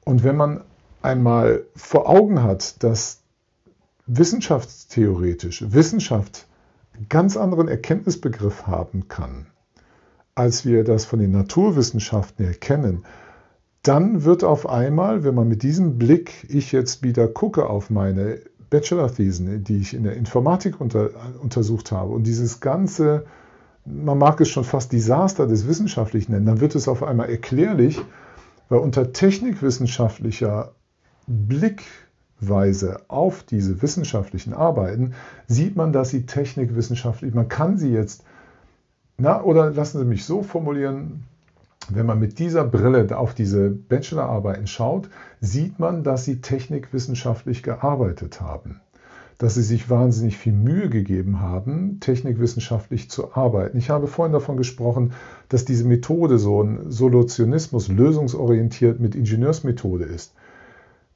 Und 0.05 0.25
wenn 0.25 0.37
man 0.37 0.63
einmal 1.03 1.65
vor 1.75 2.09
Augen 2.09 2.43
hat, 2.43 2.83
dass 2.83 3.22
wissenschaftstheoretisch 4.07 5.65
Wissenschaft 5.73 6.47
ganz 7.09 7.37
anderen 7.37 7.69
Erkenntnisbegriff 7.69 8.67
haben 8.67 9.09
kann, 9.09 9.47
als 10.35 10.65
wir 10.65 10.85
das 10.85 11.05
von 11.05 11.19
den 11.19 11.31
Naturwissenschaften 11.31 12.45
erkennen, 12.45 13.05
dann 13.83 14.25
wird 14.25 14.45
auf 14.45 14.69
einmal, 14.69 15.25
wenn 15.25 15.35
man 15.35 15.49
mit 15.49 15.63
diesem 15.63 15.99
Blick, 15.99 16.47
ich 16.49 16.73
jetzt 16.73 17.03
wieder 17.03 17.27
gucke 17.27 17.69
auf 17.69 17.91
meine 17.91 18.41
Bachelor-Thesen, 18.71 19.65
die 19.65 19.79
ich 19.79 19.93
in 19.93 20.05
der 20.05 20.17
Informatik 20.17 20.81
unter, 20.81 21.11
untersucht 21.41 21.93
habe 21.93 22.13
und 22.13 22.27
dieses 22.27 22.61
ganze, 22.61 23.27
man 23.85 24.19
mag 24.19 24.41
es 24.41 24.49
schon 24.49 24.65
fast 24.65 24.93
Desaster 24.93 25.47
des 25.47 25.67
Wissenschaftlichen 25.67 26.33
nennen, 26.33 26.47
dann 26.47 26.61
wird 26.61 26.75
es 26.75 26.89
auf 26.89 27.03
einmal 27.03 27.29
erklärlich, 27.29 28.01
weil 28.69 28.79
unter 28.79 29.13
technikwissenschaftlicher 29.13 30.73
Blickweise 32.43 33.01
auf 33.07 33.45
diese 33.45 33.83
wissenschaftlichen 33.83 34.53
Arbeiten 34.53 35.15
sieht 35.47 35.77
man, 35.77 35.93
dass 35.93 36.11
sie 36.11 36.27
technikwissenschaftlich, 36.27 37.35
man 37.35 37.49
kann 37.49 37.79
sie 37.79 37.93
jetzt, 37.93 38.25
na, 39.17 39.43
oder 39.43 39.71
lassen 39.71 40.01
Sie 40.01 40.05
mich 40.05 40.25
so 40.25 40.43
formulieren, 40.43 41.23
wenn 41.89 42.07
man 42.07 42.19
mit 42.19 42.41
dieser 42.41 42.65
Brille 42.65 43.17
auf 43.17 43.35
diese 43.35 43.71
Bachelorarbeiten 43.71 44.67
schaut, 44.67 45.09
sieht 45.41 45.79
man, 45.79 46.03
dass 46.03 46.25
sie 46.25 46.41
technikwissenschaftlich 46.41 47.63
gearbeitet 47.63 48.41
haben. 48.41 48.81
Dass 49.39 49.55
sie 49.55 49.63
sich 49.63 49.89
wahnsinnig 49.91 50.37
viel 50.37 50.53
Mühe 50.53 50.89
gegeben 50.89 51.41
haben, 51.41 52.01
technikwissenschaftlich 52.01 53.11
zu 53.11 53.35
arbeiten. 53.35 53.79
Ich 53.79 53.91
habe 53.91 54.07
vorhin 54.09 54.33
davon 54.33 54.57
gesprochen, 54.57 55.13
dass 55.49 55.65
diese 55.65 55.85
Methode 55.85 56.39
so 56.39 56.63
ein 56.63 56.91
Solutionismus, 56.91 57.89
lösungsorientiert 57.89 58.99
mit 58.99 59.15
Ingenieursmethode 59.15 60.05
ist. 60.05 60.33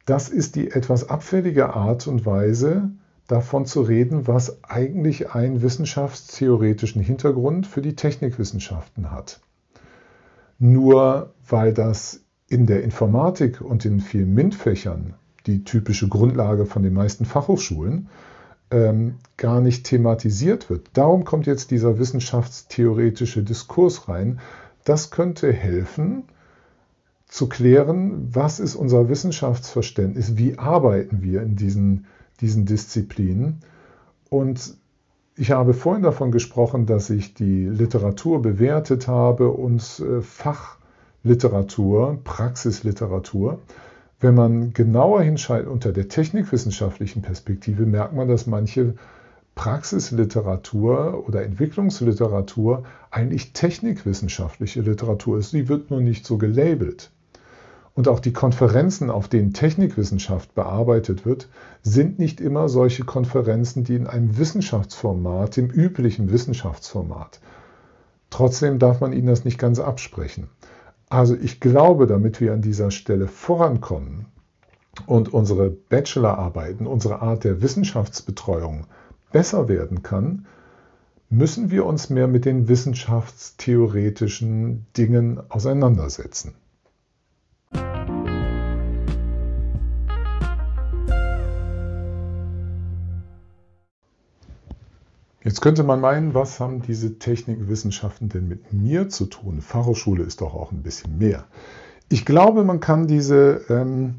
Das 0.07 0.29
ist 0.29 0.55
die 0.55 0.71
etwas 0.71 1.09
abfällige 1.11 1.75
Art 1.75 2.07
und 2.07 2.25
Weise, 2.25 2.91
davon 3.27 3.67
zu 3.67 3.83
reden, 3.83 4.29
was 4.29 4.63
eigentlich 4.65 5.35
einen 5.35 5.63
wissenschaftstheoretischen 5.63 7.03
Hintergrund 7.03 7.67
für 7.67 7.83
die 7.83 7.97
Technikwissenschaften 7.97 9.11
hat. 9.11 9.41
Nur 10.59 11.35
weil 11.49 11.75
das 11.75 12.21
in 12.49 12.67
der 12.67 12.85
Informatik 12.85 13.61
und 13.61 13.85
in 13.85 14.01
vielen 14.01 14.33
MINT-Fächern, 14.33 15.15
die 15.47 15.65
typische 15.65 16.09
Grundlage 16.09 16.67
von 16.67 16.85
den 16.85 16.95
meisten 16.95 17.25
Fachhochschulen, 17.25 18.09
ähm, 18.71 19.17
gar 19.37 19.61
nicht 19.61 19.85
thematisiert 19.85 20.71
wird. 20.71 20.91
Darum 20.93 21.25
kommt 21.25 21.47
jetzt 21.47 21.73
dieser 21.73 21.99
wissenschaftstheoretische 21.99 23.43
Diskurs 23.43 24.09
rein. 24.09 24.39
Das 24.85 25.11
könnte 25.11 25.53
helfen, 25.53 26.25
zu 27.27 27.49
klären, 27.49 28.29
was 28.33 28.61
ist 28.61 28.77
unser 28.77 29.09
Wissenschaftsverständnis, 29.09 30.37
wie 30.37 30.59
arbeiten 30.59 31.23
wir 31.23 31.43
in 31.43 31.57
diesen, 31.57 32.07
diesen 32.41 32.67
Disziplinen 32.67 33.61
und 34.31 34.77
ich 35.39 35.51
habe 35.51 35.75
vorhin 35.75 36.03
davon 36.03 36.33
gesprochen, 36.33 36.87
dass 36.87 37.11
ich 37.11 37.35
die 37.35 37.67
Literatur 37.67 38.41
bewertet 38.41 39.07
habe 39.07 39.51
und 39.51 39.83
äh, 40.01 40.23
Fachliteratur, 40.23 42.19
Praxisliteratur. 42.25 43.61
Wenn 44.19 44.35
man 44.35 44.73
genauer 44.73 45.21
hinschaut 45.23 45.67
unter 45.67 45.93
der 45.93 46.09
technikwissenschaftlichen 46.09 47.21
Perspektive, 47.21 47.85
merkt 47.85 48.15
man, 48.15 48.29
dass 48.29 48.47
manche 48.47 48.95
Praxisliteratur 49.55 51.27
oder 51.29 51.43
Entwicklungsliteratur 51.43 52.85
eigentlich 53.11 53.53
technikwissenschaftliche 53.53 54.81
Literatur 54.81 55.39
ist. 55.39 55.51
Sie 55.51 55.69
wird 55.69 55.91
nur 55.91 56.01
nicht 56.01 56.25
so 56.25 56.39
gelabelt. 56.39 57.11
Und 57.97 58.07
auch 58.09 58.21
die 58.21 58.35
Konferenzen, 58.35 59.11
auf 59.11 59.27
denen 59.27 59.55
Technikwissenschaft 59.55 60.55
bearbeitet 60.55 61.25
wird, 61.25 61.49
sind 61.83 62.19
nicht 62.19 62.43
immer 62.43 62.69
solche 62.69 63.05
Konferenzen, 63.05 63.85
die 63.85 63.95
in 63.95 64.07
einem 64.07 64.37
Wissenschaftsformat, 64.37 65.57
dem 65.57 65.71
üblichen 65.71 66.31
Wissenschaftsformat. 66.31 67.41
Trotzdem 68.29 68.79
darf 68.79 69.01
man 69.01 69.15
ihnen 69.15 69.29
das 69.29 69.47
nicht 69.47 69.59
ganz 69.59 69.79
absprechen. 69.79 70.51
Also 71.09 71.35
ich 71.35 71.59
glaube, 71.59 72.07
damit 72.07 72.39
wir 72.43 72.53
an 72.53 72.61
dieser 72.61 72.91
Stelle 72.91 73.29
vorankommen 73.29 74.27
und 75.07 75.33
unsere 75.33 75.71
Bachelorarbeiten, 75.71 76.87
unsere 76.87 77.23
Art 77.23 77.45
der 77.45 77.63
Wissenschaftsbetreuung 77.63 78.89
besser 79.33 79.69
werden 79.69 80.03
kann, 80.03 80.45
müssen 81.31 81.71
wir 81.71 81.87
uns 81.87 82.11
mehr 82.11 82.29
mit 82.29 82.45
den 82.45 82.69
wissenschaftstheoretischen 82.69 84.85
Dingen 84.99 85.41
auseinandersetzen. 85.49 86.57
Jetzt 95.47 95.61
könnte 95.61 95.85
man 95.85 96.01
meinen, 96.01 96.35
was 96.35 96.59
haben 96.59 96.83
diese 96.83 97.21
Technikwissenschaften 97.21 98.29
denn 98.29 98.49
mit 98.49 98.73
mir 98.73 99.09
zu 99.09 99.27
tun? 99.27 99.61
Fachhochschule 99.61 100.25
ist 100.25 100.41
doch 100.41 100.55
auch 100.55 100.73
ein 100.73 100.83
bisschen 100.83 101.19
mehr. 101.19 101.45
Ich 102.09 102.25
glaube, 102.25 102.65
man 102.65 102.81
kann 102.81 103.07
diese, 103.07 103.61
ähm, 103.69 104.17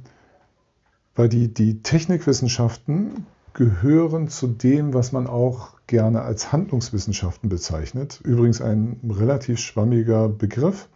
weil 1.15 1.28
die, 1.28 1.53
die 1.53 1.82
Technikwissenschaften 1.82 3.25
gehören 3.53 4.30
zu 4.30 4.47
dem, 4.47 4.93
was 4.93 5.11
man 5.11 5.28
auch 5.28 5.71
gerne 5.86 6.21
als 6.21 6.53
Handlungswissenschaften 6.53 7.49
bezeichnet. 7.49 8.21
Übrigens 8.23 8.61
ein 8.61 9.01
relativ 9.09 9.59
schwammiger 9.59 10.30
Begriff. 10.30 10.88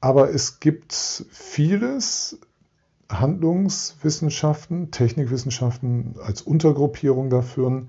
Aber 0.00 0.32
es 0.32 0.58
gibt 0.58 0.94
vieles, 0.94 2.38
Handlungswissenschaften, 3.10 4.90
Technikwissenschaften 4.90 6.14
als 6.18 6.40
Untergruppierung 6.40 7.28
dafür, 7.28 7.82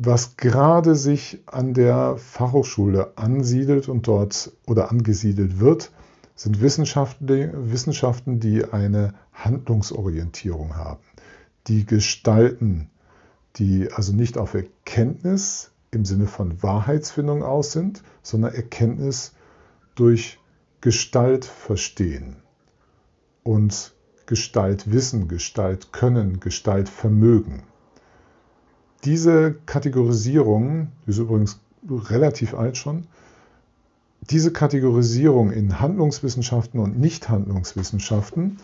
was 0.00 0.36
gerade 0.36 0.94
sich 0.94 1.42
an 1.46 1.74
der 1.74 2.16
Fachhochschule 2.18 3.14
ansiedelt 3.16 3.88
und 3.88 4.06
dort 4.06 4.52
oder 4.64 4.92
angesiedelt 4.92 5.58
wird, 5.58 5.90
sind 6.36 6.60
Wissenschaften, 6.60 8.38
die 8.38 8.64
eine 8.64 9.14
Handlungsorientierung 9.32 10.76
haben, 10.76 11.02
die 11.66 11.84
gestalten, 11.84 12.90
die 13.56 13.90
also 13.92 14.12
nicht 14.12 14.38
auf 14.38 14.54
Erkenntnis 14.54 15.72
im 15.90 16.04
Sinne 16.04 16.28
von 16.28 16.62
Wahrheitsfindung 16.62 17.42
aus 17.42 17.72
sind, 17.72 18.04
sondern 18.22 18.54
Erkenntnis 18.54 19.34
durch 19.96 20.38
Gestalt 20.80 21.44
verstehen 21.44 22.36
und 23.42 23.96
Gestalt 24.26 24.92
wissen, 24.92 25.26
Gestalt 25.26 25.92
können, 25.92 26.38
Gestalt 26.38 26.88
vermögen. 26.88 27.64
Diese 29.04 29.54
Kategorisierung, 29.66 30.88
die 31.06 31.10
ist 31.10 31.18
übrigens 31.18 31.60
relativ 31.88 32.54
alt 32.54 32.76
schon, 32.76 33.06
diese 34.30 34.52
Kategorisierung 34.52 35.50
in 35.50 35.80
Handlungswissenschaften 35.80 36.80
und 36.80 36.98
Nichthandlungswissenschaften 36.98 38.58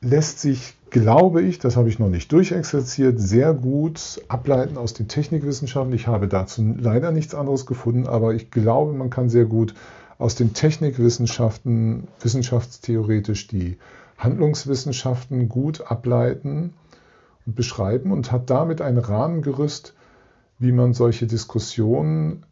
lässt 0.00 0.40
sich, 0.40 0.74
glaube 0.90 1.42
ich, 1.42 1.58
das 1.58 1.76
habe 1.76 1.88
ich 1.88 1.98
noch 1.98 2.08
nicht 2.08 2.32
durchexerziert, 2.32 3.20
sehr 3.20 3.54
gut 3.54 4.22
ableiten 4.28 4.76
aus 4.76 4.94
den 4.94 5.08
Technikwissenschaften. 5.08 5.92
Ich 5.94 6.06
habe 6.06 6.28
dazu 6.28 6.74
leider 6.78 7.12
nichts 7.12 7.34
anderes 7.34 7.66
gefunden, 7.66 8.06
aber 8.06 8.34
ich 8.34 8.50
glaube, 8.50 8.92
man 8.92 9.10
kann 9.10 9.28
sehr 9.28 9.44
gut 9.44 9.74
aus 10.18 10.34
den 10.34 10.54
Technikwissenschaften 10.54 12.08
wissenschaftstheoretisch 12.20 13.48
die 13.48 13.76
Handlungswissenschaften 14.16 15.48
gut 15.48 15.82
ableiten 15.90 16.72
beschreiben 17.46 18.12
und 18.12 18.32
hat 18.32 18.50
damit 18.50 18.80
ein 18.80 18.98
Rahmengerüst, 18.98 19.94
wie 20.58 20.72
man 20.72 20.92
solche 20.94 21.26
Diskussionen 21.26 22.44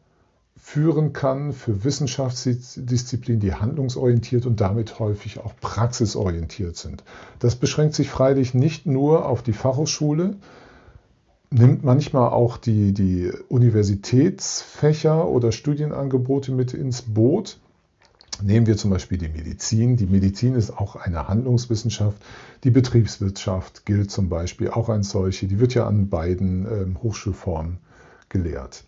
führen 0.57 1.13
kann 1.13 1.53
für 1.53 1.85
Wissenschaftsdisziplinen, 1.85 3.41
die 3.41 3.55
handlungsorientiert 3.55 4.47
und 4.47 4.61
damit 4.61 4.99
häufig 4.99 5.41
auch 5.41 5.53
praxisorientiert 5.61 6.77
sind. 6.77 7.05
Das 7.39 7.57
beschränkt 7.57 7.95
sich 7.95 8.09
freilich 8.09 8.55
nicht 8.55 8.87
nur 8.87 9.27
auf 9.27 9.43
die 9.43 9.53
Fachhochschule, 9.53 10.37
nimmt 11.51 11.85
manchmal 11.85 12.31
auch 12.31 12.57
die, 12.57 12.93
die 12.93 13.31
Universitätsfächer 13.49 15.29
oder 15.29 15.53
Studienangebote 15.53 16.53
mit 16.53 16.73
ins 16.73 17.03
Boot. 17.03 17.59
Nehmen 18.43 18.67
wir 18.67 18.77
zum 18.77 18.91
Beispiel 18.91 19.19
die 19.19 19.29
Medizin. 19.29 19.97
Die 19.97 20.07
Medizin 20.07 20.55
ist 20.55 20.71
auch 20.71 20.97
eine 20.97 21.29
Handlungswissenschaft. 21.29 22.17
Die 22.65 22.71
Betriebswirtschaft 22.71 23.87
gilt 23.87 24.11
zum 24.11 24.29
Beispiel 24.29 24.71
auch 24.71 24.89
als 24.89 25.11
solche. 25.11 25.47
Die 25.47 25.61
wird 25.61 25.75
ja 25.75 25.87
an 25.87 26.09
beiden 26.09 26.67
äh, 26.67 27.03
Hochschulformen 27.03 27.79
gelehrt. 28.29 28.85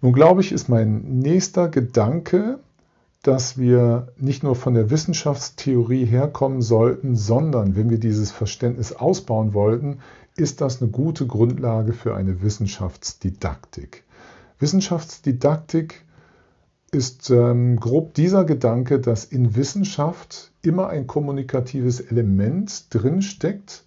Nun 0.00 0.12
glaube 0.12 0.40
ich, 0.40 0.52
ist 0.52 0.68
mein 0.68 1.20
nächster 1.20 1.68
Gedanke, 1.68 2.58
dass 3.22 3.56
wir 3.56 4.08
nicht 4.16 4.42
nur 4.42 4.56
von 4.56 4.74
der 4.74 4.90
Wissenschaftstheorie 4.90 6.04
herkommen 6.04 6.60
sollten, 6.60 7.14
sondern 7.14 7.76
wenn 7.76 7.88
wir 7.88 7.98
dieses 7.98 8.32
Verständnis 8.32 8.92
ausbauen 8.92 9.54
wollten, 9.54 9.98
ist 10.36 10.60
das 10.60 10.82
eine 10.82 10.90
gute 10.90 11.26
Grundlage 11.26 11.92
für 11.92 12.16
eine 12.16 12.42
Wissenschaftsdidaktik. 12.42 14.02
Wissenschaftsdidaktik 14.58 16.04
ist 16.92 17.30
ähm, 17.30 17.80
grob 17.80 18.12
dieser 18.14 18.44
Gedanke, 18.44 19.00
dass 19.00 19.24
in 19.24 19.56
Wissenschaft 19.56 20.52
immer 20.60 20.88
ein 20.88 21.06
kommunikatives 21.06 22.00
Element 22.00 22.86
drinsteckt, 22.90 23.84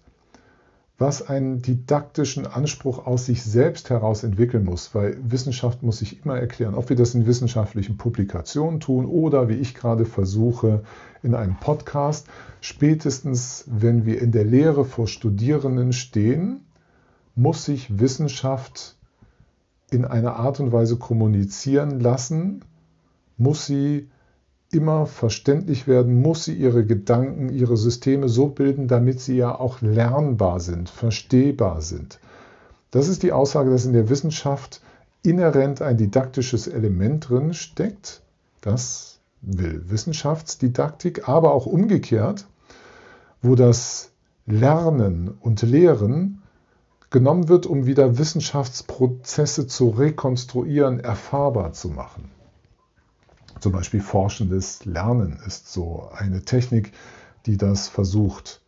was 0.98 1.28
einen 1.28 1.62
didaktischen 1.62 2.46
Anspruch 2.46 3.06
aus 3.06 3.26
sich 3.26 3.44
selbst 3.44 3.90
heraus 3.90 4.24
entwickeln 4.24 4.64
muss, 4.64 4.92
weil 4.94 5.18
Wissenschaft 5.22 5.84
muss 5.84 5.98
sich 5.98 6.24
immer 6.24 6.38
erklären, 6.38 6.74
ob 6.74 6.88
wir 6.88 6.96
das 6.96 7.14
in 7.14 7.26
wissenschaftlichen 7.26 7.96
Publikationen 7.96 8.80
tun 8.80 9.06
oder 9.06 9.48
wie 9.48 9.54
ich 9.54 9.74
gerade 9.74 10.04
versuche 10.04 10.82
in 11.22 11.34
einem 11.36 11.60
Podcast. 11.60 12.26
Spätestens, 12.60 13.64
wenn 13.68 14.04
wir 14.04 14.20
in 14.20 14.32
der 14.32 14.44
Lehre 14.44 14.84
vor 14.84 15.06
Studierenden 15.06 15.92
stehen, 15.92 16.64
muss 17.36 17.66
sich 17.66 18.00
Wissenschaft 18.00 18.96
in 19.90 20.04
einer 20.04 20.36
Art 20.36 20.58
und 20.58 20.72
Weise 20.72 20.96
kommunizieren 20.96 22.00
lassen, 22.00 22.64
muss 23.36 23.66
sie 23.66 24.08
immer 24.72 25.06
verständlich 25.06 25.86
werden, 25.86 26.20
muss 26.20 26.44
sie 26.44 26.54
ihre 26.54 26.84
Gedanken, 26.84 27.50
ihre 27.50 27.76
Systeme 27.76 28.28
so 28.28 28.48
bilden, 28.48 28.88
damit 28.88 29.20
sie 29.20 29.36
ja 29.36 29.58
auch 29.58 29.80
lernbar 29.80 30.60
sind, 30.60 30.90
verstehbar 30.90 31.82
sind. 31.82 32.18
Das 32.90 33.08
ist 33.08 33.22
die 33.22 33.32
Aussage, 33.32 33.70
dass 33.70 33.86
in 33.86 33.92
der 33.92 34.08
Wissenschaft 34.08 34.80
inhärent 35.22 35.82
ein 35.82 35.96
didaktisches 35.96 36.66
Element 36.66 37.28
drin 37.28 37.54
steckt. 37.54 38.22
Das 38.60 39.18
will 39.42 39.82
Wissenschaftsdidaktik, 39.86 41.28
aber 41.28 41.52
auch 41.52 41.66
umgekehrt, 41.66 42.46
wo 43.42 43.54
das 43.54 44.10
Lernen 44.46 45.36
und 45.40 45.62
Lehren 45.62 46.42
genommen 47.10 47.48
wird, 47.48 47.66
um 47.66 47.86
wieder 47.86 48.18
Wissenschaftsprozesse 48.18 49.66
zu 49.66 49.90
rekonstruieren, 49.90 51.00
erfahrbar 51.00 51.72
zu 51.72 51.88
machen. 51.88 52.30
Zum 53.60 53.72
Beispiel 53.72 54.00
forschendes 54.00 54.84
Lernen 54.84 55.38
ist 55.46 55.72
so 55.72 56.08
eine 56.14 56.42
Technik, 56.42 56.92
die 57.46 57.56
das 57.56 57.88
versucht. 57.88 58.60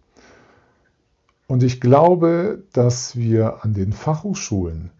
Und 1.47 1.63
ich 1.63 1.81
glaube, 1.81 2.63
dass 2.73 3.17
wir 3.17 3.65
an 3.65 3.75
den 3.75 3.93
Fachhochschulen 3.93 4.91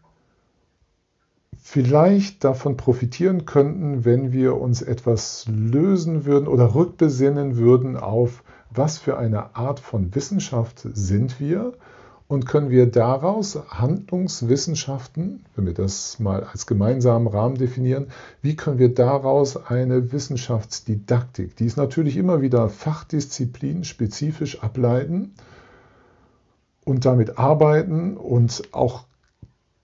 vielleicht 1.57 2.45
davon 2.45 2.77
profitieren 2.79 3.45
könnten, 3.45 4.05
wenn 4.05 4.33
wir 4.33 4.57
uns 4.57 4.81
etwas 4.81 5.45
lösen 5.49 6.25
würden 6.25 6.49
oder 6.49 6.75
rückbesinnen 6.75 7.57
würden 7.57 7.97
auf, 7.97 8.43
was 8.71 8.99
für 8.99 9.19
eine 9.19 9.57
Art 9.57 9.81
von 9.81 10.15
Wissenschaft 10.15 10.87
sind 10.95 11.41
wir 11.41 11.75
und 12.29 12.45
können 12.45 12.69
wir 12.69 12.87
daraus 12.87 13.59
Handlungswissenschaften, 13.69 15.45
wenn 15.57 15.67
wir 15.67 15.73
das 15.73 16.19
mal 16.21 16.45
als 16.45 16.67
gemeinsamen 16.67 17.27
Rahmen 17.27 17.57
definieren, 17.57 18.09
wie 18.43 18.55
können 18.55 18.79
wir 18.79 18.95
daraus 18.95 19.57
eine 19.57 20.13
Wissenschaftsdidaktik, 20.13 21.57
die 21.57 21.65
ist 21.65 21.79
natürlich 21.79 22.19
immer 22.19 22.43
wieder 22.43 22.69
Fachdisziplin 22.69 23.85
spezifisch 23.85 24.63
ableiten 24.63 25.33
und 26.85 27.07
damit 27.07 27.39
arbeiten 27.39 28.19
und 28.19 28.63
auch 28.73 29.05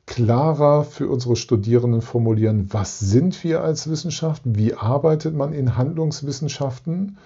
klarer 0.06 0.84
für 0.84 1.08
unsere 1.08 1.36
Studierenden 1.36 2.02
formulieren, 2.02 2.68
was 2.70 3.00
sind 3.00 3.42
wir 3.42 3.62
als 3.62 3.88
Wissenschaft, 3.88 4.42
wie 4.44 4.74
arbeitet 4.74 5.34
man 5.34 5.54
in 5.54 5.78
Handlungswissenschaften, 5.78 7.16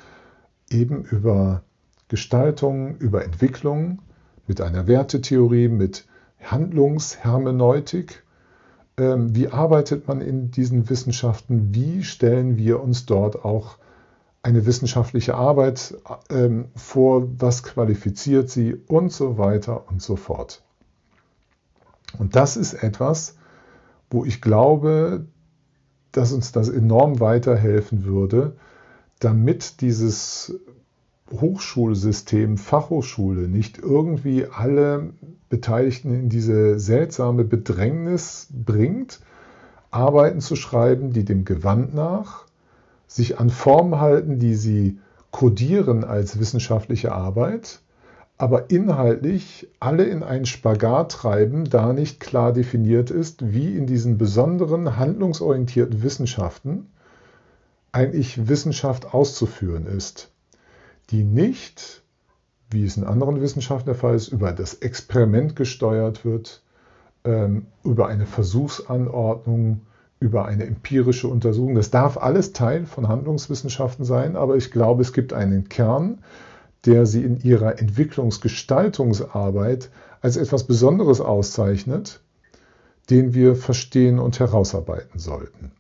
eben 0.71 1.03
über 1.03 1.63
Gestaltung, 2.07 2.97
über 2.99 3.25
Entwicklung 3.25 3.99
mit 4.49 4.61
einer 4.61 4.87
Wertetheorie, 4.87 5.69
mit 5.69 6.07
Handlungshermeneutik. 6.43 8.25
Ähm, 8.97 9.35
wie 9.37 9.49
arbeitet 9.49 10.09
man 10.09 10.21
in 10.21 10.51
diesen 10.51 10.91
Wissenschaften? 10.91 11.75
Wie 11.75 12.03
stellen 12.03 12.57
wir 12.57 12.83
uns 12.83 13.07
dort 13.07 13.45
auch 13.45 13.79
eine 14.43 14.67
wissenschaftliche 14.67 15.35
Arbeit 15.35 15.97
ähm, 16.31 16.67
vor? 16.75 17.29
Was 17.39 17.63
qualifiziert 17.63 18.51
sie? 18.51 18.75
Und 18.75 19.13
so 19.13 19.39
weiter 19.39 19.89
und 19.89 20.03
so 20.03 20.17
fort. 20.17 20.63
Und 22.19 22.35
das 22.35 22.57
ist 22.57 22.75
etwas, 22.75 23.37
wo 24.11 24.25
ich 24.25 24.41
glaube, 24.41 25.27
dass 26.13 26.33
uns 26.33 26.53
das 26.53 26.71
enorm 26.71 27.21
weiterhelfen 27.21 28.05
würde, 28.05 28.57
damit 29.21 29.83
dieses 29.83 30.59
Hochschulsystem, 31.31 32.57
Fachhochschule 32.57 33.49
nicht 33.49 33.79
irgendwie 33.79 34.47
alle 34.47 35.11
Beteiligten 35.49 36.13
in 36.15 36.29
diese 36.29 36.79
seltsame 36.79 37.45
Bedrängnis 37.45 38.49
bringt, 38.53 39.21
Arbeiten 39.91 40.41
zu 40.41 40.57
schreiben, 40.57 41.13
die 41.13 41.25
dem 41.25 41.45
Gewand 41.45 41.95
nach 41.95 42.45
sich 43.07 43.39
an 43.39 43.51
Formen 43.51 44.01
halten, 44.01 44.39
die 44.39 44.55
sie 44.55 44.99
kodieren 45.31 46.05
als 46.05 46.39
wissenschaftliche 46.39 47.13
Arbeit, 47.13 47.81
aber 48.37 48.71
inhaltlich 48.71 49.69
alle 49.81 50.05
in 50.05 50.23
einen 50.23 50.47
Spagat 50.47 51.13
treiben, 51.13 51.69
da 51.69 51.93
nicht 51.93 52.21
klar 52.21 52.53
definiert 52.53 53.11
ist, 53.11 53.53
wie 53.53 53.77
in 53.77 53.87
diesen 53.87 54.19
besonderen 54.19 54.97
handlungsorientierten 54.97 56.03
Wissenschaften 56.03 56.87
eigentlich 57.93 58.49
Wissenschaft 58.49 59.15
auszuführen 59.15 59.87
ist 59.87 60.31
die 61.11 61.25
nicht, 61.25 62.03
wie 62.71 62.85
es 62.85 62.97
in 62.97 63.05
anderen 63.05 63.41
Wissenschaften 63.41 63.87
der 63.87 63.95
Fall 63.95 64.15
ist, 64.15 64.29
über 64.29 64.53
das 64.53 64.75
Experiment 64.75 65.57
gesteuert 65.57 66.25
wird, 66.25 66.63
ähm, 67.25 67.67
über 67.83 68.09
eine 68.09 68.27
Versuchsanordnung, 68.27 69.81
über 70.21 70.47
eine 70.47 70.67
empirische 70.67 71.29
Untersuchung. 71.29 71.75
Das 71.75 71.91
darf 71.91 72.19
alles 72.19 72.53
Teil 72.53 72.87
von 72.87 73.09
Handlungswissenschaften 73.09 74.05
sein, 74.05 74.37
aber 74.37 74.57
ich 74.57 74.71
glaube, 74.71 75.03
es 75.03 75.13
gibt 75.13 75.33
einen 75.33 75.69
Kern, 75.69 76.19
der 76.85 77.07
sie 77.07 77.23
in 77.23 77.41
ihrer 77.41 77.79
Entwicklungsgestaltungsarbeit 77.79 79.91
als 80.21 80.37
etwas 80.37 80.65
Besonderes 80.65 81.21
auszeichnet, 81.21 82.21
den 83.11 83.35
wir 83.35 83.57
verstehen 83.57 84.19
und 84.19 84.39
herausarbeiten 84.39 85.19
sollten. 85.19 85.73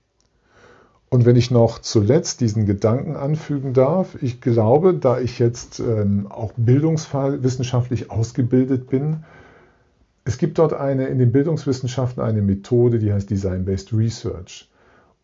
Und 1.10 1.24
wenn 1.24 1.36
ich 1.36 1.50
noch 1.50 1.78
zuletzt 1.78 2.40
diesen 2.40 2.66
Gedanken 2.66 3.16
anfügen 3.16 3.72
darf, 3.72 4.22
ich 4.22 4.40
glaube, 4.40 4.94
da 4.94 5.18
ich 5.18 5.38
jetzt 5.38 5.80
ähm, 5.80 6.26
auch 6.28 6.52
bildungswissenschaftlich 6.56 8.10
ausgebildet 8.10 8.88
bin, 8.90 9.24
es 10.24 10.36
gibt 10.36 10.58
dort 10.58 10.74
eine 10.74 11.06
in 11.06 11.18
den 11.18 11.32
Bildungswissenschaften 11.32 12.22
eine 12.22 12.42
Methode, 12.42 12.98
die 12.98 13.10
heißt 13.10 13.30
Design-Based 13.30 13.94
Research. 13.94 14.68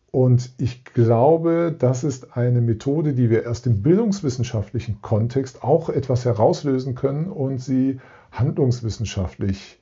Und 0.09 0.49
ich 0.57 0.83
glaube, 0.85 1.75
das 1.77 2.03
ist 2.03 2.35
eine 2.35 2.61
Methode, 2.61 3.13
die 3.13 3.29
wir 3.29 3.43
erst 3.43 3.67
im 3.67 3.83
bildungswissenschaftlichen 3.83 5.01
Kontext 5.03 5.63
auch 5.63 5.89
etwas 5.89 6.25
herauslösen 6.25 6.95
können 6.95 7.27
und 7.27 7.59
sie 7.59 7.99
handlungswissenschaftlich 8.31 9.77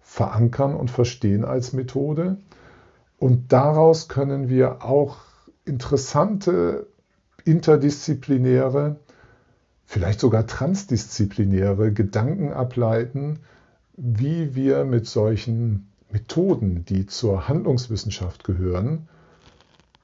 verankern 0.00 0.74
und 0.74 0.90
verstehen 0.90 1.44
als 1.44 1.72
Methode. 1.72 2.36
Und 3.18 3.52
daraus 3.52 4.08
können 4.08 4.48
wir 4.48 4.84
auch 4.84 5.27
interessante 5.68 6.86
interdisziplinäre, 7.44 8.96
vielleicht 9.84 10.20
sogar 10.20 10.46
transdisziplinäre 10.46 11.92
Gedanken 11.92 12.52
ableiten, 12.52 13.40
wie 13.96 14.54
wir 14.54 14.84
mit 14.84 15.06
solchen 15.06 15.88
Methoden, 16.10 16.84
die 16.84 17.06
zur 17.06 17.48
Handlungswissenschaft 17.48 18.44
gehören, 18.44 19.08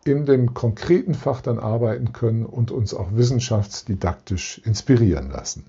in 0.04 0.26
dem 0.26 0.52
konkreten 0.52 1.14
Fach 1.14 1.40
dann 1.40 1.58
arbeiten 1.58 2.12
können 2.12 2.44
und 2.44 2.70
uns 2.70 2.92
auch 2.92 3.14
wissenschaftsdidaktisch 3.14 4.60
inspirieren 4.64 5.30
lassen. 5.30 5.64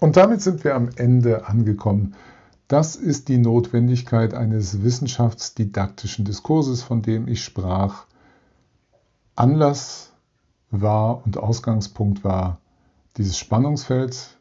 Und 0.00 0.16
damit 0.16 0.40
sind 0.40 0.64
wir 0.64 0.74
am 0.74 0.88
Ende 0.96 1.46
angekommen. 1.46 2.14
Das 2.68 2.96
ist 2.96 3.28
die 3.28 3.38
Notwendigkeit 3.38 4.32
eines 4.32 4.82
wissenschaftsdidaktischen 4.82 6.24
Diskurses, 6.24 6.82
von 6.82 7.02
dem 7.02 7.28
ich 7.28 7.44
sprach. 7.44 8.06
Anlass 9.36 10.12
war 10.70 11.24
und 11.24 11.36
Ausgangspunkt 11.36 12.24
war 12.24 12.58
dieses 13.16 13.36
Spannungsfeld 13.36 14.38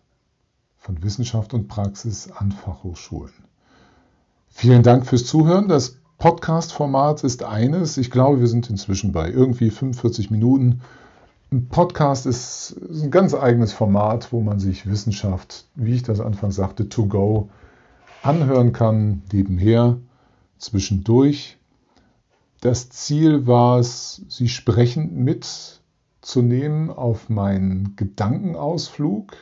von 0.78 1.03
Wissenschaft 1.03 1.53
und 1.53 1.68
Praxis 1.68 2.32
an 2.32 2.51
Fachhochschulen. 2.51 3.34
Vielen 4.49 4.84
Dank 4.84 5.05
fürs 5.05 5.26
Zuhören. 5.26 5.68
Das 5.68 5.97
Podcast-Format 6.20 7.24
ist 7.24 7.43
eines. 7.43 7.97
Ich 7.97 8.12
glaube, 8.12 8.39
wir 8.39 8.47
sind 8.47 8.70
inzwischen 8.70 9.12
bei 9.12 9.30
irgendwie 9.30 9.72
45 9.72 10.32
Minuten. 10.32 10.82
Ein 11.52 11.68
Podcast 11.68 12.26
ist 12.26 12.76
ein 12.89 13.12
ganz 13.12 13.34
eigenes 13.34 13.74
Format, 13.74 14.32
wo 14.32 14.41
man 14.41 14.60
sich 14.60 14.88
Wissenschaft, 14.88 15.66
wie 15.76 15.95
ich 15.95 16.04
das 16.04 16.20
anfangs 16.20 16.56
sagte, 16.56 16.89
to 16.89 17.08
go 17.08 17.50
anhören 18.22 18.72
kann, 18.72 19.24
nebenher, 19.32 19.97
zwischendurch. 20.58 21.58
Das 22.62 22.89
Ziel 22.89 23.47
war 23.47 23.80
es, 23.80 24.24
Sie 24.28 24.50
sprechend 24.50 25.16
mitzunehmen 25.16 26.91
auf 26.91 27.30
meinen 27.30 27.95
Gedankenausflug 27.95 29.36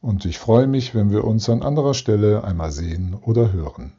und 0.00 0.26
ich 0.26 0.38
freue 0.38 0.66
mich, 0.66 0.94
wenn 0.94 1.10
wir 1.10 1.24
uns 1.24 1.48
an 1.48 1.62
anderer 1.62 1.94
Stelle 1.94 2.44
einmal 2.44 2.70
sehen 2.72 3.14
oder 3.14 3.52
hören. 3.52 3.92